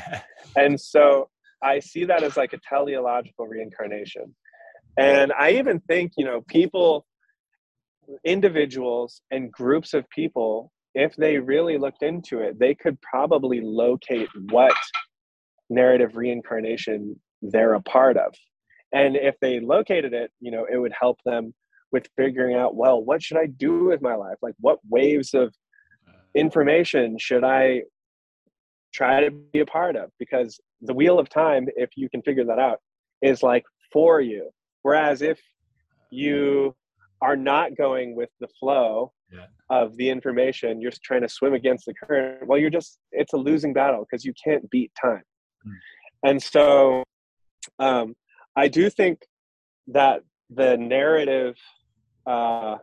And 0.57 0.81
so 0.81 1.31
I 1.61 1.81
see 1.81 2.05
that 2.05 2.23
as 2.23 2.37
like 2.37 2.53
a 2.53 2.61
teleological 2.69 3.49
reincarnation. 3.49 4.37
And 4.97 5.33
I 5.33 5.53
even 5.53 5.81
think, 5.81 6.13
you 6.17 6.25
know, 6.25 6.43
people, 6.47 7.07
individuals 8.25 9.21
and 9.33 9.51
groups 9.51 9.95
of 9.95 10.09
people, 10.11 10.71
if 10.95 11.17
they 11.17 11.39
really 11.39 11.77
looked 11.77 12.05
into 12.05 12.39
it, 12.39 12.59
they 12.59 12.75
could 12.75 13.01
probably 13.01 13.61
locate 13.61 14.29
what 14.51 14.77
narrative 15.69 16.17
reincarnation 16.17 17.19
they're 17.43 17.75
a 17.75 17.83
part 17.83 18.17
of. 18.17 18.35
And 18.93 19.17
if 19.17 19.35
they 19.41 19.59
located 19.59 20.13
it, 20.13 20.31
you 20.41 20.53
know, 20.53 20.67
it 20.71 20.77
would 20.77 20.93
help 20.99 21.19
them 21.25 21.53
with 21.95 22.09
figuring 22.17 22.57
out, 22.57 22.75
well, 22.75 22.99
what 23.09 23.23
should 23.23 23.39
I 23.39 23.47
do 23.47 23.85
with 23.85 24.03
my 24.03 24.17
life? 24.17 24.39
Like, 24.43 24.57
what 24.59 24.81
waves 24.97 25.33
of 25.33 25.55
information 26.35 27.17
should 27.19 27.45
I 27.45 27.83
try 28.93 29.21
to 29.21 29.31
be 29.31 29.61
a 29.61 29.67
part 29.67 29.95
of? 29.95 30.11
Because 30.19 30.61
the 30.83 30.93
wheel 30.93 31.21
of 31.21 31.29
time, 31.29 31.69
if 31.77 31.91
you 31.97 32.11
can 32.11 32.21
figure 32.23 32.45
that 32.47 32.59
out, 32.59 32.79
is 33.23 33.45
like 33.45 33.65
for 33.93 34.21
you. 34.21 34.51
Whereas 34.83 35.23
if 35.23 35.41
you 36.11 36.75
are 37.23 37.37
not 37.37 37.77
going 37.77 38.17
with 38.17 38.31
the 38.41 38.49
flow 38.59 39.13
yeah. 39.33 39.47
of 39.71 39.97
the 39.97 40.11
information, 40.11 40.81
you're 40.81 40.93
trying 41.09 41.23
to 41.23 41.29
swim 41.29 41.55
against 41.55 41.87
the 41.87 41.95
current. 41.95 42.45
Well, 42.49 42.59
you're 42.59 42.71
just, 42.71 42.99
it's 43.13 43.35
a 43.35 43.37
losing 43.49 43.73
battle 43.73 44.05
because 44.05 44.25
you 44.25 44.35
can't 44.45 44.69
beat 44.69 44.91
time. 45.01 45.23
Mm. 45.65 45.73
And 46.29 46.43
so 46.43 47.05
um, 47.79 48.15
I 48.57 48.67
do 48.67 48.91
think 48.91 49.21
that 49.87 50.23
the 50.51 50.77
narrative 50.77 51.55
uh, 52.27 52.77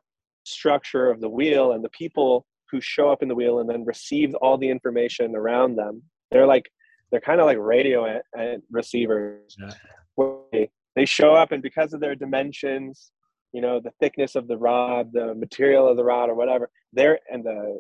structure 0.44 1.10
of 1.10 1.22
the 1.22 1.30
wheel 1.30 1.74
and 1.74 1.84
the 1.84 1.90
people 1.90 2.46
who 2.70 2.82
show 2.82 3.12
up 3.12 3.22
in 3.22 3.28
the 3.28 3.36
wheel 3.36 3.60
and 3.60 3.70
then 3.70 3.84
receive 3.86 4.34
all 4.36 4.58
the 4.58 4.70
information 4.70 5.36
around 5.36 5.76
them, 5.76 6.02
they're 6.32 6.48
like, 6.48 6.72
they're 7.12 7.22
kind 7.22 7.42
of 7.42 7.46
like 7.46 7.58
radio 7.60 8.22
and 8.38 8.64
receivers. 8.72 9.56
Yeah. 9.60 10.66
They 10.96 11.06
show 11.06 11.34
up, 11.34 11.52
and 11.52 11.64
because 11.64 11.94
of 11.94 12.00
their 12.02 12.16
dimensions, 12.16 13.12
you 13.54 13.62
know, 13.62 13.80
the 13.80 13.92
thickness 14.00 14.36
of 14.36 14.48
the 14.48 14.58
rod, 14.58 15.12
the 15.14 15.34
material 15.36 15.88
of 15.88 15.98
the 15.98 16.04
rod, 16.04 16.30
or 16.30 16.36
whatever, 16.36 16.70
they're 16.94 17.20
and 17.32 17.44
the 17.44 17.80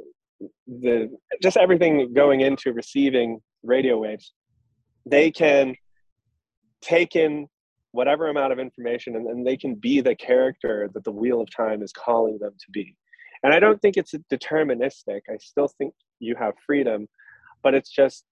the 0.67 1.09
just 1.41 1.57
everything 1.57 2.13
going 2.13 2.41
into 2.41 2.73
receiving 2.73 3.41
radio 3.63 3.97
waves, 3.97 4.33
they 5.05 5.29
can 5.29 5.75
take 6.81 7.15
in 7.15 7.47
whatever 7.91 8.29
amount 8.29 8.53
of 8.53 8.59
information 8.59 9.15
and 9.15 9.27
then 9.27 9.43
they 9.43 9.57
can 9.57 9.75
be 9.75 10.01
the 10.01 10.15
character 10.15 10.89
that 10.93 11.03
the 11.03 11.11
wheel 11.11 11.41
of 11.41 11.49
time 11.49 11.81
is 11.81 11.91
calling 11.91 12.37
them 12.39 12.53
to 12.59 12.71
be. 12.71 12.95
And 13.43 13.53
i 13.53 13.59
don't 13.59 13.81
think 13.81 13.97
it's 13.97 14.13
deterministic. 14.31 15.21
I 15.29 15.37
still 15.39 15.67
think 15.67 15.93
you 16.19 16.35
have 16.35 16.53
freedom 16.65 17.07
but 17.63 17.73
it's 17.73 17.91
just 17.91 18.23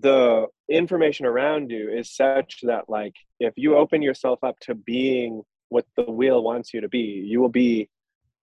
the 0.00 0.46
information 0.68 1.24
around 1.24 1.70
you 1.70 1.90
is 1.90 2.14
such 2.14 2.58
that 2.62 2.84
like 2.88 3.14
if 3.40 3.54
you 3.56 3.76
open 3.76 4.02
yourself 4.02 4.38
up 4.42 4.58
to 4.60 4.74
being 4.74 5.42
what 5.70 5.86
the 5.96 6.02
wheel 6.02 6.42
wants 6.42 6.74
you 6.74 6.80
to 6.82 6.88
be 6.88 7.24
you 7.26 7.40
will 7.40 7.48
be 7.48 7.88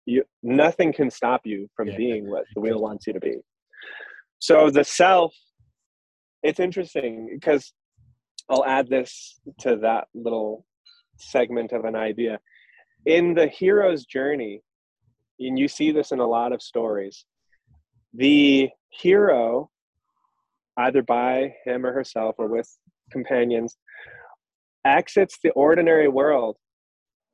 you 0.06 0.24
nothing 0.44 0.94
can 0.94 1.10
stop 1.10 1.42
you 1.46 1.68
from 1.76 1.88
yeah. 1.90 1.98
being 1.98 2.30
what 2.30 2.46
the 2.54 2.62
wheel 2.62 2.80
wants 2.80 3.08
you 3.08 3.14
to 3.14 3.20
be. 3.20 3.38
So 4.40 4.70
the 4.70 4.84
self 4.84 5.34
it's 6.44 6.60
interesting 6.60 7.30
because 7.34 7.74
I'll 8.50 8.66
add 8.66 8.90
this 8.90 9.40
to 9.60 9.78
that 9.78 10.08
little 10.14 10.66
segment 11.18 11.72
of 11.72 11.86
an 11.86 11.96
idea. 11.96 12.40
In 13.06 13.34
the 13.34 13.48
hero's 13.48 14.06
journey, 14.06 14.62
and 15.40 15.58
you 15.58 15.68
see 15.68 15.92
this 15.92 16.12
in 16.12 16.20
a 16.20 16.28
lot 16.28 16.54
of 16.54 16.62
stories, 16.62 17.26
the 18.14 18.70
hero, 18.90 19.70
either 20.78 21.02
by 21.02 21.56
him 21.66 21.86
or 21.86 21.94
herself 21.94 22.36
or 22.38 22.48
with 22.48 22.70
companions, 23.12 23.78
exits 24.86 25.40
the 25.44 25.52
ordinary 25.52 26.08
world. 26.08 26.58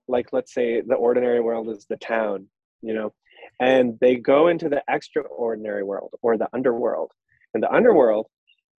Like, 0.07 0.33
let's 0.33 0.53
say 0.53 0.81
the 0.81 0.95
ordinary 0.95 1.41
world 1.41 1.69
is 1.69 1.85
the 1.89 1.97
town, 1.97 2.47
you 2.81 2.93
know, 2.93 3.13
and 3.59 3.97
they 4.01 4.15
go 4.15 4.47
into 4.47 4.69
the 4.69 4.81
extraordinary 4.89 5.83
world 5.83 6.13
or 6.21 6.37
the 6.37 6.49
underworld. 6.53 7.11
And 7.53 7.61
the 7.61 7.71
underworld 7.71 8.27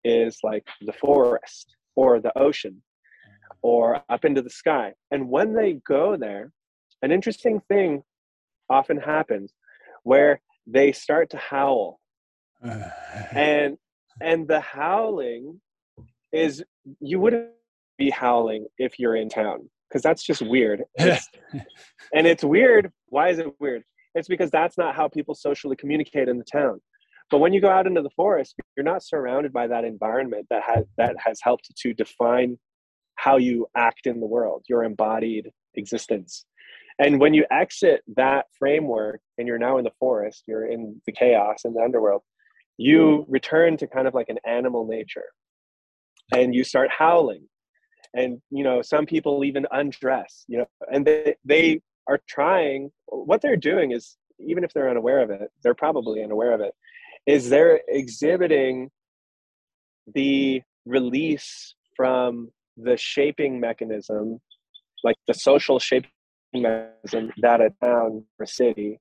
is 0.04 0.38
like 0.42 0.66
the 0.80 0.92
forest 0.92 1.76
or 1.96 2.20
the 2.20 2.36
ocean 2.38 2.82
or 3.62 4.02
up 4.08 4.24
into 4.24 4.42
the 4.42 4.50
sky. 4.50 4.92
And 5.10 5.28
when 5.28 5.54
they 5.54 5.74
go 5.86 6.16
there, 6.16 6.52
an 7.02 7.12
interesting 7.12 7.60
thing 7.68 8.02
often 8.68 8.96
happens 8.96 9.52
where 10.02 10.40
they 10.66 10.92
start 10.92 11.30
to 11.30 11.36
howl. 11.36 12.00
and 13.32 13.76
and 14.20 14.46
the 14.46 14.60
howling 14.60 15.60
is 16.32 16.62
you 17.00 17.18
wouldn't 17.18 17.48
be 17.98 18.10
howling 18.10 18.66
if 18.78 18.98
you're 18.98 19.16
in 19.16 19.28
town 19.28 19.68
because 19.88 20.02
that's 20.02 20.22
just 20.22 20.42
weird. 20.42 20.82
It's, 20.94 21.28
and 22.14 22.26
it's 22.26 22.44
weird. 22.44 22.90
Why 23.06 23.28
is 23.28 23.38
it 23.38 23.48
weird? 23.60 23.82
It's 24.14 24.28
because 24.28 24.50
that's 24.50 24.78
not 24.78 24.94
how 24.94 25.08
people 25.08 25.34
socially 25.34 25.76
communicate 25.76 26.28
in 26.28 26.38
the 26.38 26.44
town. 26.44 26.80
But 27.32 27.38
when 27.38 27.54
you 27.54 27.62
go 27.62 27.70
out 27.70 27.86
into 27.86 28.02
the 28.02 28.10
forest, 28.10 28.56
you're 28.76 28.84
not 28.84 29.02
surrounded 29.02 29.54
by 29.54 29.66
that 29.66 29.84
environment 29.84 30.46
that 30.50 30.62
has 30.64 30.84
that 30.98 31.16
has 31.18 31.40
helped 31.42 31.74
to 31.74 31.94
define 31.94 32.58
how 33.16 33.38
you 33.38 33.66
act 33.74 34.06
in 34.06 34.20
the 34.20 34.26
world, 34.26 34.64
your 34.68 34.84
embodied 34.84 35.48
existence. 35.74 36.44
And 36.98 37.18
when 37.18 37.32
you 37.32 37.46
exit 37.50 38.02
that 38.16 38.46
framework 38.58 39.22
and 39.38 39.48
you're 39.48 39.58
now 39.58 39.78
in 39.78 39.84
the 39.84 39.92
forest, 39.98 40.44
you're 40.46 40.66
in 40.66 41.00
the 41.06 41.12
chaos 41.12 41.62
in 41.64 41.72
the 41.72 41.80
underworld, 41.80 42.20
you 42.76 43.24
return 43.28 43.78
to 43.78 43.86
kind 43.86 44.06
of 44.06 44.12
like 44.12 44.28
an 44.28 44.38
animal 44.46 44.86
nature 44.86 45.24
and 46.34 46.54
you 46.54 46.64
start 46.64 46.90
howling. 46.90 47.48
And 48.14 48.42
you 48.50 48.62
know, 48.62 48.82
some 48.82 49.06
people 49.06 49.42
even 49.42 49.66
undress, 49.70 50.44
you 50.48 50.58
know, 50.58 50.66
and 50.92 51.06
they, 51.06 51.36
they 51.46 51.80
are 52.06 52.20
trying 52.28 52.90
what 53.06 53.40
they're 53.40 53.56
doing 53.56 53.92
is 53.92 54.18
even 54.38 54.64
if 54.64 54.72
they're 54.74 54.90
unaware 54.90 55.20
of 55.20 55.30
it, 55.30 55.50
they're 55.62 55.74
probably 55.74 56.22
unaware 56.22 56.52
of 56.52 56.60
it, 56.60 56.74
is 57.26 57.48
they're 57.48 57.80
exhibiting 57.88 58.90
the 60.14 60.62
release 60.84 61.74
from 61.96 62.50
the 62.76 62.96
shaping 62.96 63.60
mechanism, 63.60 64.40
like 65.04 65.16
the 65.28 65.34
social 65.34 65.78
shaping 65.78 66.10
mechanism 66.54 67.32
that 67.38 67.60
a 67.60 67.70
town 67.82 68.24
or 68.38 68.46
city 68.46 68.98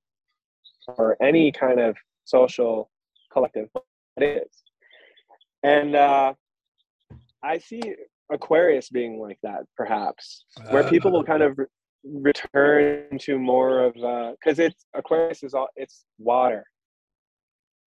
or 0.88 1.18
any 1.22 1.52
kind 1.52 1.80
of 1.80 1.96
social 2.26 2.90
collective 3.32 3.70
is. 4.18 4.64
And 5.64 5.96
uh, 5.96 6.34
I 7.44 7.58
see 7.60 7.82
Aquarius 8.32 8.90
being 8.90 9.20
like 9.20 9.38
that, 9.44 9.64
perhaps, 9.76 10.46
where 10.70 10.84
people 10.90 11.12
will 11.12 11.24
kind 11.24 11.44
of 11.44 11.58
re- 11.58 11.66
return 12.04 13.18
to 13.20 13.38
more 13.38 13.84
of 13.84 13.94
because 13.94 14.60
uh, 14.60 14.64
it's 14.64 14.86
Aquarius 14.96 15.44
is 15.44 15.54
all 15.54 15.68
it's 15.76 16.06
water, 16.18 16.66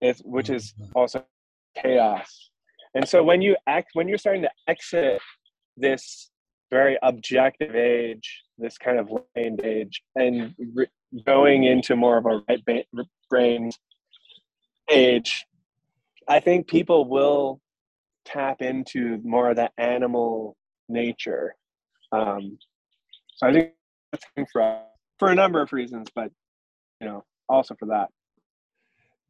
it's, 0.00 0.20
which 0.20 0.50
is 0.50 0.72
mm-hmm. 0.72 0.92
also 0.94 1.24
chaos. 1.76 2.50
And 2.94 3.08
so 3.08 3.22
when 3.22 3.42
you 3.42 3.56
act, 3.66 3.90
when 3.94 4.08
you're 4.08 4.18
starting 4.18 4.42
to 4.42 4.50
exit 4.68 5.20
this 5.76 6.30
very 6.70 6.98
objective 7.02 7.74
age, 7.74 8.42
this 8.58 8.78
kind 8.78 8.98
of 8.98 9.10
land 9.36 9.60
age, 9.64 10.02
and 10.14 10.54
re- 10.74 10.86
going 11.26 11.64
into 11.64 11.96
more 11.96 12.18
of 12.18 12.26
a 12.26 12.40
right 12.48 12.86
brain 13.30 13.70
age, 14.90 15.44
I 16.28 16.40
think 16.40 16.68
people 16.68 17.08
will 17.08 17.60
tap 18.24 18.62
into 18.62 19.20
more 19.22 19.50
of 19.50 19.56
that 19.56 19.72
animal 19.76 20.56
nature. 20.88 21.54
Um, 22.12 22.58
so 23.36 23.48
I 23.48 23.52
think 23.52 23.72
that's 24.12 24.24
for 24.52 24.80
for 25.18 25.30
a 25.30 25.34
number 25.34 25.60
of 25.60 25.72
reasons, 25.72 26.08
but 26.14 26.30
you 27.00 27.08
know, 27.08 27.24
also 27.48 27.74
for 27.74 27.86
that. 27.86 28.08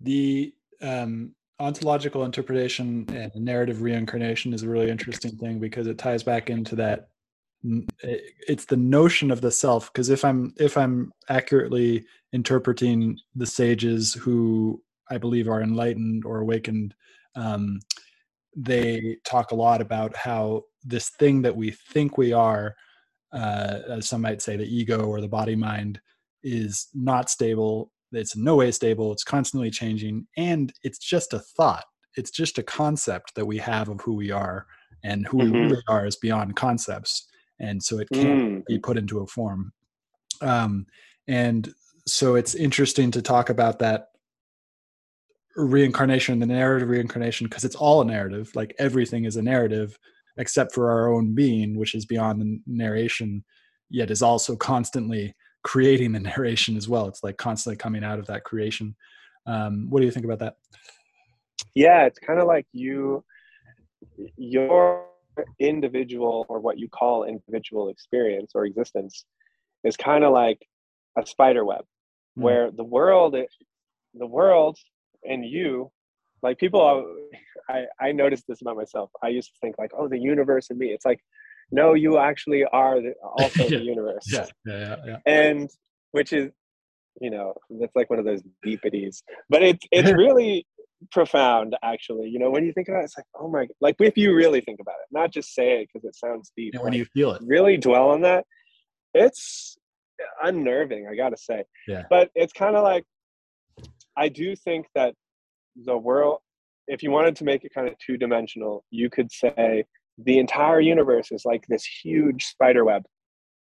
The 0.05 0.55
um, 0.83 1.35
ontological 1.59 2.25
interpretation 2.25 3.07
and 3.09 3.35
narrative 3.35 3.83
reincarnation 3.83 4.53
is 4.53 4.63
a 4.63 4.69
really 4.69 4.91
interesting 4.91 5.37
thing 5.37 5.59
because 5.59 5.87
it 5.87 5.99
ties 5.99 6.23
back 6.23 6.51
into 6.51 6.77
that 6.77 7.09
it's 8.03 8.67
the 8.67 8.77
notion 8.77 9.31
of 9.31 9.41
the 9.41 9.51
self. 9.51 9.93
Because 9.93 10.11
if 10.11 10.25
i'm 10.25 10.53
if 10.59 10.77
i'm 10.77 11.13
accurately 11.29 12.05
interpreting 12.33 13.19
the 13.35 13.47
sages 13.47 14.13
who 14.15 14.83
i 15.11 15.17
believe 15.17 15.49
are 15.49 15.63
enlightened 15.63 16.25
or 16.25 16.41
awakened 16.41 16.95
um, 17.37 17.81
they 18.57 19.17
talk 19.25 19.51
a 19.51 19.57
lot 19.57 19.81
about 19.81 20.15
how 20.15 20.63
this 20.85 21.09
thing 21.11 21.43
that 21.43 21.57
we 21.57 21.71
think 21.71 22.19
we 22.19 22.33
are 22.33 22.77
uh, 23.33 23.81
as 23.89 24.09
some 24.09 24.21
might 24.21 24.43
say 24.43 24.57
the 24.57 24.77
ego 24.77 25.05
or 25.07 25.21
the 25.21 25.29
body 25.29 25.57
mind 25.57 26.01
is 26.43 26.89
not 26.95 27.31
stable 27.31 27.91
it's 28.17 28.37
in 28.37 28.45
no 28.45 28.57
way 28.57 28.71
stable 28.71 29.13
it's 29.13 29.25
constantly 29.25 29.71
changing 29.71 30.27
and 30.37 30.73
it's 30.83 30.99
just 30.99 31.33
a 31.33 31.39
thought 31.39 31.85
it's 32.17 32.31
just 32.31 32.59
a 32.59 32.63
concept 32.63 33.35
that 33.35 33.47
we 33.47 33.59
have 33.59 33.89
of 33.89 34.01
who 34.01 34.15
we 34.15 34.31
are 34.31 34.67
and 35.03 35.27
who 35.27 35.39
mm-hmm. 35.39 35.53
we 35.53 35.61
really 35.61 35.83
are 35.89 36.07
is 36.07 36.17
beyond 36.17 36.57
concepts 36.57 37.27
and 37.61 37.83
so 37.83 37.99
it 37.99 38.09
can't 38.13 38.63
mm. 38.63 38.67
be 38.67 38.79
put 38.79 38.97
into 38.97 39.21
a 39.21 39.27
form 39.27 39.73
um, 40.41 40.87
and 41.29 41.73
so 42.07 42.35
it's 42.35 42.55
interesting 42.55 43.11
to 43.11 43.23
talk 43.23 43.49
about 43.49 43.79
that 43.79 44.09
reincarnation 45.57 46.39
the 46.41 46.47
narrative 46.47 46.89
reincarnation 46.89 47.47
because 47.47 47.65
it's 47.65 47.77
all 47.77 48.01
a 48.01 48.05
narrative 48.05 48.51
like 48.55 48.75
everything 48.79 49.25
is 49.25 49.37
a 49.37 49.43
narrative 49.43 49.99
except 50.37 50.75
for 50.75 50.91
our 50.91 51.13
own 51.13 51.35
being 51.35 51.79
which 51.79 51.95
is 51.95 52.05
beyond 52.05 52.41
the 52.41 52.59
narration 52.67 53.45
yet 53.89 54.11
is 54.11 54.21
also 54.23 54.57
constantly 54.57 55.35
creating 55.65 56.13
the 56.13 56.21
narration 56.31 56.77
as 56.77 56.89
well. 56.89 57.09
It's 57.09 57.25
like 57.25 57.37
constantly 57.37 57.77
coming 57.77 58.05
out 58.05 58.21
of 58.21 58.27
that 58.27 58.45
creation. 58.45 58.95
Um, 59.47 59.89
what 59.91 60.01
do 60.01 60.07
you 60.07 60.13
think 60.13 60.25
about 60.25 60.39
that? 60.39 60.55
Yeah 61.75 62.05
it's 62.07 62.19
kind 62.19 62.41
of 62.41 62.47
like 62.47 62.67
you 62.73 63.25
your 64.37 65.07
individual 65.59 66.47
or 66.49 66.61
what 66.61 66.79
you 66.79 66.89
call 66.89 67.25
individual 67.25 67.89
experience 67.89 68.53
or 68.55 68.65
existence 68.65 69.25
is 69.83 69.97
kind 69.97 70.25
of 70.25 70.33
like 70.33 70.65
a 71.19 71.27
spider 71.27 71.65
web 71.65 71.85
mm. 72.39 72.43
where 72.43 72.71
the 72.71 72.85
world 72.85 73.37
the 74.15 74.27
world 74.27 74.79
and 75.29 75.45
you 75.45 75.91
like 76.43 76.59
people 76.59 77.17
i 77.69 77.85
i 78.01 78.13
noticed 78.13 78.45
this 78.47 78.61
about 78.61 78.77
myself. 78.77 79.11
I 79.23 79.29
used 79.29 79.51
to 79.53 79.59
think 79.61 79.77
like 79.79 79.91
oh 79.99 80.09
the 80.09 80.19
universe 80.19 80.71
and 80.71 80.79
me. 80.79 80.89
It's 80.89 81.05
like 81.05 81.21
no 81.75 81.95
you 81.95 82.19
actually 82.19 82.65
are 82.73 83.01
the, 83.01 83.13
also 83.23 83.63
yeah. 83.69 83.79
the 83.79 83.85
universe. 83.85 84.25
Yeah. 84.33 84.47
Yeah, 84.65 84.79
yeah 84.79 84.97
yeah. 85.07 85.19
And 85.27 85.71
which 86.13 86.33
is 86.33 86.51
you 87.21 87.31
know 87.31 87.55
that's 87.81 87.95
like 87.95 88.11
one 88.11 88.19
of 88.19 88.25
those 88.25 88.43
deepities 88.63 89.23
but 89.49 89.63
it's 89.63 89.85
it's 89.91 90.11
really 90.25 90.67
profound 91.11 91.77
actually. 91.83 92.29
You 92.29 92.39
know 92.39 92.51
when 92.51 92.65
you 92.65 92.73
think 92.73 92.89
about 92.89 93.03
it 93.03 93.05
it's 93.07 93.19
like 93.19 93.27
oh 93.39 93.49
my 93.49 93.67
like 93.81 93.97
if 93.99 94.17
you 94.17 94.35
really 94.35 94.61
think 94.61 94.81
about 94.81 94.95
it 95.03 95.09
not 95.13 95.33
just 95.33 95.55
say 95.55 95.81
it 95.81 95.89
because 95.93 96.07
it 96.09 96.17
sounds 96.17 96.53
deep 96.57 96.75
and 96.75 96.83
when 96.83 96.93
like, 96.93 96.99
you 96.99 97.05
feel 97.07 97.33
it. 97.33 97.43
really 97.45 97.77
dwell 97.77 98.11
on 98.11 98.23
that 98.23 98.45
it's 99.13 99.77
unnerving 100.43 101.09
i 101.11 101.15
gotta 101.17 101.37
say. 101.37 101.65
Yeah. 101.89 102.05
But 102.09 102.31
it's 102.35 102.53
kind 102.53 102.77
of 102.77 102.85
like 102.85 103.05
i 104.17 104.29
do 104.29 104.55
think 104.55 104.87
that 104.95 105.15
the 105.85 105.97
world 105.97 106.39
if 106.87 107.03
you 107.03 107.11
wanted 107.11 107.35
to 107.37 107.45
make 107.45 107.65
it 107.65 107.73
kind 107.75 107.89
of 107.89 107.95
two 107.99 108.17
dimensional 108.17 108.85
you 108.91 109.11
could 109.11 109.31
say 109.33 109.85
the 110.19 110.39
entire 110.39 110.81
universe 110.81 111.33
is 111.33 111.45
like 111.45 111.67
this 111.69 111.85
huge 111.85 112.45
spider 112.45 112.85
web 112.85 113.05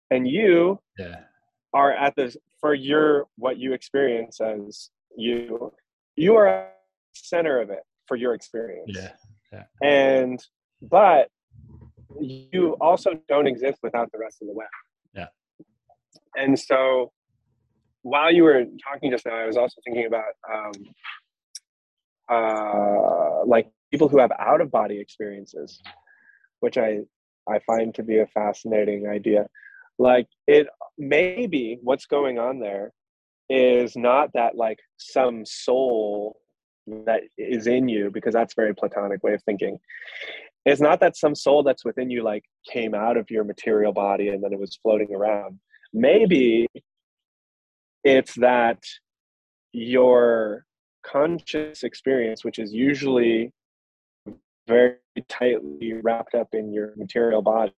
and 0.09 0.27
you 0.27 0.79
yeah. 0.97 1.21
are 1.73 1.93
at 1.93 2.15
this 2.15 2.35
for 2.59 2.73
your 2.73 3.27
what 3.37 3.57
you 3.57 3.73
experience 3.73 4.39
as 4.41 4.89
you 5.17 5.71
you 6.15 6.35
are 6.35 6.67
center 7.13 7.59
of 7.59 7.69
it 7.69 7.79
for 8.07 8.17
your 8.17 8.33
experience. 8.33 8.91
Yeah. 8.93 9.11
yeah. 9.51 9.63
And 9.81 10.45
but 10.81 11.29
you 12.19 12.75
also 12.81 13.11
don't 13.27 13.47
exist 13.47 13.79
without 13.81 14.11
the 14.11 14.19
rest 14.19 14.41
of 14.41 14.47
the 14.47 14.53
web. 14.53 14.67
Yeah. 15.15 15.27
And 16.35 16.59
so 16.59 17.11
while 18.01 18.31
you 18.31 18.43
were 18.43 18.65
talking 18.83 19.11
just 19.11 19.25
now, 19.25 19.35
I 19.35 19.45
was 19.45 19.57
also 19.57 19.79
thinking 19.85 20.07
about 20.07 20.33
um, 20.51 20.71
uh, 22.29 23.45
like 23.45 23.71
people 23.91 24.07
who 24.07 24.19
have 24.19 24.31
out 24.39 24.61
of 24.61 24.71
body 24.71 24.99
experiences, 24.99 25.81
which 26.61 26.77
I 26.77 27.01
I 27.49 27.59
find 27.59 27.93
to 27.95 28.03
be 28.03 28.19
a 28.19 28.27
fascinating 28.27 29.07
idea. 29.07 29.47
Like 29.99 30.27
it 30.47 30.67
maybe 30.97 31.79
what's 31.81 32.05
going 32.05 32.39
on 32.39 32.59
there 32.59 32.93
is 33.49 33.97
not 33.97 34.31
that 34.33 34.55
like 34.55 34.79
some 34.97 35.45
soul 35.45 36.37
that 36.87 37.21
is 37.37 37.67
in 37.67 37.87
you 37.89 38.09
because 38.11 38.33
that's 38.33 38.53
very 38.55 38.73
platonic 38.73 39.21
way 39.23 39.33
of 39.33 39.43
thinking 39.43 39.77
it's 40.65 40.81
not 40.81 40.99
that 40.99 41.17
some 41.17 41.35
soul 41.35 41.63
that's 41.63 41.83
within 41.83 42.09
you 42.09 42.23
like 42.23 42.43
came 42.69 42.93
out 42.93 43.17
of 43.17 43.29
your 43.29 43.43
material 43.43 43.91
body 43.91 44.29
and 44.29 44.43
then 44.43 44.53
it 44.53 44.59
was 44.59 44.79
floating 44.81 45.13
around 45.13 45.59
maybe 45.93 46.67
it's 48.03 48.33
that 48.35 48.79
your 49.73 50.65
conscious 51.03 51.83
experience 51.83 52.43
which 52.43 52.57
is 52.57 52.73
usually 52.73 53.51
very 54.71 54.95
tightly 55.27 55.93
wrapped 56.01 56.35
up 56.35 56.49
in 56.53 56.73
your 56.73 56.93
material 56.95 57.41
body 57.41 57.73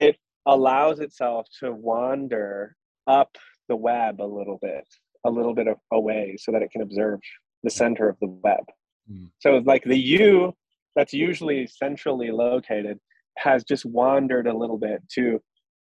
it 0.00 0.16
allows 0.46 1.00
itself 1.00 1.46
to 1.60 1.72
wander 1.72 2.76
up 3.06 3.36
the 3.68 3.76
web 3.76 4.20
a 4.20 4.30
little 4.38 4.58
bit 4.60 4.86
a 5.24 5.30
little 5.30 5.54
bit 5.54 5.68
of 5.68 5.76
away 5.92 6.36
so 6.38 6.52
that 6.52 6.62
it 6.62 6.70
can 6.70 6.82
observe 6.82 7.20
the 7.62 7.70
center 7.70 8.08
of 8.08 8.16
the 8.20 8.28
web. 8.42 8.64
Mm. 9.10 9.28
So 9.38 9.62
like 9.64 9.84
the 9.84 9.98
U 9.98 10.54
that's 10.96 11.14
usually 11.14 11.66
centrally 11.66 12.30
located 12.30 12.98
has 13.38 13.64
just 13.64 13.84
wandered 13.84 14.46
a 14.46 14.56
little 14.56 14.78
bit 14.78 15.00
to 15.14 15.40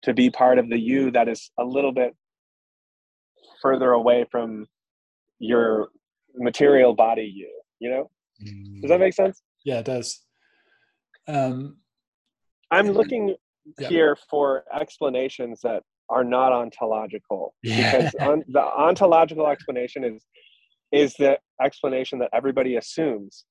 to 0.04 0.14
be 0.14 0.30
part 0.30 0.58
of 0.58 0.70
the 0.70 0.80
U 0.80 1.12
that 1.12 1.28
is 1.28 1.52
a 1.60 1.64
little 1.64 1.92
bit 1.92 2.16
further 3.62 3.92
away 3.92 4.26
from 4.32 4.68
your 5.40 5.90
material 6.36 6.94
body 6.96 7.32
you, 7.34 7.52
you 7.80 7.90
know? 7.90 8.10
Does 8.82 8.90
that 8.90 9.00
make 9.00 9.14
sense? 9.14 9.42
Yeah, 9.64 9.80
it 9.80 9.86
does. 9.86 10.20
Um, 11.28 11.78
I'm 12.72 12.92
looking 12.92 13.36
yeah. 13.80 13.90
here 13.90 14.18
for 14.30 14.64
explanations 14.74 15.62
that 15.62 15.84
are 16.10 16.24
not 16.24 16.52
ontological 16.52 17.54
yeah. 17.64 17.98
because 17.98 18.16
on, 18.20 18.44
the 18.50 18.62
ontological 18.62 19.48
explanation 19.48 20.04
is 20.04 20.26
is 20.92 21.14
the 21.14 21.38
explanation 21.62 22.20
that 22.20 22.30
everybody 22.34 22.76
assumes 22.76 23.46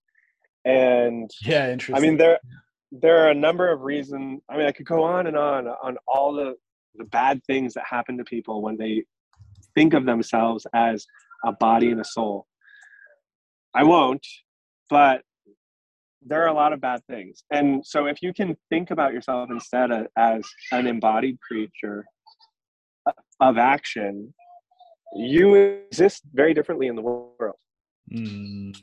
and 0.67 1.31
yeah 1.43 1.71
interesting 1.71 1.97
i 1.97 2.01
mean 2.07 2.19
there 2.19 2.39
there 2.93 3.25
are 3.25 3.31
a 3.31 3.35
number 3.35 3.73
of 3.73 3.81
reasons 3.81 4.43
i 4.51 4.57
mean 4.59 4.67
i 4.67 4.73
could 4.73 4.85
go 4.85 5.03
on 5.03 5.27
and 5.27 5.37
on 5.37 5.67
on 5.83 5.97
all 6.07 6.35
the 6.35 6.55
the 6.97 7.05
bad 7.05 7.43
things 7.45 7.73
that 7.73 7.85
happen 7.89 8.19
to 8.19 8.25
people 8.25 8.61
when 8.61 8.77
they 8.77 9.03
think 9.75 9.95
of 9.95 10.05
themselves 10.05 10.67
as 10.75 11.07
a 11.47 11.53
body 11.53 11.91
and 11.91 12.01
a 12.01 12.05
soul 12.05 12.47
i 13.75 13.83
won't 13.83 14.27
but 14.91 15.23
there 16.23 16.43
are 16.43 16.49
a 16.49 16.55
lot 16.55 16.73
of 16.73 16.81
bad 16.81 17.01
things 17.07 17.45
and 17.51 17.85
so 17.85 18.07
if 18.07 18.23
you 18.23 18.33
can 18.33 18.57
think 18.69 18.91
about 18.91 19.13
yourself 19.13 19.49
instead 19.51 19.91
as 20.17 20.43
an 20.73 20.87
embodied 20.87 21.39
creature 21.41 22.05
of 23.41 23.57
action 23.57 24.33
you 25.15 25.55
exist 25.55 26.23
very 26.33 26.55
differently 26.55 26.87
in 26.87 26.97
the 26.97 27.03
world. 27.03 27.57
Mm. 28.13 28.77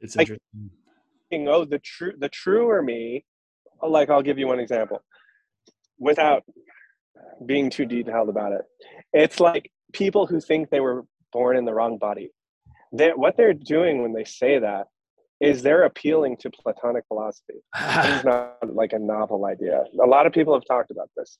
It's 0.00 0.16
like, 0.16 0.28
interesting. 0.28 1.44
Know, 1.44 1.64
the 1.64 1.78
true 1.78 2.14
the 2.18 2.28
truer 2.28 2.82
me, 2.82 3.24
like 3.86 4.08
I'll 4.08 4.22
give 4.22 4.38
you 4.38 4.46
one 4.46 4.60
example, 4.60 5.02
without 5.98 6.42
being 7.44 7.68
too 7.70 7.84
detailed 7.84 8.28
about 8.28 8.52
it. 8.52 8.62
It's 9.12 9.40
like 9.40 9.70
people 9.92 10.26
who 10.26 10.40
think 10.40 10.70
they 10.70 10.80
were 10.80 11.04
born 11.32 11.56
in 11.56 11.64
the 11.64 11.74
wrong 11.74 11.98
body. 11.98 12.30
They, 12.92 13.10
what 13.10 13.36
they're 13.36 13.52
doing 13.52 14.02
when 14.02 14.14
they 14.14 14.24
say 14.24 14.58
that 14.58 14.86
is 15.40 15.62
they're 15.62 15.84
appealing 15.84 16.36
to 16.38 16.50
Platonic 16.50 17.04
philosophy. 17.06 17.54
it's 17.76 18.24
not 18.24 18.56
like 18.74 18.92
a 18.92 18.98
novel 18.98 19.46
idea. 19.46 19.84
A 20.02 20.06
lot 20.06 20.26
of 20.26 20.32
people 20.32 20.54
have 20.54 20.64
talked 20.64 20.90
about 20.90 21.10
this. 21.16 21.38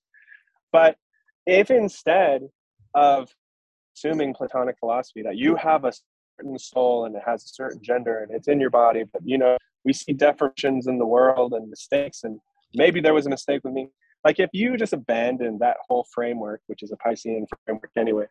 But 0.72 0.96
if 1.46 1.70
instead 1.70 2.42
of 2.94 3.28
assuming 3.96 4.34
Platonic 4.34 4.76
philosophy 4.78 5.22
that 5.22 5.36
you 5.36 5.57
have 5.57 5.84
a 5.84 5.92
certain 6.38 6.59
soul 6.59 7.07
and 7.07 7.16
it 7.16 7.22
has 7.26 7.44
a 7.44 7.49
certain 7.49 7.82
gender 7.82 8.20
and 8.20 8.30
it's 8.30 8.49
in 8.49 8.61
your 8.61 8.70
body, 8.70 9.05
but 9.12 9.22
you 9.24 9.38
know, 9.38 9.57
we 9.84 9.92
see 9.92 10.14
deformations 10.14 10.86
in 10.86 10.99
the 10.99 11.07
world 11.07 11.53
and 11.55 11.68
mistakes, 11.70 12.24
and 12.24 12.38
maybe 12.74 13.01
there 13.01 13.14
was 13.14 13.26
a 13.26 13.30
mistake 13.30 13.62
with 13.64 13.72
me. 13.72 13.88
Like 14.24 14.38
if 14.38 14.51
you 14.53 14.76
just 14.76 14.92
abandon 14.92 15.59
that 15.61 15.76
whole 15.88 16.07
framework, 16.12 16.61
which 16.66 16.82
is 16.82 16.92
a 16.92 16.96
Piscean 16.96 17.46
framework 17.64 17.90
anyway, 17.96 18.26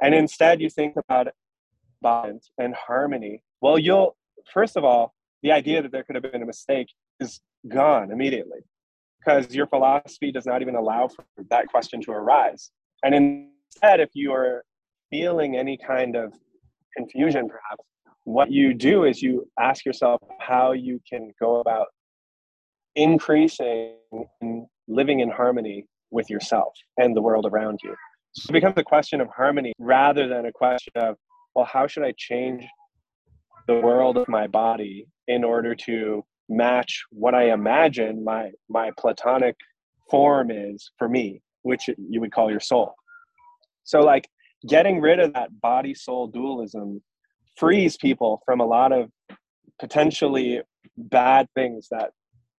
and 0.00 0.14
instead 0.14 0.60
you 0.60 0.70
think 0.70 0.94
about 0.96 1.28
balance 2.02 2.50
and 2.58 2.74
harmony, 2.74 3.42
well, 3.60 3.78
you'll 3.78 4.16
first 4.52 4.76
of 4.76 4.84
all, 4.84 5.14
the 5.42 5.52
idea 5.52 5.82
that 5.82 5.92
there 5.92 6.04
could 6.04 6.14
have 6.14 6.30
been 6.30 6.42
a 6.42 6.46
mistake 6.46 6.88
is 7.20 7.40
gone 7.68 8.10
immediately 8.10 8.60
because 9.18 9.54
your 9.54 9.66
philosophy 9.66 10.30
does 10.32 10.46
not 10.46 10.62
even 10.62 10.76
allow 10.76 11.08
for 11.08 11.24
that 11.50 11.68
question 11.68 12.00
to 12.02 12.12
arise. 12.12 12.70
And 13.04 13.14
instead, 13.14 14.00
if 14.00 14.10
you 14.14 14.32
are 14.32 14.64
feeling 15.10 15.56
any 15.56 15.76
kind 15.76 16.16
of 16.16 16.32
confusion, 16.96 17.48
perhaps, 17.48 17.84
what 18.24 18.50
you 18.50 18.74
do 18.74 19.04
is 19.04 19.22
you 19.22 19.48
ask 19.60 19.84
yourself 19.84 20.20
how 20.40 20.72
you 20.72 21.00
can 21.08 21.32
go 21.40 21.60
about 21.60 21.86
increasing 22.96 23.94
in 24.40 24.66
living 24.88 25.20
in 25.20 25.30
harmony 25.30 25.86
with 26.10 26.28
yourself 26.30 26.72
and 26.96 27.16
the 27.16 27.20
world 27.20 27.46
around 27.46 27.78
you. 27.84 27.94
So 28.32 28.50
it 28.50 28.52
becomes 28.52 28.74
a 28.76 28.82
question 28.82 29.20
of 29.20 29.28
harmony 29.28 29.72
rather 29.78 30.28
than 30.28 30.46
a 30.46 30.52
question 30.52 30.92
of, 30.96 31.16
well, 31.54 31.64
how 31.64 31.86
should 31.86 32.02
I 32.02 32.12
change 32.16 32.66
the 33.66 33.74
world 33.74 34.16
of 34.16 34.28
my 34.28 34.46
body 34.46 35.06
in 35.28 35.44
order 35.44 35.74
to 35.74 36.24
match 36.48 37.02
what 37.10 37.34
I 37.34 37.52
imagine 37.52 38.24
my 38.24 38.50
my 38.68 38.90
platonic 38.98 39.56
form 40.10 40.50
is 40.50 40.90
for 40.98 41.08
me, 41.08 41.42
which 41.62 41.88
you 41.98 42.20
would 42.20 42.32
call 42.32 42.50
your 42.50 42.60
soul. 42.60 42.94
So 43.84 44.00
like 44.00 44.28
getting 44.68 45.00
rid 45.00 45.20
of 45.20 45.32
that 45.34 45.60
body 45.60 45.94
soul 45.94 46.28
dualism 46.28 47.02
frees 47.56 47.96
people 47.96 48.42
from 48.44 48.60
a 48.60 48.66
lot 48.66 48.92
of 48.92 49.10
potentially 49.80 50.60
bad 50.96 51.48
things 51.54 51.88
that 51.90 52.10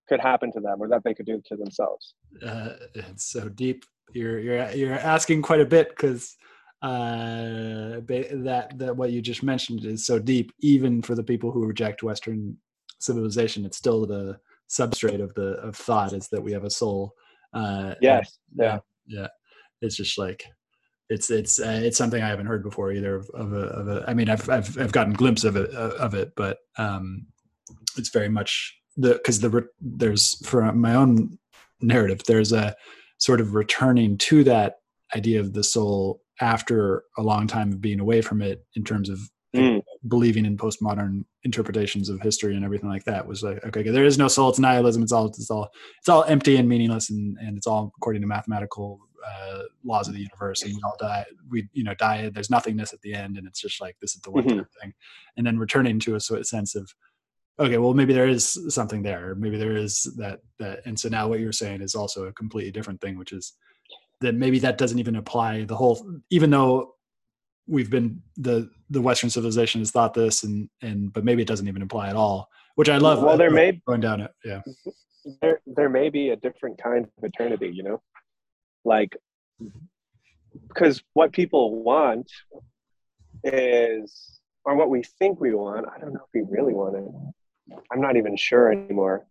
could 0.08 0.20
happen 0.20 0.52
to 0.52 0.60
them 0.60 0.80
or 0.80 0.88
that 0.88 1.02
they 1.04 1.14
could 1.14 1.26
do 1.26 1.40
to 1.46 1.56
themselves. 1.56 2.14
Uh, 2.42 2.70
it's 2.94 3.26
so 3.26 3.48
deep. 3.48 3.84
You're 4.12 4.38
you're 4.38 4.70
you're 4.70 4.98
asking 4.98 5.42
quite 5.42 5.60
a 5.60 5.66
bit 5.66 5.90
because 5.90 6.36
uh, 6.82 8.00
that 8.06 8.72
that 8.76 8.96
what 8.96 9.10
you 9.10 9.20
just 9.20 9.42
mentioned 9.42 9.84
is 9.84 10.06
so 10.06 10.18
deep. 10.18 10.52
Even 10.60 11.02
for 11.02 11.14
the 11.14 11.24
people 11.24 11.50
who 11.50 11.66
reject 11.66 12.02
Western 12.02 12.56
civilization, 12.98 13.64
it's 13.64 13.76
still 13.76 14.06
the 14.06 14.38
substrate 14.68 15.22
of 15.22 15.34
the 15.34 15.54
of 15.60 15.74
thought 15.74 16.12
is 16.12 16.28
that 16.28 16.42
we 16.42 16.52
have 16.52 16.64
a 16.64 16.70
soul. 16.70 17.14
Uh, 17.52 17.94
yes. 18.00 18.38
Yeah. 18.54 18.78
Yeah. 19.06 19.28
It's 19.80 19.96
just 19.96 20.18
like 20.18 20.44
it's 21.08 21.30
it's 21.30 21.58
uh, 21.58 21.80
it's 21.82 21.96
something 21.96 22.22
I 22.22 22.28
haven't 22.28 22.46
heard 22.46 22.62
before 22.62 22.92
either 22.92 23.16
of, 23.16 23.30
of, 23.30 23.52
a, 23.52 23.56
of 23.56 23.88
a 23.88 24.04
I 24.06 24.14
mean 24.14 24.28
I've, 24.28 24.48
I've 24.48 24.78
I've 24.78 24.92
gotten 24.92 25.14
glimpse 25.14 25.44
of 25.44 25.56
it 25.56 25.74
uh, 25.74 25.94
of 25.98 26.14
it 26.14 26.32
but 26.36 26.58
um 26.76 27.26
it's 27.96 28.10
very 28.10 28.28
much 28.28 28.78
the 28.96 29.14
because 29.14 29.40
the 29.40 29.66
there's 29.80 30.34
for 30.46 30.70
my 30.72 30.94
own 30.94 31.38
narrative 31.80 32.20
there's 32.26 32.52
a 32.52 32.76
sort 33.18 33.40
of 33.40 33.54
returning 33.54 34.18
to 34.18 34.44
that 34.44 34.76
idea 35.16 35.40
of 35.40 35.54
the 35.54 35.64
soul 35.64 36.20
after 36.40 37.04
a 37.16 37.22
long 37.22 37.46
time 37.46 37.72
of 37.72 37.80
being 37.80 38.00
away 38.00 38.20
from 38.20 38.42
it 38.42 38.64
in 38.74 38.84
terms 38.84 39.08
of 39.08 39.18
mm. 39.54 39.82
believing 40.06 40.44
in 40.44 40.56
postmodern 40.56 41.24
interpretations 41.44 42.08
of 42.08 42.20
history 42.20 42.54
and 42.54 42.64
everything 42.64 42.88
like 42.88 43.04
that 43.04 43.26
was 43.26 43.42
like 43.42 43.64
okay 43.64 43.82
there 43.82 44.04
is 44.04 44.18
no 44.18 44.28
soul 44.28 44.50
it's 44.50 44.58
nihilism 44.58 45.02
it's 45.02 45.12
all 45.12 45.26
it's 45.26 45.50
all 45.50 45.68
it's 45.98 46.08
all 46.08 46.24
empty 46.24 46.56
and 46.56 46.68
meaningless 46.68 47.10
and 47.10 47.36
and 47.38 47.56
it's 47.56 47.66
all 47.66 47.92
according 47.96 48.20
to 48.22 48.28
mathematical 48.28 49.00
uh, 49.26 49.62
laws 49.84 50.06
of 50.08 50.14
the 50.14 50.20
universe 50.20 50.62
and 50.62 50.72
we 50.74 50.80
all 50.84 50.96
die 50.98 51.24
we 51.50 51.68
you 51.72 51.82
know 51.82 51.94
die 51.94 52.30
there's 52.32 52.50
nothingness 52.50 52.92
at 52.92 53.00
the 53.00 53.14
end 53.14 53.36
and 53.36 53.46
it's 53.46 53.60
just 53.60 53.80
like 53.80 53.96
this 54.00 54.14
is 54.14 54.20
the 54.22 54.30
one 54.30 54.44
mm-hmm. 54.44 54.60
thing 54.80 54.92
and 55.36 55.46
then 55.46 55.58
returning 55.58 55.98
to 55.98 56.14
a 56.14 56.20
sort 56.20 56.40
of 56.40 56.46
sense 56.46 56.74
of 56.74 56.90
okay 57.58 57.78
well 57.78 57.94
maybe 57.94 58.12
there 58.12 58.28
is 58.28 58.58
something 58.72 59.02
there 59.02 59.34
maybe 59.34 59.58
there 59.58 59.76
is 59.76 60.02
that 60.16 60.40
that 60.58 60.80
and 60.84 60.98
so 60.98 61.08
now 61.08 61.26
what 61.26 61.40
you're 61.40 61.52
saying 61.52 61.80
is 61.80 61.94
also 61.94 62.26
a 62.26 62.32
completely 62.32 62.70
different 62.70 63.00
thing 63.00 63.18
which 63.18 63.32
is 63.32 63.54
that 64.20 64.34
maybe 64.34 64.58
that 64.60 64.78
doesn't 64.78 64.98
even 64.98 65.16
apply. 65.16 65.64
The 65.64 65.76
whole 65.76 66.20
even 66.30 66.50
though 66.50 66.94
we've 67.66 67.90
been 67.90 68.22
the 68.36 68.70
the 68.90 69.00
western 69.00 69.30
civilization 69.30 69.80
has 69.80 69.90
thought 69.90 70.14
this 70.14 70.42
and 70.42 70.68
and 70.82 71.12
but 71.12 71.24
maybe 71.24 71.42
it 71.42 71.48
doesn't 71.48 71.68
even 71.68 71.82
apply 71.82 72.08
at 72.08 72.16
all 72.16 72.48
which 72.76 72.88
i 72.88 72.96
love. 72.96 73.22
Well 73.22 73.36
there 73.36 73.50
may 73.50 73.80
going 73.86 74.00
down 74.00 74.20
it 74.22 74.32
yeah. 74.44 74.62
There 75.42 75.60
there 75.66 75.88
may 75.90 76.08
be 76.08 76.30
a 76.30 76.36
different 76.36 76.82
kind 76.82 77.04
of 77.04 77.24
eternity 77.24 77.68
you 77.68 77.82
know? 77.82 78.02
Like 78.84 79.16
because 80.68 81.02
what 81.12 81.32
people 81.32 81.82
want 81.82 82.30
is 83.44 84.40
or 84.64 84.74
what 84.74 84.90
we 84.90 85.02
think 85.18 85.40
we 85.40 85.54
want 85.54 85.86
i 85.94 85.98
don't 86.00 86.12
know 86.12 86.20
if 86.20 86.30
we 86.34 86.42
really 86.48 86.72
want 86.72 86.96
it. 86.96 87.76
I'm 87.92 88.00
not 88.00 88.16
even 88.16 88.36
sure 88.36 88.72
anymore. 88.72 89.26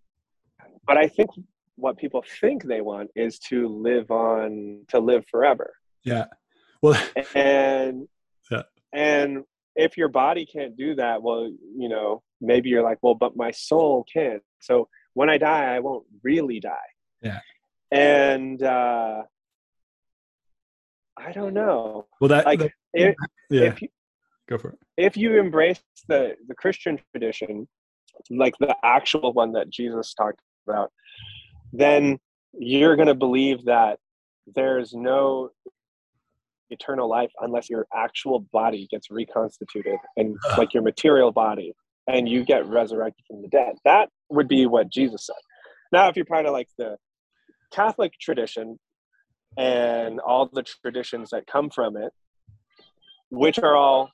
But 0.86 0.98
i 0.98 1.08
think 1.08 1.32
what 1.78 1.98
people 1.98 2.24
think 2.42 2.64
they 2.64 2.82
want 2.82 3.10
is 3.16 3.40
to 3.40 3.68
live 3.68 4.12
on 4.12 4.82
to 4.90 5.00
live 5.00 5.26
forever. 5.30 5.74
Yeah. 6.04 6.26
Well 6.82 7.02
and 7.36 8.08
yeah. 8.52 8.64
and 8.94 9.44
if 9.76 9.96
your 9.96 10.10
body 10.10 10.46
can't 10.46 10.76
do 10.76 10.96
that 10.96 11.22
well 11.22 11.52
you 11.76 11.88
know 11.88 12.24
maybe 12.42 12.70
you're 12.70 12.84
like 12.84 12.98
well 13.02 13.16
but 13.16 13.38
my 13.38 13.52
soul 13.52 14.06
can. 14.12 14.42
So 14.60 14.90
when 15.14 15.30
i 15.30 15.38
die 15.38 15.76
i 15.76 15.80
won't 15.80 16.06
really 16.24 16.60
die. 16.60 16.90
Yeah. 17.22 17.40
And 17.92 18.62
uh 18.62 19.22
i 21.18 21.32
don't 21.32 21.54
know. 21.54 22.08
Well 22.20 22.30
that 22.30 22.46
like 22.46 22.60
that, 22.60 22.72
if, 22.94 23.16
yeah. 23.50 23.62
If 23.62 23.82
you, 23.82 23.90
go 24.50 24.58
for 24.58 24.70
it. 24.70 24.80
if 24.98 25.16
you 25.16 25.40
embrace 25.40 25.82
the 26.08 26.36
the 26.48 26.56
christian 26.56 27.00
tradition 27.12 27.68
like 28.32 28.54
the 28.60 28.76
actual 28.84 29.34
one 29.34 29.52
that 29.52 29.70
jesus 29.70 30.14
talked 30.14 30.40
about 30.68 30.92
then 31.78 32.18
you're 32.54 32.96
going 32.96 33.08
to 33.08 33.16
believe 33.16 33.66
that 33.66 34.00
there's 34.56 34.94
no 34.94 35.50
eternal 36.70 37.10
life 37.10 37.32
unless 37.40 37.70
your 37.70 37.88
actual 37.96 38.40
body 38.52 38.88
gets 38.92 39.10
reconstituted 39.10 39.98
and 40.18 40.36
like 40.58 40.74
your 40.74 40.84
material 40.84 41.32
body 41.32 41.74
and 42.08 42.28
you 42.28 42.44
get 42.44 42.66
resurrected 42.66 43.24
from 43.28 43.42
the 43.42 43.48
dead. 43.48 43.76
That 43.86 44.10
would 44.30 44.48
be 44.48 44.66
what 44.66 44.90
jesus 44.92 45.28
said. 45.28 45.36
Now 45.92 46.10
if 46.10 46.16
you're 46.16 46.26
part 46.26 46.46
of 46.46 46.54
like 46.54 46.68
the 46.78 46.98
catholic 47.72 48.14
tradition 48.20 48.80
and 49.58 50.20
all 50.20 50.50
the 50.52 50.64
traditions 50.64 51.30
that 51.32 51.46
come 51.48 51.70
from 51.70 51.98
it 51.98 52.12
which 53.30 53.60
are 53.60 53.76
all 53.76 54.10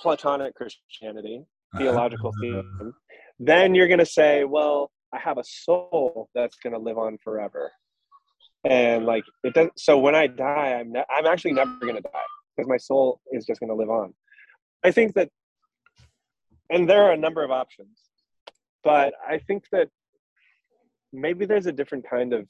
platonic 0.00 0.54
christianity 0.54 1.42
uh-huh. 1.74 1.78
theological 1.78 2.30
uh-huh. 2.30 2.40
theme 2.40 2.94
then 3.38 3.74
you're 3.74 3.88
going 3.88 3.98
to 3.98 4.06
say 4.06 4.44
well 4.44 4.90
I 5.14 5.18
have 5.18 5.38
a 5.38 5.44
soul 5.44 6.28
that's 6.34 6.56
going 6.56 6.72
to 6.72 6.78
live 6.78 6.98
on 6.98 7.18
forever. 7.22 7.70
And 8.64 9.06
like 9.06 9.24
it 9.44 9.54
does 9.54 9.68
so 9.76 9.98
when 9.98 10.14
I 10.14 10.26
die 10.26 10.76
I'm 10.78 10.92
ne- 10.92 11.04
I'm 11.08 11.26
actually 11.26 11.52
never 11.52 11.78
going 11.80 11.94
to 11.94 12.00
die 12.00 12.10
because 12.56 12.68
my 12.68 12.76
soul 12.76 13.20
is 13.32 13.46
just 13.46 13.60
going 13.60 13.70
to 13.70 13.76
live 13.76 13.90
on. 13.90 14.12
I 14.84 14.90
think 14.90 15.14
that 15.14 15.28
and 16.70 16.88
there 16.88 17.04
are 17.04 17.12
a 17.12 17.16
number 17.16 17.42
of 17.42 17.50
options. 17.50 17.98
But 18.84 19.14
I 19.26 19.38
think 19.38 19.64
that 19.72 19.88
maybe 21.12 21.46
there's 21.46 21.66
a 21.66 21.72
different 21.72 22.08
kind 22.08 22.32
of 22.32 22.46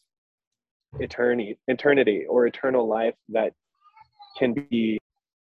eternity 0.99 1.59
eternity 1.69 2.25
or 2.29 2.47
eternal 2.47 2.89
life 2.89 3.15
that 3.29 3.53
can 4.39 4.55
be 4.55 4.99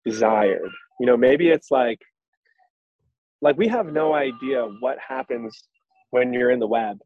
desired. 0.06 0.70
You 1.00 1.08
know, 1.08 1.18
maybe 1.18 1.50
it's 1.50 1.72
like 1.72 2.00
like 3.42 3.58
we 3.58 3.68
have 3.68 3.88
no 3.88 4.14
idea 4.14 4.68
what 4.80 4.98
happens 5.06 5.68
when 6.14 6.32
you're 6.32 6.52
in 6.52 6.60
the 6.60 6.68
web 6.68 7.00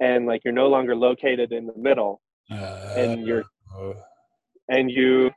and 0.00 0.26
like 0.26 0.42
you're 0.44 0.60
no 0.64 0.68
longer 0.68 0.96
located 0.96 1.52
in 1.52 1.66
the 1.66 1.76
middle 1.76 2.20
uh, 2.50 2.94
and 2.96 3.24
you're 3.24 3.44
uh, 3.78 3.92
and 4.68 4.90
you 4.90 5.30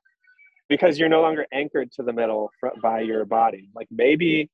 because 0.70 0.98
you're 0.98 1.10
no 1.18 1.22
longer 1.22 1.46
anchored 1.54 1.92
to 1.92 2.02
the 2.02 2.12
middle 2.12 2.50
by 2.82 3.00
your 3.00 3.24
body 3.26 3.70
like 3.76 3.88
maybe 3.92 4.50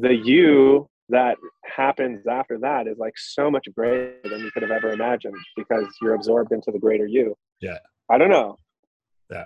the 0.00 0.12
you 0.12 0.88
that 1.08 1.36
happens 1.64 2.26
after 2.26 2.58
that 2.58 2.88
is 2.88 2.98
like 2.98 3.14
so 3.16 3.48
much 3.50 3.66
greater 3.76 4.16
than 4.24 4.40
you 4.40 4.50
could 4.50 4.62
have 4.62 4.72
ever 4.72 4.90
imagined 4.90 5.36
because 5.56 5.84
you're 6.00 6.14
absorbed 6.14 6.52
into 6.52 6.72
the 6.72 6.78
greater 6.78 7.06
you. 7.06 7.36
Yeah. 7.60 7.78
I 8.10 8.18
don't 8.18 8.30
know. 8.30 8.56
Yeah. 9.30 9.44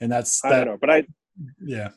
And 0.00 0.10
that's 0.10 0.40
that, 0.40 0.52
i 0.52 0.56
don't 0.56 0.66
know 0.66 0.78
but 0.80 0.90
i 0.90 1.04
yeah. 1.64 1.90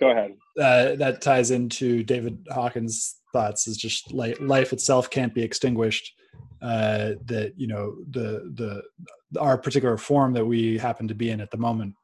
Go 0.00 0.10
ahead. 0.10 0.32
Uh, 0.58 0.94
that 0.96 1.20
ties 1.20 1.50
into 1.50 2.02
david 2.02 2.46
hawkins 2.50 3.16
thoughts 3.38 3.68
is 3.68 3.76
just 3.76 4.12
like 4.12 4.36
life 4.40 4.72
itself 4.72 5.10
can't 5.10 5.34
be 5.34 5.42
extinguished 5.42 6.12
uh, 6.60 7.12
that 7.24 7.52
you 7.56 7.68
know 7.68 7.96
the 8.10 8.52
the 8.54 8.82
our 9.38 9.56
particular 9.56 9.96
form 9.96 10.32
that 10.32 10.44
we 10.44 10.76
happen 10.78 11.06
to 11.06 11.14
be 11.14 11.30
in 11.30 11.40
at 11.40 11.50
the 11.50 11.56
moment 11.56 11.94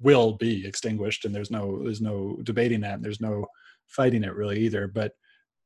will 0.00 0.32
be 0.36 0.66
extinguished 0.66 1.24
and 1.24 1.34
there's 1.34 1.50
no 1.50 1.82
there's 1.82 2.00
no 2.00 2.38
debating 2.42 2.80
that 2.80 2.94
and 2.94 3.04
there's 3.04 3.20
no 3.20 3.44
fighting 3.86 4.24
it 4.24 4.34
really 4.34 4.58
either. 4.60 4.86
But 4.86 5.12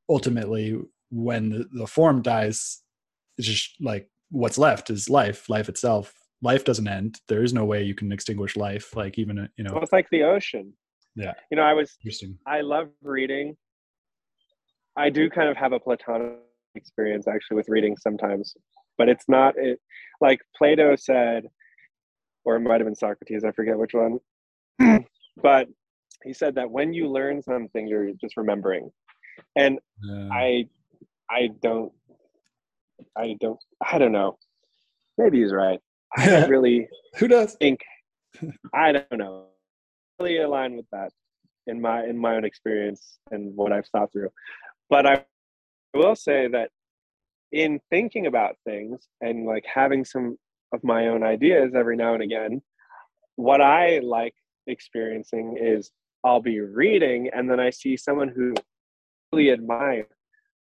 ultimately 0.09 0.79
when 1.11 1.51
the, 1.51 1.67
the 1.73 1.87
form 1.87 2.23
dies 2.23 2.83
it's 3.37 3.47
just 3.47 3.77
like 3.81 4.09
what's 4.31 4.59
left 4.59 4.91
is 4.91 5.09
life 5.09 5.49
life 5.49 5.69
itself. 5.69 6.13
Life 6.41 6.65
doesn't 6.65 6.87
end. 6.87 7.21
There 7.27 7.43
is 7.43 7.53
no 7.53 7.65
way 7.65 7.83
you 7.83 7.97
can 7.97 8.13
extinguish 8.13 8.57
life 8.57 8.95
like 8.95 9.19
even 9.19 9.49
you 9.57 9.65
know. 9.65 9.73
Well, 9.75 9.83
it's 9.83 9.93
like 9.93 10.11
the 10.11 10.25
ocean. 10.25 10.73
Yeah. 11.15 11.35
You 11.51 11.57
know 11.57 11.63
i 11.63 11.73
was 11.73 11.97
interesting. 12.01 12.39
I 12.47 12.61
love 12.61 12.89
reading 13.03 13.57
I 14.99 15.11
do 15.11 15.31
kind 15.31 15.49
of 15.49 15.57
have 15.57 15.73
a 15.73 15.79
platonic 15.79 16.39
experience 16.75 17.29
actually 17.29 17.57
with 17.57 17.69
reading 17.69 17.97
sometimes, 17.97 18.55
but 18.99 19.09
it's 19.09 19.25
not 19.29 19.55
it, 19.57 19.81
like 20.21 20.41
Plato 20.57 20.97
said, 20.97 21.45
or 22.45 22.57
it 22.57 22.61
might 22.61 22.81
have 22.81 22.87
been 22.87 22.97
Socrates, 22.97 23.45
I 23.45 23.53
forget 23.53 23.79
which 23.79 23.93
one, 23.95 24.19
but 25.43 25.69
he 26.25 26.33
said 26.33 26.57
that 26.57 26.71
when 26.71 26.93
you 26.93 27.09
learn 27.09 27.41
something, 27.43 27.87
you're 27.87 28.11
just 28.21 28.37
remembering, 28.37 28.91
and 29.57 29.79
yeah. 30.03 30.29
I, 30.33 30.65
I 31.31 31.51
don't, 31.63 31.93
I 33.17 33.37
don't, 33.41 33.59
I 33.87 33.99
don't 33.99 34.13
know. 34.13 34.37
Maybe 35.17 35.41
he's 35.43 35.53
right. 35.53 35.79
I 36.17 36.27
don't 36.27 36.51
really. 36.57 36.89
Who 37.19 37.29
does 37.29 37.55
think? 37.61 37.81
I 38.75 38.93
don't 38.93 39.17
know. 39.17 39.47
Really 40.19 40.39
align 40.39 40.77
with 40.77 40.87
that 40.91 41.13
in 41.69 41.81
my 41.81 42.05
in 42.05 42.19
my 42.19 42.35
own 42.35 42.45
experience 42.45 43.19
and 43.31 43.55
what 43.55 43.73
I've 43.73 43.87
thought 43.87 44.11
through. 44.13 44.31
But 44.91 45.07
I 45.07 45.25
will 45.95 46.17
say 46.17 46.49
that 46.49 46.71
in 47.53 47.81
thinking 47.91 48.27
about 48.27 48.57
things 48.65 49.09
and 49.21 49.47
like 49.47 49.65
having 49.73 50.05
some 50.05 50.37
of 50.73 50.83
my 50.85 51.09
own 51.09 51.23
ideas 51.23 51.73
every 51.75 51.97
now 51.97 52.15
and 52.15 52.23
again, 52.23 52.63
what 53.37 53.61
I 53.61 54.01
like 54.01 54.35
experiencing 54.67 55.57
is 55.61 55.91
I'll 56.25 56.43
be 56.43 56.61
reading 56.61 57.31
and 57.33 57.51
then 57.51 57.61
I 57.61 57.71
see 57.71 57.97
someone 57.97 58.29
who 58.29 58.55
really 59.33 59.51
admire 59.51 60.09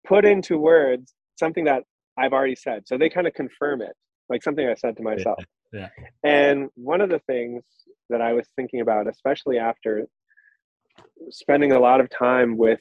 put 0.07 0.25
into 0.25 0.59
words 0.59 1.15
something 1.37 1.65
that 1.65 1.85
I've 2.17 2.33
already 2.33 2.57
said. 2.57 2.87
So 2.87 2.99
they 2.99 3.09
kind 3.09 3.27
of 3.27 3.35
confirm 3.35 3.83
it, 3.83 3.93
like 4.29 4.43
something 4.43 4.67
I 4.67 4.75
said 4.75 4.97
to 4.97 5.03
myself. 5.03 5.39
Yeah. 5.73 5.89
And 6.25 6.69
one 6.75 7.01
of 7.01 7.11
the 7.11 7.21
things 7.21 7.63
that 8.11 8.21
I 8.21 8.33
was 8.33 8.49
thinking 8.57 8.81
about, 8.81 9.07
especially 9.07 9.59
after 9.59 10.07
spending 11.31 11.73
a 11.73 11.79
lot 11.79 12.01
of 12.01 12.09
time 12.11 12.57
with 12.57 12.81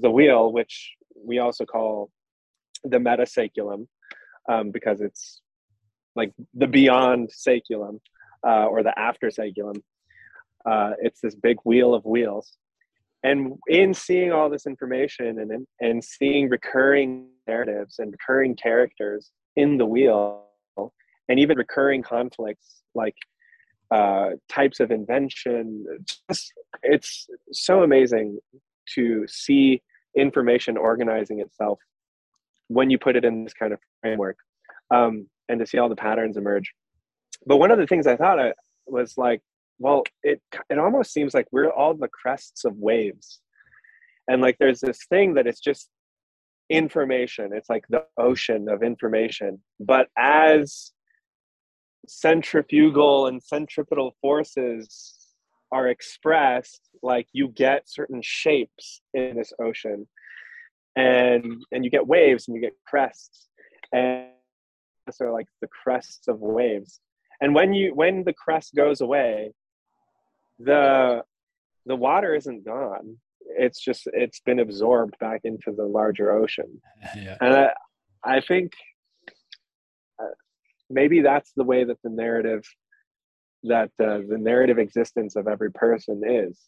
the 0.00 0.10
wheel, 0.10 0.52
which 0.52 0.94
we 1.14 1.38
also 1.38 1.64
call 1.64 2.10
the 2.84 2.98
metasaeculum, 2.98 3.86
um, 4.50 4.70
because 4.70 5.00
it's 5.00 5.40
like 6.16 6.32
the 6.54 6.66
beyond 6.66 7.30
saeculum 7.30 8.00
uh, 8.46 8.66
or 8.66 8.82
the 8.82 8.98
after 8.98 9.28
saeculum. 9.28 9.76
Uh, 10.66 10.92
it's 11.00 11.20
this 11.20 11.34
big 11.34 11.56
wheel 11.64 11.94
of 11.94 12.04
wheels. 12.04 12.56
And 13.22 13.58
in 13.68 13.92
seeing 13.92 14.32
all 14.32 14.48
this 14.48 14.66
information 14.66 15.40
and, 15.40 15.66
and 15.80 16.02
seeing 16.02 16.48
recurring 16.48 17.28
narratives 17.46 17.98
and 17.98 18.12
recurring 18.12 18.56
characters 18.56 19.30
in 19.56 19.76
the 19.76 19.86
wheel, 19.86 20.46
and 21.28 21.38
even 21.38 21.56
recurring 21.56 22.02
conflicts 22.02 22.82
like 22.94 23.14
uh, 23.90 24.30
types 24.48 24.80
of 24.80 24.90
invention, 24.90 25.84
it's 26.82 27.28
so 27.52 27.82
amazing 27.82 28.38
to 28.94 29.24
see 29.28 29.82
information 30.16 30.76
organizing 30.76 31.40
itself 31.40 31.78
when 32.68 32.90
you 32.90 32.98
put 32.98 33.16
it 33.16 33.24
in 33.24 33.44
this 33.44 33.54
kind 33.54 33.72
of 33.72 33.78
framework 34.00 34.36
um, 34.92 35.26
and 35.48 35.60
to 35.60 35.66
see 35.66 35.78
all 35.78 35.88
the 35.88 35.96
patterns 35.96 36.36
emerge. 36.36 36.72
But 37.46 37.56
one 37.56 37.70
of 37.70 37.78
the 37.78 37.86
things 37.86 38.06
I 38.06 38.16
thought 38.16 38.38
was 38.86 39.14
like, 39.16 39.40
well, 39.78 40.04
it 40.22 40.40
it 40.68 40.78
almost 40.78 41.12
seems 41.12 41.32
like 41.32 41.46
we're 41.52 41.70
all 41.70 41.94
the 41.94 42.08
crests 42.08 42.64
of 42.64 42.76
waves, 42.76 43.40
and 44.28 44.42
like 44.42 44.56
there's 44.58 44.80
this 44.80 45.06
thing 45.08 45.34
that 45.34 45.46
it's 45.46 45.60
just 45.60 45.88
information. 46.68 47.50
It's 47.52 47.70
like 47.70 47.84
the 47.88 48.04
ocean 48.18 48.68
of 48.68 48.82
information. 48.82 49.60
But 49.80 50.08
as 50.18 50.92
centrifugal 52.06 53.26
and 53.26 53.42
centripetal 53.42 54.16
forces 54.20 55.19
are 55.72 55.88
expressed, 55.88 56.88
like 57.02 57.26
you 57.32 57.48
get 57.48 57.88
certain 57.88 58.20
shapes 58.22 59.00
in 59.14 59.36
this 59.36 59.52
ocean, 59.60 60.08
and 60.96 61.64
and 61.72 61.84
you 61.84 61.90
get 61.90 62.06
waves 62.06 62.48
and 62.48 62.56
you 62.56 62.62
get 62.62 62.74
crests, 62.86 63.48
and 63.92 64.26
are 65.20 65.32
like 65.32 65.46
the 65.60 65.68
crests 65.68 66.28
of 66.28 66.40
waves. 66.40 67.00
And 67.40 67.54
when 67.54 67.74
you 67.74 67.94
when 67.94 68.22
the 68.24 68.32
crest 68.32 68.74
goes 68.74 69.00
away 69.00 69.52
the 70.60 71.22
the 71.86 71.96
water 71.96 72.34
isn't 72.34 72.64
gone. 72.64 73.16
It's 73.58 73.80
just 73.80 74.06
it's 74.12 74.40
been 74.40 74.60
absorbed 74.60 75.18
back 75.18 75.40
into 75.44 75.72
the 75.72 75.84
larger 75.84 76.30
ocean. 76.30 76.80
Yeah. 77.16 77.36
and 77.40 77.54
I, 77.54 77.72
I 78.22 78.40
think 78.40 78.72
uh, 80.22 80.34
maybe 80.90 81.22
that's 81.22 81.52
the 81.56 81.64
way 81.64 81.82
that 81.84 81.96
the 82.04 82.10
narrative 82.10 82.62
that 83.64 83.90
uh, 84.00 84.18
the 84.28 84.38
narrative 84.38 84.78
existence 84.78 85.36
of 85.36 85.46
every 85.48 85.72
person 85.72 86.22
is. 86.26 86.58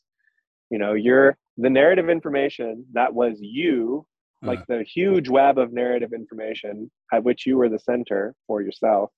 You 0.71 0.79
know 0.79 0.95
you're 0.95 1.37
the 1.59 1.71
narrative 1.71 2.09
information 2.09 2.87
that 2.93 3.13
was 3.13 3.39
you 3.41 4.07
like 4.43 4.61
uh 4.61 4.65
the 4.69 4.83
huge 4.83 5.29
web 5.29 5.59
of 5.59 5.73
narrative 5.73 6.13
information 6.13 6.91
at 7.13 7.23
which 7.23 7.47
you 7.47 7.59
were 7.59 7.69
the 7.69 7.79
center 7.79 8.35
for 8.47 8.63
yourself 8.63 9.11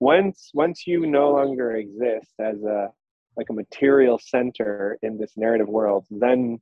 once 0.00 0.50
once 0.54 0.86
you 0.86 1.06
no 1.06 1.32
longer 1.32 1.76
exist 1.76 2.32
as 2.40 2.62
a 2.62 2.90
like 3.36 3.48
a 3.50 3.52
material 3.52 4.18
center 4.18 4.98
in 5.02 5.18
this 5.18 5.32
narrative 5.36 5.68
world 5.68 6.04
then 6.10 6.58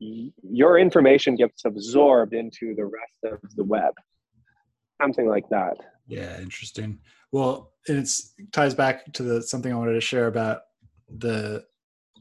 y- 0.00 0.30
your 0.42 0.78
information 0.78 1.36
gets 1.36 1.64
absorbed 1.64 2.34
into 2.34 2.74
the 2.74 2.84
rest 2.84 3.18
of 3.24 3.38
the 3.56 3.64
web. 3.64 3.94
Something 5.00 5.28
like 5.28 5.48
that. 5.50 5.76
Yeah 6.06 6.40
interesting 6.40 6.98
well 7.32 7.72
it 7.86 8.08
ties 8.52 8.74
back 8.74 9.12
to 9.12 9.22
the 9.22 9.42
something 9.42 9.72
i 9.72 9.76
wanted 9.76 9.94
to 9.94 10.00
share 10.00 10.28
about 10.28 10.60
the 11.18 11.64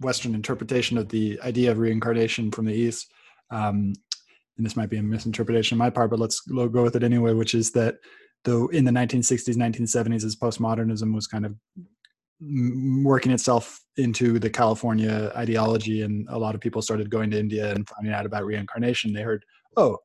western 0.01 0.33
interpretation 0.33 0.97
of 0.97 1.09
the 1.09 1.39
idea 1.43 1.71
of 1.71 1.77
reincarnation 1.77 2.51
from 2.51 2.65
the 2.65 2.73
east. 2.73 3.11
Um, 3.51 3.93
and 4.57 4.65
this 4.65 4.75
might 4.75 4.89
be 4.89 4.97
a 4.97 5.03
misinterpretation 5.03 5.75
on 5.75 5.79
my 5.79 5.89
part 5.89 6.09
but 6.09 6.19
let's 6.19 6.41
go 6.41 6.67
with 6.67 6.95
it 6.95 7.03
anyway 7.03 7.33
which 7.33 7.55
is 7.55 7.71
that 7.71 7.95
though 8.43 8.67
in 8.67 8.85
the 8.85 8.91
1960s 8.91 9.55
1970s 9.55 10.23
as 10.23 10.35
postmodernism 10.35 11.13
was 11.15 11.25
kind 11.25 11.45
of 11.45 11.55
working 13.03 13.31
itself 13.31 13.81
into 13.97 14.37
the 14.37 14.49
california 14.49 15.31
ideology 15.35 16.03
and 16.03 16.27
a 16.29 16.37
lot 16.37 16.53
of 16.53 16.61
people 16.61 16.81
started 16.81 17.09
going 17.09 17.31
to 17.31 17.39
india 17.39 17.71
and 17.73 17.87
finding 17.89 18.13
out 18.13 18.25
about 18.25 18.45
reincarnation 18.45 19.13
they 19.13 19.21
heard 19.21 19.43
oh 19.77 19.97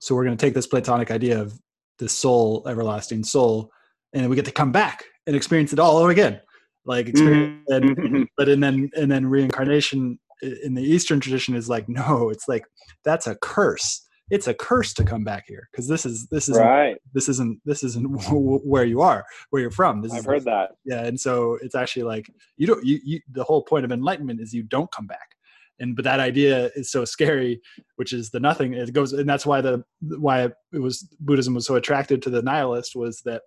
so 0.00 0.14
we're 0.14 0.24
going 0.24 0.36
to 0.36 0.44
take 0.44 0.54
this 0.54 0.66
platonic 0.66 1.10
idea 1.10 1.40
of 1.40 1.58
the 1.98 2.08
soul 2.08 2.66
everlasting 2.68 3.24
soul 3.24 3.70
and 4.14 4.30
we 4.30 4.36
get 4.36 4.44
to 4.46 4.52
come 4.52 4.72
back 4.72 5.04
and 5.26 5.36
experience 5.36 5.72
it 5.72 5.78
all 5.78 5.98
over 5.98 6.10
again. 6.10 6.40
Like 6.86 7.08
experience 7.08 7.62
mm-hmm. 7.70 8.14
and, 8.14 8.28
but 8.36 8.48
and 8.48 8.62
then 8.62 8.90
and 8.94 9.10
then 9.10 9.26
reincarnation 9.26 10.18
in 10.62 10.74
the 10.74 10.82
eastern 10.82 11.20
tradition 11.20 11.54
is 11.54 11.68
like 11.68 11.88
no 11.88 12.30
it's 12.30 12.48
like 12.48 12.64
that's 13.04 13.26
a 13.26 13.36
curse. 13.36 14.02
It's 14.30 14.48
a 14.48 14.54
curse 14.54 14.94
to 14.94 15.04
come 15.04 15.22
back 15.22 15.44
here 15.46 15.68
because 15.70 15.86
this 15.86 16.06
is 16.06 16.26
this 16.30 16.48
is 16.48 16.58
right. 16.58 16.96
this 17.12 17.28
isn't 17.28 17.60
this 17.64 17.82
isn't 17.82 18.04
where 18.32 18.84
you 18.84 19.00
are 19.00 19.24
where 19.50 19.62
you're 19.62 19.70
from. 19.70 20.02
This 20.02 20.12
i've 20.12 20.20
is, 20.20 20.26
heard 20.26 20.44
that. 20.44 20.72
yeah 20.84 21.04
and 21.04 21.18
so 21.18 21.58
it's 21.62 21.74
actually 21.74 22.04
like 22.04 22.30
you 22.56 22.66
don't 22.66 22.84
you, 22.84 23.00
you 23.04 23.20
the 23.30 23.44
whole 23.44 23.62
point 23.62 23.84
of 23.84 23.92
enlightenment 23.92 24.40
is 24.40 24.52
you 24.52 24.62
don't 24.62 24.90
come 24.92 25.06
back. 25.06 25.28
And 25.80 25.96
but 25.96 26.04
that 26.04 26.20
idea 26.20 26.70
is 26.76 26.90
so 26.90 27.04
scary 27.04 27.60
which 27.96 28.12
is 28.12 28.30
the 28.30 28.40
nothing. 28.40 28.74
It 28.74 28.92
goes 28.92 29.12
and 29.14 29.28
that's 29.28 29.46
why 29.46 29.62
the 29.62 29.84
why 30.00 30.44
it 30.44 30.78
was 30.78 31.08
buddhism 31.18 31.54
was 31.54 31.66
so 31.66 31.76
attracted 31.76 32.22
to 32.22 32.30
the 32.30 32.42
nihilist 32.42 32.94
was 32.94 33.22
that 33.24 33.42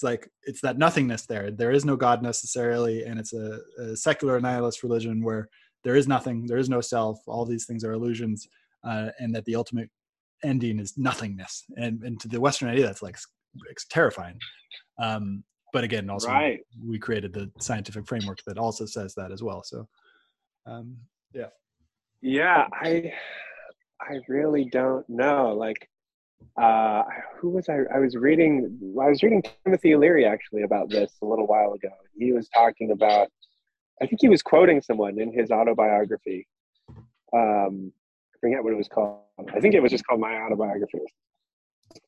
it's 0.00 0.04
like 0.04 0.30
it's 0.44 0.60
that 0.62 0.78
nothingness 0.78 1.26
there 1.26 1.50
there 1.50 1.72
is 1.72 1.84
no 1.84 1.94
god 1.94 2.22
necessarily 2.22 3.04
and 3.04 3.20
it's 3.20 3.34
a, 3.34 3.58
a 3.78 3.96
secular 3.96 4.40
nihilist 4.40 4.82
religion 4.82 5.22
where 5.22 5.48
there 5.84 5.96
is 5.96 6.08
nothing 6.08 6.46
there 6.46 6.58
is 6.58 6.70
no 6.70 6.80
self 6.80 7.18
all 7.26 7.44
these 7.44 7.66
things 7.66 7.84
are 7.84 7.92
illusions 7.92 8.48
uh, 8.84 9.10
and 9.18 9.34
that 9.34 9.44
the 9.44 9.54
ultimate 9.54 9.90
ending 10.42 10.78
is 10.78 10.96
nothingness. 10.96 11.64
And, 11.76 12.02
and 12.02 12.20
to 12.20 12.28
the 12.28 12.40
Western 12.40 12.68
idea, 12.68 12.86
that's 12.86 13.02
like 13.02 13.16
it's 13.70 13.86
terrifying. 13.86 14.38
Um, 14.98 15.44
but 15.72 15.84
again, 15.84 16.10
also 16.10 16.28
right. 16.28 16.60
we 16.84 16.98
created 16.98 17.32
the 17.32 17.50
scientific 17.60 18.06
framework 18.06 18.38
that 18.46 18.58
also 18.58 18.86
says 18.86 19.14
that 19.14 19.32
as 19.32 19.42
well. 19.42 19.62
So, 19.62 19.88
um, 20.66 20.96
yeah. 21.32 21.46
Yeah, 22.22 22.66
I 22.72 23.12
I 24.00 24.18
really 24.28 24.64
don't 24.64 25.08
know. 25.08 25.54
Like, 25.54 25.88
uh, 26.60 27.02
who 27.38 27.50
was 27.50 27.68
I? 27.68 27.80
I 27.94 27.98
was 27.98 28.16
reading. 28.16 28.78
I 29.00 29.08
was 29.08 29.22
reading 29.22 29.42
Timothy 29.64 29.96
Leary 29.96 30.24
actually 30.26 30.62
about 30.62 30.90
this 30.90 31.12
a 31.22 31.26
little 31.26 31.46
while 31.46 31.72
ago. 31.72 31.90
He 32.18 32.32
was 32.32 32.48
talking 32.48 32.90
about. 32.90 33.28
I 34.02 34.06
think 34.06 34.20
he 34.20 34.28
was 34.28 34.42
quoting 34.42 34.80
someone 34.80 35.20
in 35.20 35.32
his 35.32 35.50
autobiography. 35.50 36.46
Um, 37.34 37.92
forget 38.40 38.64
what 38.64 38.72
it 38.72 38.76
was 38.76 38.88
called. 38.88 39.20
I 39.54 39.60
think 39.60 39.74
it 39.74 39.80
was 39.80 39.90
just 39.90 40.06
called 40.06 40.20
My 40.20 40.34
Autobiography. 40.36 41.00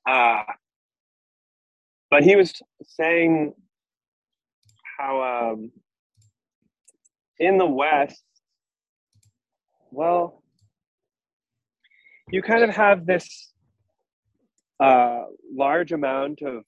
Uh, 0.08 0.42
but 2.10 2.22
he 2.22 2.36
was 2.36 2.54
saying 2.82 3.54
how 4.98 5.52
um, 5.52 5.70
in 7.38 7.58
the 7.58 7.66
West, 7.66 8.22
well, 9.90 10.42
you 12.28 12.42
kind 12.42 12.64
of 12.64 12.70
have 12.70 13.06
this 13.06 13.51
uh, 14.82 15.24
large 15.54 15.92
amount 15.92 16.42
of, 16.42 16.64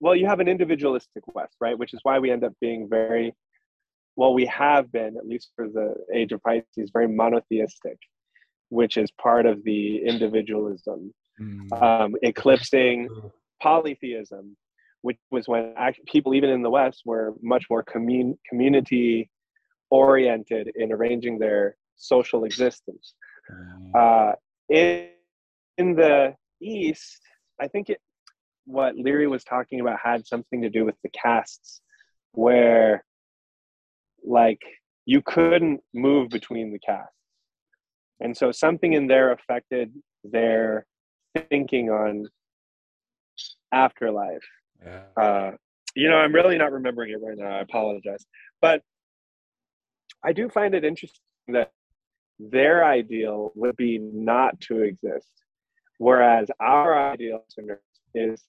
well, 0.00 0.16
you 0.16 0.26
have 0.26 0.40
an 0.40 0.48
individualistic 0.48 1.22
West, 1.34 1.56
right? 1.60 1.78
Which 1.78 1.94
is 1.94 2.00
why 2.02 2.18
we 2.18 2.30
end 2.30 2.44
up 2.44 2.54
being 2.60 2.88
very, 2.88 3.34
well, 4.16 4.34
we 4.34 4.46
have 4.46 4.90
been, 4.90 5.16
at 5.16 5.26
least 5.26 5.52
for 5.56 5.68
the 5.68 5.94
age 6.12 6.32
of 6.32 6.42
Pisces, 6.42 6.90
very 6.92 7.08
monotheistic 7.08 7.98
which 8.72 8.96
is 8.96 9.10
part 9.10 9.44
of 9.44 9.62
the 9.64 9.98
individualism, 9.98 11.12
mm. 11.38 11.82
um, 11.82 12.14
eclipsing 12.22 13.06
polytheism, 13.60 14.56
which 15.02 15.18
was 15.30 15.46
when 15.46 15.74
people, 16.06 16.32
even 16.32 16.48
in 16.48 16.62
the 16.62 16.70
West, 16.70 17.02
were 17.04 17.34
much 17.42 17.66
more 17.68 17.82
commun- 17.82 18.38
community 18.48 19.28
oriented 19.90 20.72
in 20.74 20.90
arranging 20.90 21.38
their 21.38 21.76
social 21.96 22.44
existence. 22.44 23.12
Mm. 23.50 23.94
Uh, 23.94 24.32
in, 24.70 25.08
in 25.76 25.94
the 25.94 26.34
East, 26.62 27.20
I 27.60 27.68
think 27.68 27.90
it, 27.90 27.98
what 28.64 28.96
Leary 28.96 29.26
was 29.26 29.44
talking 29.44 29.80
about 29.80 29.98
had 30.02 30.26
something 30.26 30.62
to 30.62 30.70
do 30.70 30.84
with 30.84 30.94
the 31.02 31.10
castes, 31.10 31.80
where 32.32 33.04
like 34.24 34.60
you 35.04 35.20
couldn't 35.20 35.80
move 35.92 36.28
between 36.28 36.72
the 36.72 36.78
castes 36.78 37.12
and 38.22 38.36
so 38.36 38.52
something 38.52 38.92
in 38.92 39.08
there 39.08 39.32
affected 39.32 39.92
their 40.24 40.86
thinking 41.50 41.90
on 41.90 42.26
afterlife. 43.72 44.46
Yeah. 44.82 45.02
Uh, 45.16 45.50
you 45.96 46.08
know, 46.08 46.16
I'm 46.16 46.32
really 46.32 46.56
not 46.56 46.72
remembering 46.72 47.10
it 47.10 47.20
right 47.20 47.36
now. 47.36 47.56
I 47.56 47.60
apologize, 47.60 48.24
but 48.60 48.82
I 50.24 50.32
do 50.32 50.48
find 50.48 50.74
it 50.74 50.84
interesting 50.84 51.20
that 51.48 51.72
their 52.38 52.84
ideal 52.84 53.52
would 53.56 53.76
be 53.76 53.98
not 53.98 54.60
to 54.62 54.82
exist, 54.82 55.32
whereas 56.02 56.48
our 56.58 57.12
ideal 57.12 57.44
is 58.12 58.42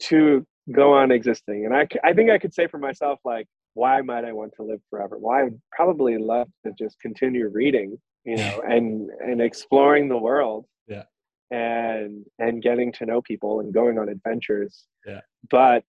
to 0.00 0.46
go 0.72 0.92
on 0.92 1.10
existing. 1.10 1.66
And 1.66 1.74
I, 1.74 1.88
I 2.04 2.12
think 2.12 2.30
I 2.30 2.38
could 2.38 2.54
say 2.54 2.68
for 2.68 2.78
myself, 2.78 3.18
like, 3.24 3.48
why 3.74 4.00
might 4.00 4.24
I 4.24 4.32
want 4.32 4.52
to 4.56 4.62
live 4.62 4.80
forever? 4.90 5.18
Well, 5.18 5.36
I 5.36 5.44
would 5.44 5.60
probably 5.72 6.16
love 6.16 6.48
to 6.64 6.72
just 6.78 7.00
continue 7.00 7.48
reading, 7.48 7.98
you 8.24 8.36
know, 8.42 8.62
and 8.66 9.10
and 9.20 9.40
exploring 9.42 10.08
the 10.08 10.16
world. 10.16 10.66
Yeah. 10.86 11.04
And 11.50 12.24
and 12.38 12.62
getting 12.62 12.92
to 12.92 13.06
know 13.06 13.20
people 13.22 13.60
and 13.60 13.74
going 13.74 13.98
on 13.98 14.08
adventures. 14.08 14.84
Yeah. 15.04 15.22
But 15.50 15.84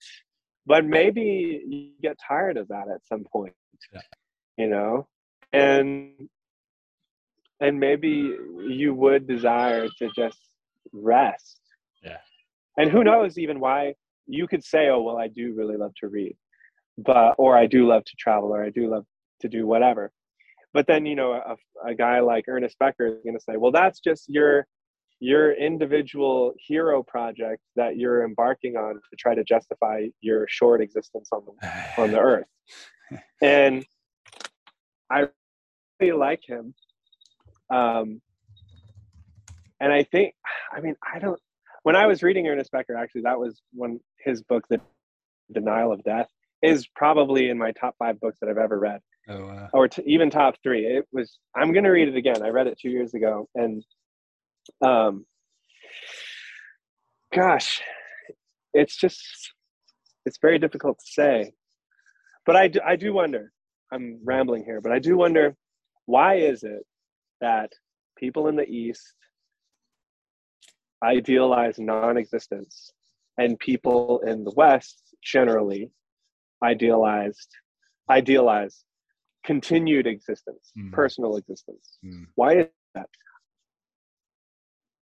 but 0.66 0.86
maybe 0.86 1.62
you 1.68 1.92
get 2.02 2.18
tired 2.28 2.58
of 2.58 2.68
that 2.70 2.88
at 2.94 3.06
some 3.06 3.26
point. 3.32 3.54
Yeah. 3.94 4.02
You 4.58 4.70
know? 4.70 5.08
And 5.54 6.30
and 7.62 7.80
maybe 7.80 8.36
you 8.68 8.94
would 8.94 9.28
desire 9.28 9.88
to 9.98 10.10
just 10.16 10.40
rest. 10.92 11.60
Yeah. 12.04 12.18
And 12.78 12.90
who 12.90 13.04
knows 13.04 13.38
even 13.38 13.60
why 13.60 13.96
you 14.28 14.48
could 14.48 14.64
say, 14.64 14.90
oh, 14.90 15.02
well, 15.02 15.18
I 15.18 15.28
do 15.28 15.54
really 15.56 15.76
love 15.76 15.94
to 16.02 16.08
read, 16.08 16.36
but, 16.98 17.36
or 17.38 17.58
I 17.58 17.66
do 17.66 17.88
love 17.88 18.06
to 18.06 18.14
travel, 18.18 18.54
or 18.54 18.64
I 18.64 18.70
do 18.70 18.90
love 18.90 19.06
to 19.42 19.50
do 19.50 19.66
whatever. 19.66 20.12
But 20.74 20.86
then, 20.88 21.06
you 21.06 21.16
know, 21.16 21.34
a, 21.34 21.56
a 21.90 21.96
guy 21.96 22.20
like 22.20 22.46
Ernest 22.48 22.78
Becker 22.80 23.08
is 23.08 23.24
going 23.24 23.38
to 23.38 23.44
say, 23.44 23.58
well, 23.58 23.72
that's 23.72 24.00
just 24.00 24.30
your, 24.30 24.68
your 25.20 25.54
individual 25.54 26.54
hero 26.58 27.02
project 27.04 27.62
that 27.76 27.98
you're 27.98 28.24
embarking 28.24 28.78
on 28.78 28.94
to 28.94 29.16
try 29.18 29.34
to 29.34 29.44
justify 29.44 30.06
your 30.22 30.46
short 30.48 30.82
existence 30.82 31.30
on 31.32 31.42
the, 31.46 31.68
on 32.02 32.12
the 32.12 32.20
earth. 32.20 32.48
And 33.42 33.84
I 35.12 35.28
really 36.00 36.14
like 36.14 36.42
him. 36.46 36.76
Um, 37.70 38.22
and 39.80 39.94
I 39.94 40.04
think, 40.04 40.34
I 40.76 40.82
mean, 40.82 40.96
I 41.14 41.20
don't, 41.20 41.40
when 41.84 41.96
I 41.96 42.08
was 42.08 42.24
reading 42.24 42.48
Ernest 42.48 42.72
Becker, 42.72 42.96
actually, 42.96 43.22
that 43.22 43.40
was 43.40 43.62
one 43.74 44.00
his 44.24 44.42
book, 44.44 44.66
The 44.70 44.82
Denial 45.54 45.94
of 45.94 46.04
Death, 46.04 46.28
is 46.62 46.88
probably 46.96 47.50
in 47.50 47.58
my 47.58 47.72
top 47.72 47.96
five 47.98 48.20
books 48.20 48.38
that 48.42 48.50
I've 48.50 48.58
ever 48.58 48.78
read, 48.78 49.00
Oh, 49.30 49.46
wow. 49.46 49.70
or 49.74 49.88
t- 49.88 50.04
even 50.06 50.30
top 50.30 50.56
three. 50.62 50.86
It 50.86 51.06
was. 51.14 51.38
I'm 51.56 51.72
going 51.72 51.86
to 51.86 51.92
read 51.92 52.10
it 52.10 52.16
again. 52.18 52.44
I 52.44 52.50
read 52.50 52.68
it 52.68 52.78
two 52.82 52.90
years 52.90 53.14
ago, 53.14 53.48
and 53.56 53.82
um, 54.82 55.26
gosh, 57.34 57.82
it's 58.74 58.98
just 58.98 59.22
it's 60.26 60.38
very 60.42 60.60
difficult 60.60 61.00
to 61.00 61.06
say. 61.12 61.54
But 62.46 62.56
I 62.58 62.68
do, 62.68 62.80
I 62.86 62.96
do 62.98 63.14
wonder. 63.14 63.52
I'm 63.92 64.20
rambling 64.24 64.66
here, 64.66 64.82
but 64.82 64.92
I 64.92 65.00
do 65.00 65.16
wonder 65.18 65.56
why 66.06 66.36
is 66.36 66.64
it 66.64 66.84
that 67.42 67.72
people 68.18 68.48
in 68.48 68.56
the 68.56 68.68
East 68.68 69.16
idealize 71.04 71.80
non-existence 71.80 72.92
and 73.38 73.58
people 73.60 74.20
in 74.28 74.44
the 74.44 74.52
west 74.56 75.02
generally 75.24 75.92
idealized 76.64 77.50
idealize 78.10 78.84
continued 79.46 80.06
existence 80.08 80.72
Mm. 80.78 80.92
personal 80.92 81.38
existence. 81.38 81.98
Mm. 82.06 82.28
why 82.36 82.52
is 82.60 82.68
that? 82.96 83.10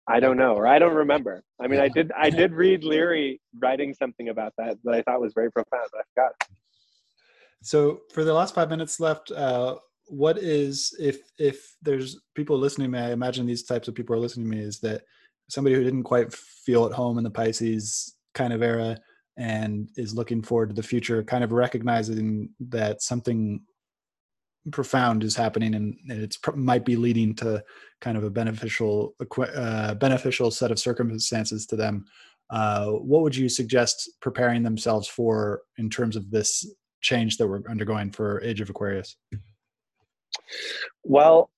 I 0.08 0.18
don't 0.20 0.36
know 0.36 0.54
or 0.56 0.66
i 0.66 0.78
don't 0.80 0.94
remember. 0.94 1.44
I 1.62 1.68
mean 1.68 1.80
i 1.80 1.88
did 1.88 2.10
i 2.12 2.28
did 2.28 2.52
read 2.52 2.82
leary 2.82 3.40
writing 3.60 3.94
something 3.94 4.28
about 4.30 4.52
that 4.58 4.76
that 4.84 4.94
i 4.94 5.02
thought 5.02 5.20
was 5.20 5.32
very 5.32 5.50
profound 5.52 5.88
but 5.92 6.00
i 6.00 6.04
forgot. 6.12 6.32
So 7.62 8.00
for 8.12 8.24
the 8.24 8.34
last 8.34 8.54
five 8.54 8.68
minutes 8.68 9.00
left, 9.00 9.30
uh, 9.30 9.76
what 10.06 10.38
is 10.38 10.94
if 11.00 11.18
if 11.38 11.74
there's 11.82 12.20
people 12.34 12.58
listening 12.58 12.90
to 12.90 12.98
me? 12.98 13.04
I 13.04 13.12
imagine 13.12 13.46
these 13.46 13.64
types 13.64 13.88
of 13.88 13.94
people 13.94 14.14
are 14.14 14.20
listening 14.20 14.50
to 14.50 14.56
me. 14.56 14.62
Is 14.62 14.80
that 14.80 15.02
somebody 15.48 15.74
who 15.74 15.84
didn't 15.84 16.04
quite 16.04 16.32
feel 16.32 16.86
at 16.86 16.92
home 16.92 17.18
in 17.18 17.24
the 17.24 17.30
Pisces 17.30 18.14
kind 18.34 18.52
of 18.52 18.62
era 18.62 18.98
and 19.36 19.88
is 19.96 20.14
looking 20.14 20.42
forward 20.42 20.70
to 20.70 20.74
the 20.74 20.82
future, 20.82 21.22
kind 21.22 21.44
of 21.44 21.52
recognizing 21.52 22.50
that 22.60 23.02
something 23.02 23.60
profound 24.70 25.22
is 25.22 25.36
happening 25.36 25.74
and 25.74 25.96
it's 26.08 26.38
might 26.54 26.84
be 26.84 26.96
leading 26.96 27.34
to 27.34 27.62
kind 28.00 28.16
of 28.16 28.24
a 28.24 28.30
beneficial 28.30 29.14
uh, 29.54 29.94
beneficial 29.94 30.50
set 30.50 30.70
of 30.70 30.78
circumstances 30.78 31.66
to 31.66 31.76
them. 31.76 32.04
Uh, 32.50 32.90
what 32.90 33.22
would 33.22 33.36
you 33.36 33.48
suggest 33.48 34.10
preparing 34.20 34.62
themselves 34.62 35.08
for 35.08 35.62
in 35.78 35.90
terms 35.90 36.16
of 36.16 36.30
this 36.30 36.66
change 37.00 37.36
that 37.36 37.46
we're 37.46 37.62
undergoing 37.68 38.10
for 38.10 38.42
Age 38.42 38.60
of 38.60 38.70
Aquarius? 38.70 39.16
Well, 41.02 41.50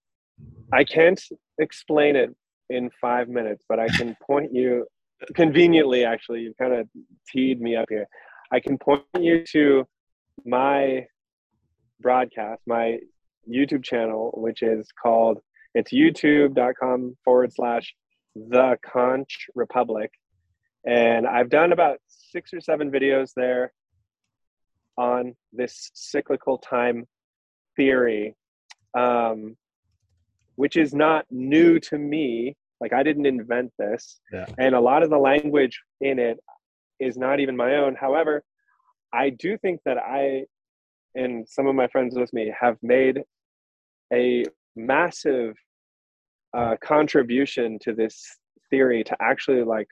I 0.73 0.85
can't 0.85 1.21
explain 1.59 2.17
it 2.17 2.35
in 2.69 2.91
five 3.01 3.29
minutes, 3.29 3.63
but 3.69 3.79
I 3.79 3.89
can 3.89 4.17
point 4.27 4.53
you 4.53 4.87
conveniently, 5.35 6.05
actually, 6.05 6.41
you 6.41 6.55
kind 6.59 6.75
of 6.75 6.89
teed 7.29 7.61
me 7.61 7.77
up 7.77 7.87
here. 7.89 8.07
I 8.53 8.61
can 8.61 8.79
point 8.79 9.03
you 9.19 9.45
to 9.53 9.87
my 10.45 11.07
broadcast, 12.01 12.63
my 12.67 12.99
YouTube 13.49 13.85
channel, 13.85 14.33
which 14.35 14.63
is 14.63 14.89
called, 15.03 15.39
it's 15.75 15.93
youtube.com 15.93 17.17
forward 17.25 17.53
slash 17.53 17.95
the 18.35 18.77
conch 18.85 19.47
republic. 19.55 20.11
And 20.87 21.27
I've 21.27 21.49
done 21.49 21.73
about 21.73 21.99
six 22.07 22.53
or 22.53 22.61
seven 22.61 22.91
videos 22.91 23.31
there 23.35 23.73
on 24.97 25.35
this 25.53 25.91
cyclical 25.95 26.59
time 26.59 27.07
theory, 27.77 28.37
um, 28.97 29.57
which 30.57 30.77
is 30.77 30.95
not 30.95 31.27
new 31.31 31.79
to 31.81 31.99
me. 31.99 32.57
Like 32.81 32.93
I 32.93 33.03
didn't 33.03 33.27
invent 33.27 33.73
this, 33.79 34.21
yeah. 34.33 34.47
and 34.59 34.75
a 34.75 34.81
lot 34.81 35.03
of 35.03 35.11
the 35.11 35.19
language 35.19 35.81
in 36.01 36.19
it 36.19 36.39
is 37.01 37.17
not 37.17 37.41
even 37.41 37.57
my 37.57 37.77
own. 37.77 37.95
However, 37.95 38.43
I 39.13 39.31
do 39.31 39.57
think 39.59 39.81
that 39.85 39.99
I 39.99 40.45
and 41.15 41.49
some 41.49 41.67
of 41.67 41.75
my 41.75 41.89
friends 41.89 42.15
with 42.17 42.33
me 42.33 42.53
have 42.59 42.77
made 42.83 43.23
a 44.13 44.45
massive 44.77 45.55
uh, 46.57 46.77
contribution 46.83 47.79
to 47.81 47.95
this 47.95 48.23
theory 48.71 49.03
to 49.05 49.17
actually 49.21 49.63
like 49.63 49.89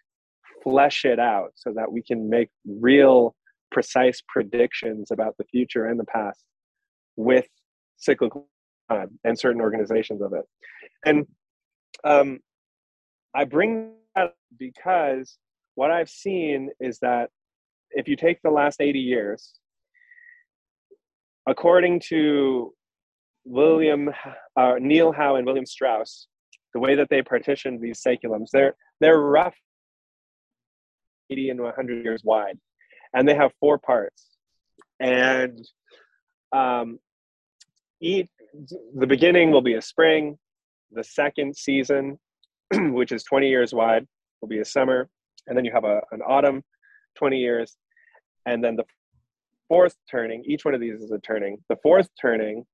flesh 0.63 1.05
it 1.05 1.19
out 1.19 1.51
so 1.55 1.73
that 1.75 1.91
we 1.91 2.03
can 2.03 2.29
make 2.29 2.49
real 2.67 3.35
precise 3.71 4.23
predictions 4.29 5.11
about 5.11 5.35
the 5.39 5.45
future 5.45 5.87
and 5.87 5.99
the 5.99 6.05
past 6.05 6.45
with 7.17 7.47
cyclical 7.97 8.49
time 8.89 9.19
and 9.25 9.39
certain 9.39 9.61
organizations 9.61 10.23
of 10.23 10.33
it. 10.33 10.45
And 11.05 11.27
um, 12.05 12.41
I 13.35 13.45
bring 13.45 13.93
that 14.15 14.35
because 14.59 15.39
what 15.75 15.91
I've 15.91 16.09
seen 16.09 16.71
is 16.81 16.99
that 17.01 17.31
if 17.91 18.09
you 18.09 18.17
take 18.17 18.41
the 18.43 18.51
last 18.51 18.81
80 18.81 18.99
years, 18.99 19.55
according 21.47 22.01
to 22.09 22.73
William 23.45 24.11
uh, 24.57 24.75
Neil 24.81 25.13
Howe 25.13 25.37
and 25.37 25.47
William 25.47 25.67
Strauss, 25.67 26.29
the 26.73 26.81
way 26.81 26.95
that 26.95 27.09
they 27.11 27.23
partitioned 27.23 27.81
these 27.81 28.03
saeculums, 28.03 28.49
they're 28.53 28.75
they're 29.01 29.21
rough 29.21 29.55
80 31.31 31.51
and 31.51 31.61
100 31.61 32.05
years 32.05 32.23
wide 32.25 32.59
and 33.15 33.29
they 33.29 33.35
have 33.35 33.53
four 33.61 33.79
parts 33.79 34.31
and 35.01 35.67
um, 36.53 36.99
each 38.01 38.29
the 38.97 39.07
beginning 39.07 39.51
will 39.51 39.63
be 39.63 39.75
a 39.75 39.83
spring 39.83 40.39
the 40.93 41.05
second 41.05 41.57
season 41.57 42.19
which 42.73 43.13
is 43.13 43.25
20 43.25 43.49
years 43.49 43.75
wide 43.75 44.07
will 44.41 44.49
be 44.49 44.61
a 44.61 44.65
summer 44.65 45.09
and 45.47 45.57
then 45.57 45.65
you 45.65 45.73
have 45.73 45.85
a, 45.85 46.01
an 46.13 46.21
autumn 46.23 46.63
20 47.17 47.39
years 47.39 47.77
and 48.47 48.63
then 48.63 48.77
the 48.77 48.85
fourth 49.69 49.97
turning 50.11 50.43
each 50.47 50.65
one 50.65 50.75
of 50.75 50.81
these 50.81 51.01
is 51.01 51.11
a 51.11 51.19
turning 51.19 51.59
the 51.69 51.77
fourth 51.83 52.09
turning 52.21 52.65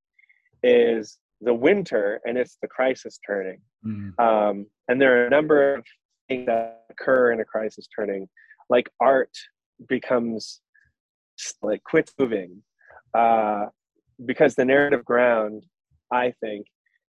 is 0.62 1.18
the 1.40 1.54
winter 1.54 2.20
and 2.24 2.36
it's 2.36 2.58
the 2.60 2.68
crisis 2.68 3.18
turning 3.26 3.60
mm. 3.86 4.18
um, 4.20 4.66
and 4.88 5.00
there 5.00 5.22
are 5.22 5.26
a 5.26 5.30
number 5.30 5.74
of 5.74 5.84
things 6.28 6.46
that 6.46 6.82
occur 6.90 7.32
in 7.32 7.40
a 7.40 7.44
crisis 7.44 7.88
turning 7.94 8.28
like 8.68 8.88
art 9.00 9.30
becomes 9.88 10.60
like 11.62 11.82
quits 11.84 12.12
moving 12.18 12.62
uh, 13.14 13.66
because 14.26 14.54
the 14.54 14.64
narrative 14.64 15.04
ground 15.04 15.64
i 16.12 16.32
think 16.40 16.66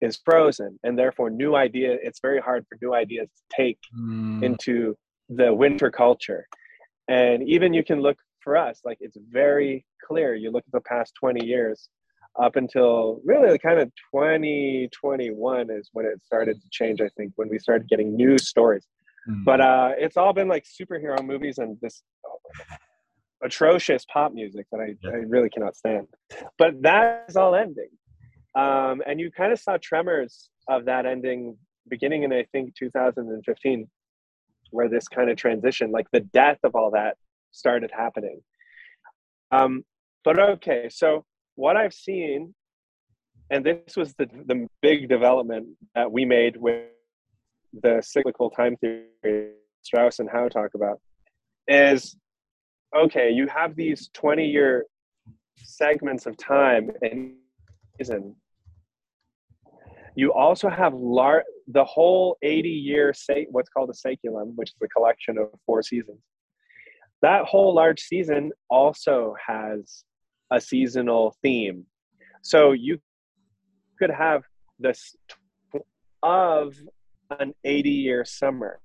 is 0.00 0.20
frozen 0.24 0.78
and 0.84 0.98
therefore 0.98 1.30
new 1.30 1.54
idea 1.54 1.96
it's 2.02 2.20
very 2.20 2.40
hard 2.40 2.64
for 2.68 2.78
new 2.82 2.94
ideas 2.94 3.28
to 3.36 3.42
take 3.56 3.78
Mm. 3.96 4.42
into 4.42 4.96
the 5.28 5.52
winter 5.52 5.90
culture 5.90 6.46
and 7.08 7.42
even 7.48 7.72
you 7.72 7.84
can 7.84 8.00
look 8.00 8.18
for 8.42 8.56
us 8.56 8.80
like 8.84 8.98
it's 9.00 9.16
very 9.30 9.84
clear 10.06 10.34
you 10.34 10.50
look 10.50 10.64
at 10.66 10.72
the 10.72 10.80
past 10.82 11.12
20 11.18 11.44
years 11.46 11.88
up 12.44 12.56
until 12.56 13.20
really 13.24 13.58
kind 13.58 13.78
of 13.78 13.88
2021 14.12 15.70
is 15.70 15.88
when 15.92 16.04
it 16.04 16.22
started 16.24 16.60
to 16.60 16.68
change 16.70 17.00
i 17.00 17.08
think 17.16 17.32
when 17.36 17.48
we 17.48 17.58
started 17.58 17.88
getting 17.88 18.14
new 18.16 18.36
stories 18.38 18.86
Mm. 19.26 19.42
But 19.42 19.60
uh, 19.62 19.92
it's 19.96 20.18
all 20.18 20.34
been 20.34 20.48
like 20.48 20.64
superhero 20.64 21.24
movies 21.24 21.56
and 21.56 21.78
this 21.80 22.02
atrocious 23.44 24.04
pop 24.12 24.32
music 24.32 24.66
that 24.72 24.80
I. 24.80 25.08
I 25.08 25.20
really 25.28 25.50
cannot 25.50 25.76
stand. 25.76 26.08
But 26.58 26.82
that 26.82 27.26
is 27.28 27.36
all 27.36 27.54
ending. 27.54 27.90
Um, 28.54 29.02
and 29.06 29.20
you 29.20 29.30
kind 29.30 29.52
of 29.52 29.60
saw 29.60 29.76
tremors 29.76 30.48
of 30.68 30.86
that 30.86 31.06
ending 31.06 31.56
beginning 31.88 32.22
in, 32.22 32.32
I 32.32 32.44
think, 32.52 32.74
2015, 32.76 33.90
where 34.70 34.88
this 34.88 35.08
kind 35.08 35.30
of 35.30 35.36
transition, 35.36 35.90
like 35.90 36.06
the 36.12 36.20
death 36.20 36.58
of 36.64 36.74
all 36.74 36.90
that, 36.92 37.16
started 37.52 37.90
happening. 37.96 38.40
Um, 39.52 39.84
but 40.24 40.38
okay, 40.38 40.88
so 40.90 41.24
what 41.54 41.76
I've 41.76 41.94
seen, 41.94 42.54
and 43.50 43.64
this 43.64 43.96
was 43.96 44.14
the, 44.14 44.26
the 44.46 44.66
big 44.80 45.08
development 45.08 45.68
that 45.94 46.10
we 46.10 46.24
made 46.24 46.56
with 46.56 46.86
the 47.82 48.02
cyclical 48.04 48.50
time 48.50 48.76
theory 48.76 49.50
Strauss 49.82 50.18
and 50.18 50.30
Howe 50.30 50.48
talk 50.48 50.70
about, 50.74 51.00
is 51.68 52.16
okay, 52.94 53.30
you 53.30 53.46
have 53.48 53.74
these 53.74 54.10
20 54.14 54.46
year 54.46 54.86
segments 55.56 56.26
of 56.26 56.36
time 56.36 56.90
and 57.02 57.34
season. 57.98 58.34
You 60.16 60.32
also 60.32 60.68
have 60.68 60.94
lar- 60.94 61.44
the 61.66 61.84
whole 61.84 62.36
80 62.42 62.68
year, 62.68 63.12
say, 63.12 63.46
what's 63.50 63.68
called 63.68 63.90
a 63.90 63.92
saeculum, 63.92 64.54
which 64.54 64.70
is 64.70 64.76
a 64.82 64.88
collection 64.88 65.38
of 65.38 65.48
four 65.66 65.82
seasons. 65.82 66.18
That 67.22 67.44
whole 67.46 67.74
large 67.74 68.00
season 68.00 68.52
also 68.68 69.34
has 69.44 70.04
a 70.52 70.60
seasonal 70.60 71.34
theme. 71.42 71.86
So 72.42 72.72
you 72.72 73.00
could 73.98 74.10
have 74.10 74.42
this 74.78 75.16
of 76.22 76.74
an 77.38 77.54
80 77.64 77.90
year 77.90 78.24
summer. 78.24 78.80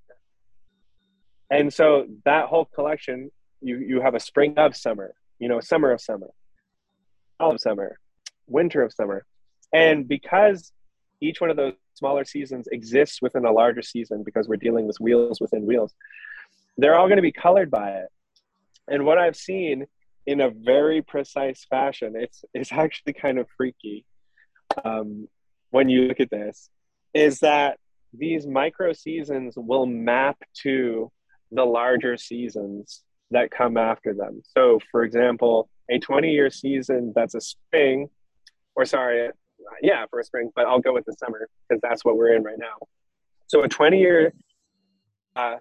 And 1.52 1.74
so 1.74 2.06
that 2.26 2.46
whole 2.46 2.66
collection 2.66 3.32
you 3.62 3.78
you 3.78 4.02
have 4.02 4.16
a 4.16 4.20
spring 4.20 4.54
of 4.58 4.76
summer, 4.76 5.14
you 5.40 5.48
know, 5.48 5.60
summer 5.60 5.92
of 5.92 6.02
summer, 6.02 6.30
fall 7.38 7.52
of 7.52 7.60
summer, 7.60 8.00
winter 8.48 8.82
of 8.84 8.94
summer, 8.94 9.26
and 9.74 10.08
because 10.08 10.72
each 11.22 11.42
one 11.42 11.50
of 11.50 11.58
those 11.58 11.74
smaller 11.96 12.24
seasons 12.24 12.68
exists 12.72 13.22
within 13.22 13.46
a 13.46 13.52
larger 13.52 13.82
season 13.82 14.24
because 14.24 14.48
we're 14.48 14.56
dealing 14.56 14.88
with 14.88 15.00
wheels 15.00 15.42
within 15.42 15.66
wheels, 15.66 15.94
they're 16.78 16.98
all 16.98 17.08
going 17.08 17.18
to 17.18 17.22
be 17.22 17.32
colored 17.32 17.70
by 17.70 17.90
it. 17.92 18.08
And 18.88 19.06
what 19.06 19.18
I've 19.18 19.36
seen 19.36 19.86
in 20.26 20.42
a 20.42 20.50
very 20.50 21.02
precise 21.02 21.66
fashion, 21.70 22.14
it's 22.16 22.44
it's 22.54 22.72
actually 22.72 23.14
kind 23.14 23.38
of 23.38 23.48
freaky 23.58 24.06
um, 24.84 25.28
when 25.72 25.90
you 25.90 26.04
look 26.04 26.20
at 26.20 26.30
this, 26.30 26.70
is 27.14 27.40
that 27.40 27.78
these 28.14 28.48
micro 28.48 28.94
seasons 28.94 29.54
will 29.56 29.86
map 29.86 30.38
to 30.64 31.12
the 31.52 31.66
larger 31.66 32.18
seasons 32.18 33.04
that 33.32 33.52
come 33.52 33.78
after 33.78 34.14
them. 34.14 34.42
So, 34.58 34.80
for 34.92 35.04
example, 35.04 35.70
a 35.90 36.00
20 36.00 36.32
year 36.32 36.50
season 36.50 37.14
that's 37.16 37.36
a 37.36 37.42
spring, 37.42 38.10
or 38.76 38.86
sorry, 38.86 39.30
yeah, 39.82 40.06
for 40.10 40.20
a 40.20 40.24
spring, 40.24 40.52
but 40.56 40.66
I'll 40.66 40.80
go 40.80 40.94
with 40.94 41.06
the 41.06 41.14
summer 41.14 41.50
because 41.68 41.82
that's 41.82 42.04
what 42.06 42.18
we're 42.18 42.36
in 42.36 42.44
right 42.44 42.60
now. 42.60 42.88
So, 43.48 43.64
a 43.64 43.68
20 43.68 44.00
year 44.00 44.34
uh, 45.36 45.58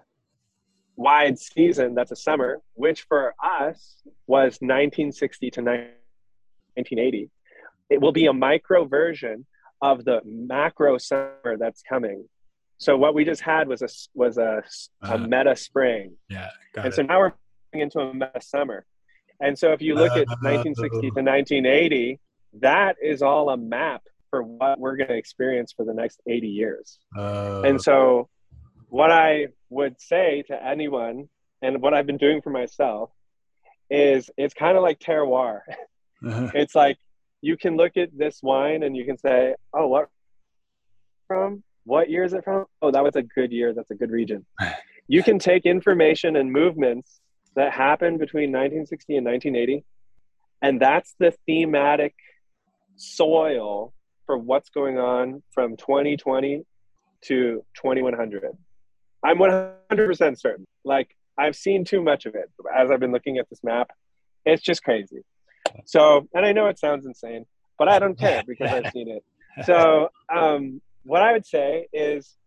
wide 0.95 1.39
season 1.39 1.95
that's 1.95 2.11
a 2.11 2.15
summer, 2.15 2.59
which 2.73 3.03
for 3.03 3.33
us 3.43 4.01
was 4.27 4.57
1960 4.61 5.51
to 5.51 5.61
1980. 5.61 7.29
It 7.89 8.01
will 8.01 8.11
be 8.11 8.25
a 8.27 8.33
micro 8.33 8.85
version 8.85 9.45
of 9.81 10.03
the 10.03 10.21
macro 10.25 10.97
summer 10.97 11.57
that's 11.57 11.81
coming. 11.81 12.25
So 12.77 12.97
what 12.97 13.13
we 13.13 13.25
just 13.25 13.41
had 13.41 13.67
was 13.67 13.81
a 13.81 13.89
was 14.13 14.37
a, 14.37 14.63
a 15.03 15.13
uh, 15.13 15.17
meta 15.17 15.55
spring. 15.55 16.15
Yeah, 16.29 16.49
and 16.75 16.87
it. 16.87 16.93
so 16.93 17.01
now 17.01 17.19
we're 17.19 17.33
into 17.73 17.99
a 17.99 18.13
mess 18.13 18.47
summer. 18.49 18.85
And 19.41 19.57
so 19.57 19.71
if 19.71 19.81
you 19.81 19.95
look 19.95 20.11
at 20.11 20.27
1960 20.27 20.89
to 20.89 21.07
1980, 21.07 22.19
that 22.61 22.97
is 23.01 23.21
all 23.21 23.49
a 23.49 23.57
map 23.57 24.03
for 24.29 24.43
what 24.43 24.79
we're 24.79 24.97
going 24.97 25.09
to 25.09 25.15
experience 25.15 25.73
for 25.75 25.85
the 25.85 25.93
next 25.93 26.21
80 26.27 26.47
years. 26.47 26.99
Uh, 27.17 27.61
and 27.61 27.81
so 27.81 28.29
what 28.89 29.11
I 29.11 29.47
would 29.69 29.99
say 29.99 30.43
to 30.47 30.63
anyone 30.63 31.29
and 31.61 31.81
what 31.81 31.93
I've 31.93 32.05
been 32.05 32.17
doing 32.17 32.41
for 32.41 32.49
myself 32.49 33.11
is 33.89 34.29
it's 34.37 34.53
kind 34.53 34.77
of 34.77 34.83
like 34.83 34.99
terroir. 34.99 35.61
Uh-huh. 36.25 36.51
It's 36.53 36.75
like 36.75 36.97
you 37.41 37.55
can 37.55 37.77
look 37.77 37.95
at 37.95 38.09
this 38.17 38.41
wine 38.43 38.83
and 38.83 38.95
you 38.95 39.05
can 39.05 39.17
say, 39.17 39.55
"Oh, 39.73 39.87
what 39.87 40.09
from? 41.27 41.63
What 41.85 42.09
year 42.09 42.25
is 42.25 42.33
it 42.33 42.43
from? 42.43 42.65
Oh, 42.81 42.91
that 42.91 43.03
was 43.03 43.15
a 43.15 43.23
good 43.23 43.53
year. 43.53 43.73
That's 43.73 43.91
a 43.91 43.95
good 43.95 44.11
region." 44.11 44.45
You 45.11 45.23
can 45.23 45.39
take 45.39 45.65
information 45.65 46.35
and 46.35 46.51
movements 46.51 47.19
that 47.55 47.73
happened 47.73 48.19
between 48.19 48.51
1960 48.51 49.17
and 49.17 49.25
1980. 49.25 49.83
And 50.61 50.79
that's 50.79 51.15
the 51.19 51.33
thematic 51.45 52.13
soil 52.95 53.93
for 54.25 54.37
what's 54.37 54.69
going 54.69 54.97
on 54.97 55.41
from 55.51 55.77
2020 55.77 56.65
to 57.21 57.65
2100. 57.75 58.57
I'm 59.23 59.37
100% 59.37 60.39
certain. 60.39 60.67
Like, 60.83 61.15
I've 61.37 61.55
seen 61.55 61.85
too 61.85 62.01
much 62.01 62.25
of 62.25 62.35
it 62.35 62.49
as 62.75 62.91
I've 62.91 62.99
been 62.99 63.11
looking 63.11 63.37
at 63.37 63.49
this 63.49 63.63
map. 63.63 63.91
It's 64.45 64.61
just 64.61 64.83
crazy. 64.83 65.23
So, 65.85 66.27
and 66.33 66.45
I 66.45 66.51
know 66.51 66.67
it 66.67 66.79
sounds 66.79 67.05
insane, 67.05 67.45
but 67.77 67.87
I 67.87 67.99
don't 67.99 68.17
care 68.17 68.43
because 68.47 68.71
I've 68.71 68.91
seen 68.91 69.09
it. 69.09 69.23
So, 69.65 70.09
um, 70.33 70.81
what 71.03 71.21
I 71.21 71.33
would 71.33 71.45
say 71.45 71.87
is 71.91 72.37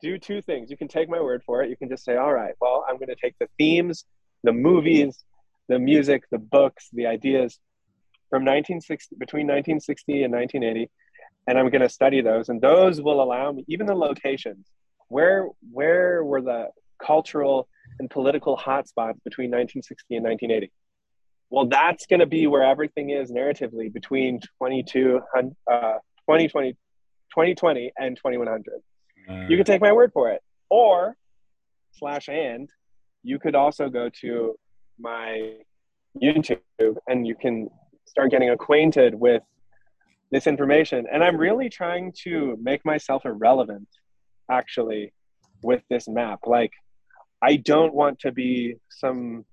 do 0.00 0.18
two 0.18 0.42
things. 0.42 0.70
You 0.70 0.76
can 0.76 0.88
take 0.88 1.08
my 1.08 1.20
word 1.20 1.42
for 1.44 1.62
it. 1.62 1.70
You 1.70 1.76
can 1.76 1.88
just 1.88 2.04
say, 2.04 2.16
all 2.16 2.32
right, 2.32 2.54
well, 2.60 2.84
I'm 2.88 2.96
going 2.96 3.08
to 3.08 3.16
take 3.16 3.38
the 3.38 3.48
themes 3.58 4.04
the 4.42 4.52
movies, 4.52 5.24
the 5.68 5.78
music, 5.78 6.24
the 6.30 6.38
books, 6.38 6.88
the 6.92 7.06
ideas 7.06 7.58
from 8.30 8.42
1960 8.42 9.16
between 9.18 9.46
1960 9.46 10.24
and 10.24 10.32
1980, 10.32 10.90
and 11.46 11.58
I'm 11.58 11.70
going 11.70 11.82
to 11.82 11.88
study 11.88 12.20
those, 12.20 12.48
and 12.48 12.60
those 12.60 13.00
will 13.00 13.22
allow 13.22 13.52
me 13.52 13.64
even 13.68 13.86
the 13.86 13.94
locations. 13.94 14.66
Where 15.08 15.48
where 15.70 16.24
were 16.24 16.40
the 16.40 16.68
cultural 17.04 17.68
and 17.98 18.08
political 18.08 18.56
hotspots 18.56 19.22
between 19.24 19.50
1960 19.50 20.16
and 20.16 20.24
1980? 20.24 20.72
Well, 21.50 21.66
that's 21.66 22.06
going 22.06 22.20
to 22.20 22.26
be 22.26 22.46
where 22.46 22.62
everything 22.62 23.10
is 23.10 23.30
narratively 23.30 23.92
between 23.92 24.40
22, 24.56 25.20
uh, 25.36 25.42
2020, 25.42 26.72
2020 26.72 27.92
and 27.98 28.16
2100. 28.16 28.80
Uh, 29.28 29.46
you 29.50 29.56
can 29.56 29.66
take 29.66 29.82
my 29.82 29.92
word 29.92 30.12
for 30.14 30.30
it. 30.30 30.40
Or 30.70 31.14
slash 31.92 32.30
and 32.30 32.70
you 33.22 33.38
could 33.38 33.54
also 33.54 33.88
go 33.88 34.08
to 34.20 34.54
my 34.98 35.56
YouTube 36.20 36.58
and 37.08 37.26
you 37.26 37.34
can 37.34 37.68
start 38.06 38.30
getting 38.30 38.50
acquainted 38.50 39.14
with 39.14 39.42
this 40.30 40.46
information. 40.46 41.06
And 41.10 41.22
I'm 41.22 41.36
really 41.36 41.68
trying 41.68 42.12
to 42.24 42.58
make 42.60 42.84
myself 42.84 43.24
irrelevant 43.24 43.88
actually 44.50 45.12
with 45.62 45.82
this 45.88 46.08
map. 46.08 46.40
Like, 46.46 46.72
I 47.42 47.56
don't 47.56 47.94
want 47.94 48.20
to 48.20 48.32
be 48.32 48.76
some 48.88 49.44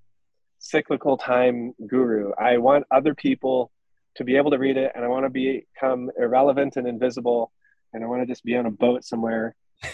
cyclical 0.59 1.17
time 1.17 1.73
guru. 1.87 2.31
I 2.39 2.57
want 2.57 2.85
other 2.91 3.15
people 3.15 3.71
to 4.15 4.23
be 4.23 4.35
able 4.35 4.51
to 4.51 4.57
read 4.57 4.77
it 4.77 4.91
and 4.95 5.05
I 5.05 5.07
want 5.07 5.25
to 5.25 5.29
become 5.29 6.11
irrelevant 6.17 6.75
and 6.75 6.87
invisible 6.87 7.51
and 7.93 8.03
I 8.03 8.07
want 8.07 8.21
to 8.21 8.25
just 8.25 8.43
be 8.43 8.55
on 8.55 8.65
a 8.65 8.71
boat 8.71 9.03
somewhere 9.05 9.55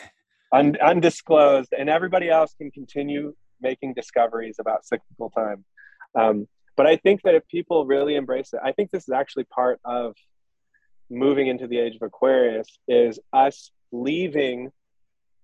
un- 0.53 0.77
undisclosed 0.81 1.73
and 1.77 1.89
everybody 1.89 2.29
else 2.29 2.53
can 2.57 2.71
continue 2.71 3.35
making 3.61 3.93
discoveries 3.93 4.57
about 4.59 4.85
cyclical 4.85 5.29
time. 5.29 5.65
Um, 6.15 6.47
but 6.75 6.87
I 6.87 6.97
think 6.97 7.21
that 7.23 7.35
if 7.35 7.47
people 7.47 7.85
really 7.85 8.15
embrace 8.15 8.53
it, 8.53 8.59
I 8.63 8.71
think 8.71 8.91
this 8.91 9.03
is 9.03 9.13
actually 9.13 9.45
part 9.45 9.79
of 9.85 10.15
moving 11.09 11.47
into 11.47 11.67
the 11.67 11.77
age 11.77 11.95
of 11.95 12.01
Aquarius 12.01 12.67
is 12.87 13.19
us 13.31 13.71
leaving 13.91 14.71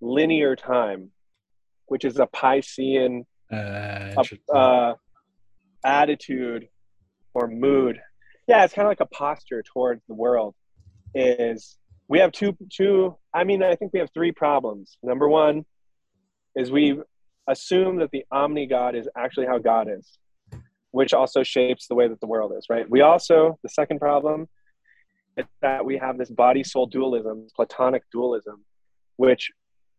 linear 0.02 0.56
time, 0.56 1.12
which 1.86 2.04
is 2.04 2.20
a 2.20 2.28
Piscean 2.28 3.26
uh, 3.52 4.24
uh, 4.54 4.94
attitude 5.84 6.68
or 7.34 7.48
mood. 7.48 8.00
Yeah, 8.48 8.64
it's 8.64 8.74
kind 8.74 8.86
of 8.86 8.90
like 8.90 9.02
a 9.02 9.06
posture 9.06 9.64
towards 9.64 10.02
the 10.08 10.16
world. 10.16 10.56
Is 11.14 11.78
we 12.08 12.20
have 12.20 12.32
two 12.32 12.58
two. 12.70 13.18
I 13.34 13.44
mean, 13.44 13.64
I 13.64 13.76
think 13.76 13.94
we 13.94 14.00
have 14.00 14.10
three 14.14 14.32
problems. 14.32 14.98
Number 15.04 15.28
one 15.28 15.66
is 16.56 16.72
we 16.72 17.00
assume 17.52 17.98
that 17.98 18.12
the 18.12 18.26
omni 18.32 18.66
God 18.66 18.96
is 18.96 19.08
actually 19.16 19.46
how 19.46 19.58
God 19.58 19.88
is, 19.90 20.18
which 20.92 21.14
also 21.14 21.44
shapes 21.44 21.88
the 21.88 21.96
way 21.96 22.08
that 22.08 22.20
the 22.20 22.28
world 22.28 22.54
is, 22.58 22.66
right? 22.70 22.90
We 22.90 23.02
also, 23.02 23.60
the 23.64 23.70
second 23.70 24.00
problem 24.00 24.48
is 25.38 25.46
that 25.62 25.86
we 25.86 25.98
have 25.98 26.18
this 26.18 26.30
body 26.30 26.64
soul 26.64 26.88
dualism, 26.88 27.48
Platonic 27.56 28.04
dualism, 28.12 28.64
which 29.18 29.52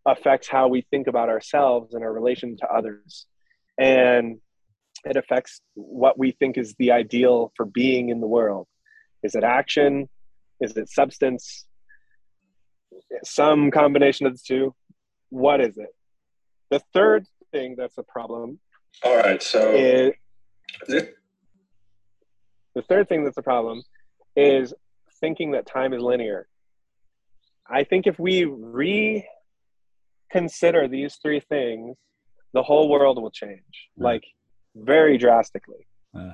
affects 0.07 0.49
how 0.49 0.69
we 0.69 0.87
think 0.91 1.07
about 1.07 1.29
ourselves 1.29 1.95
and 1.95 2.03
our 2.03 2.12
relation 2.12 2.57
to 2.57 2.66
others. 2.66 3.27
And 3.79 4.39
it 5.05 5.16
affects 5.16 5.61
what 5.74 6.19
we 6.19 6.33
think 6.33 6.59
is 6.59 6.74
the 6.79 6.91
ideal 6.91 7.53
for 7.57 7.65
being 7.65 8.09
in 8.09 8.20
the 8.20 8.27
world. 8.27 8.66
Is 9.23 9.35
it 9.35 9.45
action? 9.45 10.09
Is 10.61 10.77
it 10.77 10.89
substance? 10.89 11.66
Some 13.24 13.70
combination 13.70 14.27
of 14.27 14.35
the 14.35 14.43
two? 14.45 14.74
What 15.31 15.61
is 15.61 15.79
it? 15.79 15.89
the 16.73 16.81
third 16.95 17.27
thing 17.53 17.74
that's 17.79 17.99
a 17.99 18.03
problem 18.03 18.59
All 19.05 19.16
right. 19.16 19.43
So 19.43 19.73
is 19.74 20.12
the 22.74 22.83
third 22.89 23.09
thing 23.09 23.24
that's 23.24 23.37
a 23.39 23.43
problem 23.43 23.83
is 24.37 24.74
thinking 25.20 25.53
that 25.53 25.66
time 25.66 25.93
is 25.93 26.03
linear. 26.03 26.49
I 27.69 27.85
think 27.85 28.07
if 28.07 28.19
we 28.19 28.45
reconsider 28.45 29.29
these 30.89 31.16
three 31.23 31.41
things, 31.41 31.97
the 32.55 32.62
whole 32.62 32.89
world 32.89 33.20
will 33.23 33.31
change, 33.31 33.61
Right. 33.97 34.15
like 34.15 34.24
very 34.74 35.19
drastically. 35.19 35.87
Uh, 36.19 36.33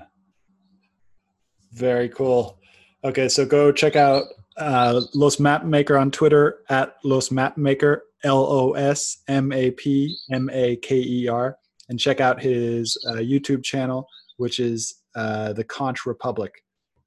very 1.72 2.08
cool. 2.08 2.57
Okay, 3.04 3.28
so 3.28 3.46
go 3.46 3.70
check 3.70 3.94
out 3.94 4.24
uh, 4.56 5.00
Los 5.14 5.36
Mapmaker 5.36 6.00
on 6.00 6.10
Twitter 6.10 6.64
at 6.68 6.96
Los 7.04 7.28
Mapmaker, 7.28 8.00
L 8.24 8.44
O 8.44 8.72
S 8.72 9.18
M 9.28 9.52
A 9.52 9.70
P 9.70 10.16
M 10.32 10.50
A 10.52 10.76
K 10.76 10.96
E 10.96 11.28
R, 11.28 11.56
and 11.88 11.98
check 11.98 12.20
out 12.20 12.42
his 12.42 12.96
uh, 13.08 13.14
YouTube 13.14 13.62
channel, 13.62 14.08
which 14.36 14.58
is 14.58 15.02
uh, 15.14 15.52
the 15.52 15.62
Conch 15.62 16.06
Republic. 16.06 16.52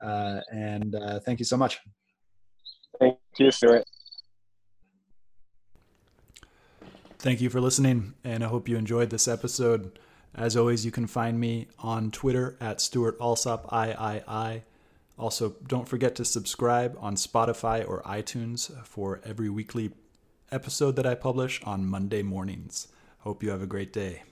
Uh, 0.01 0.39
and 0.53 0.95
uh, 0.95 1.19
thank 1.19 1.39
you 1.39 1.45
so 1.45 1.57
much. 1.57 1.79
Thank 2.99 3.17
you, 3.37 3.51
Stuart. 3.51 3.83
Thank 7.19 7.41
you 7.41 7.49
for 7.49 7.59
listening, 7.59 8.13
and 8.23 8.43
I 8.43 8.47
hope 8.47 8.69
you 8.69 8.77
enjoyed 8.77 9.09
this 9.09 9.27
episode. 9.27 9.99
As 10.33 10.55
always, 10.55 10.85
you 10.85 10.91
can 10.91 11.05
find 11.05 11.39
me 11.39 11.67
on 11.79 12.11
Twitter 12.11 12.57
at 12.61 12.79
Stuart 12.79 13.17
Alsop 13.19 13.71
III. 13.73 14.63
Also, 15.17 15.55
don't 15.67 15.87
forget 15.87 16.15
to 16.15 16.25
subscribe 16.25 16.97
on 16.99 17.15
Spotify 17.15 17.87
or 17.87 18.01
iTunes 18.03 18.71
for 18.85 19.21
every 19.23 19.49
weekly 19.49 19.91
episode 20.51 20.95
that 20.95 21.05
I 21.05 21.15
publish 21.15 21.61
on 21.63 21.85
Monday 21.85 22.23
mornings. 22.23 22.87
Hope 23.19 23.43
you 23.43 23.51
have 23.51 23.61
a 23.61 23.67
great 23.67 23.93
day. 23.93 24.23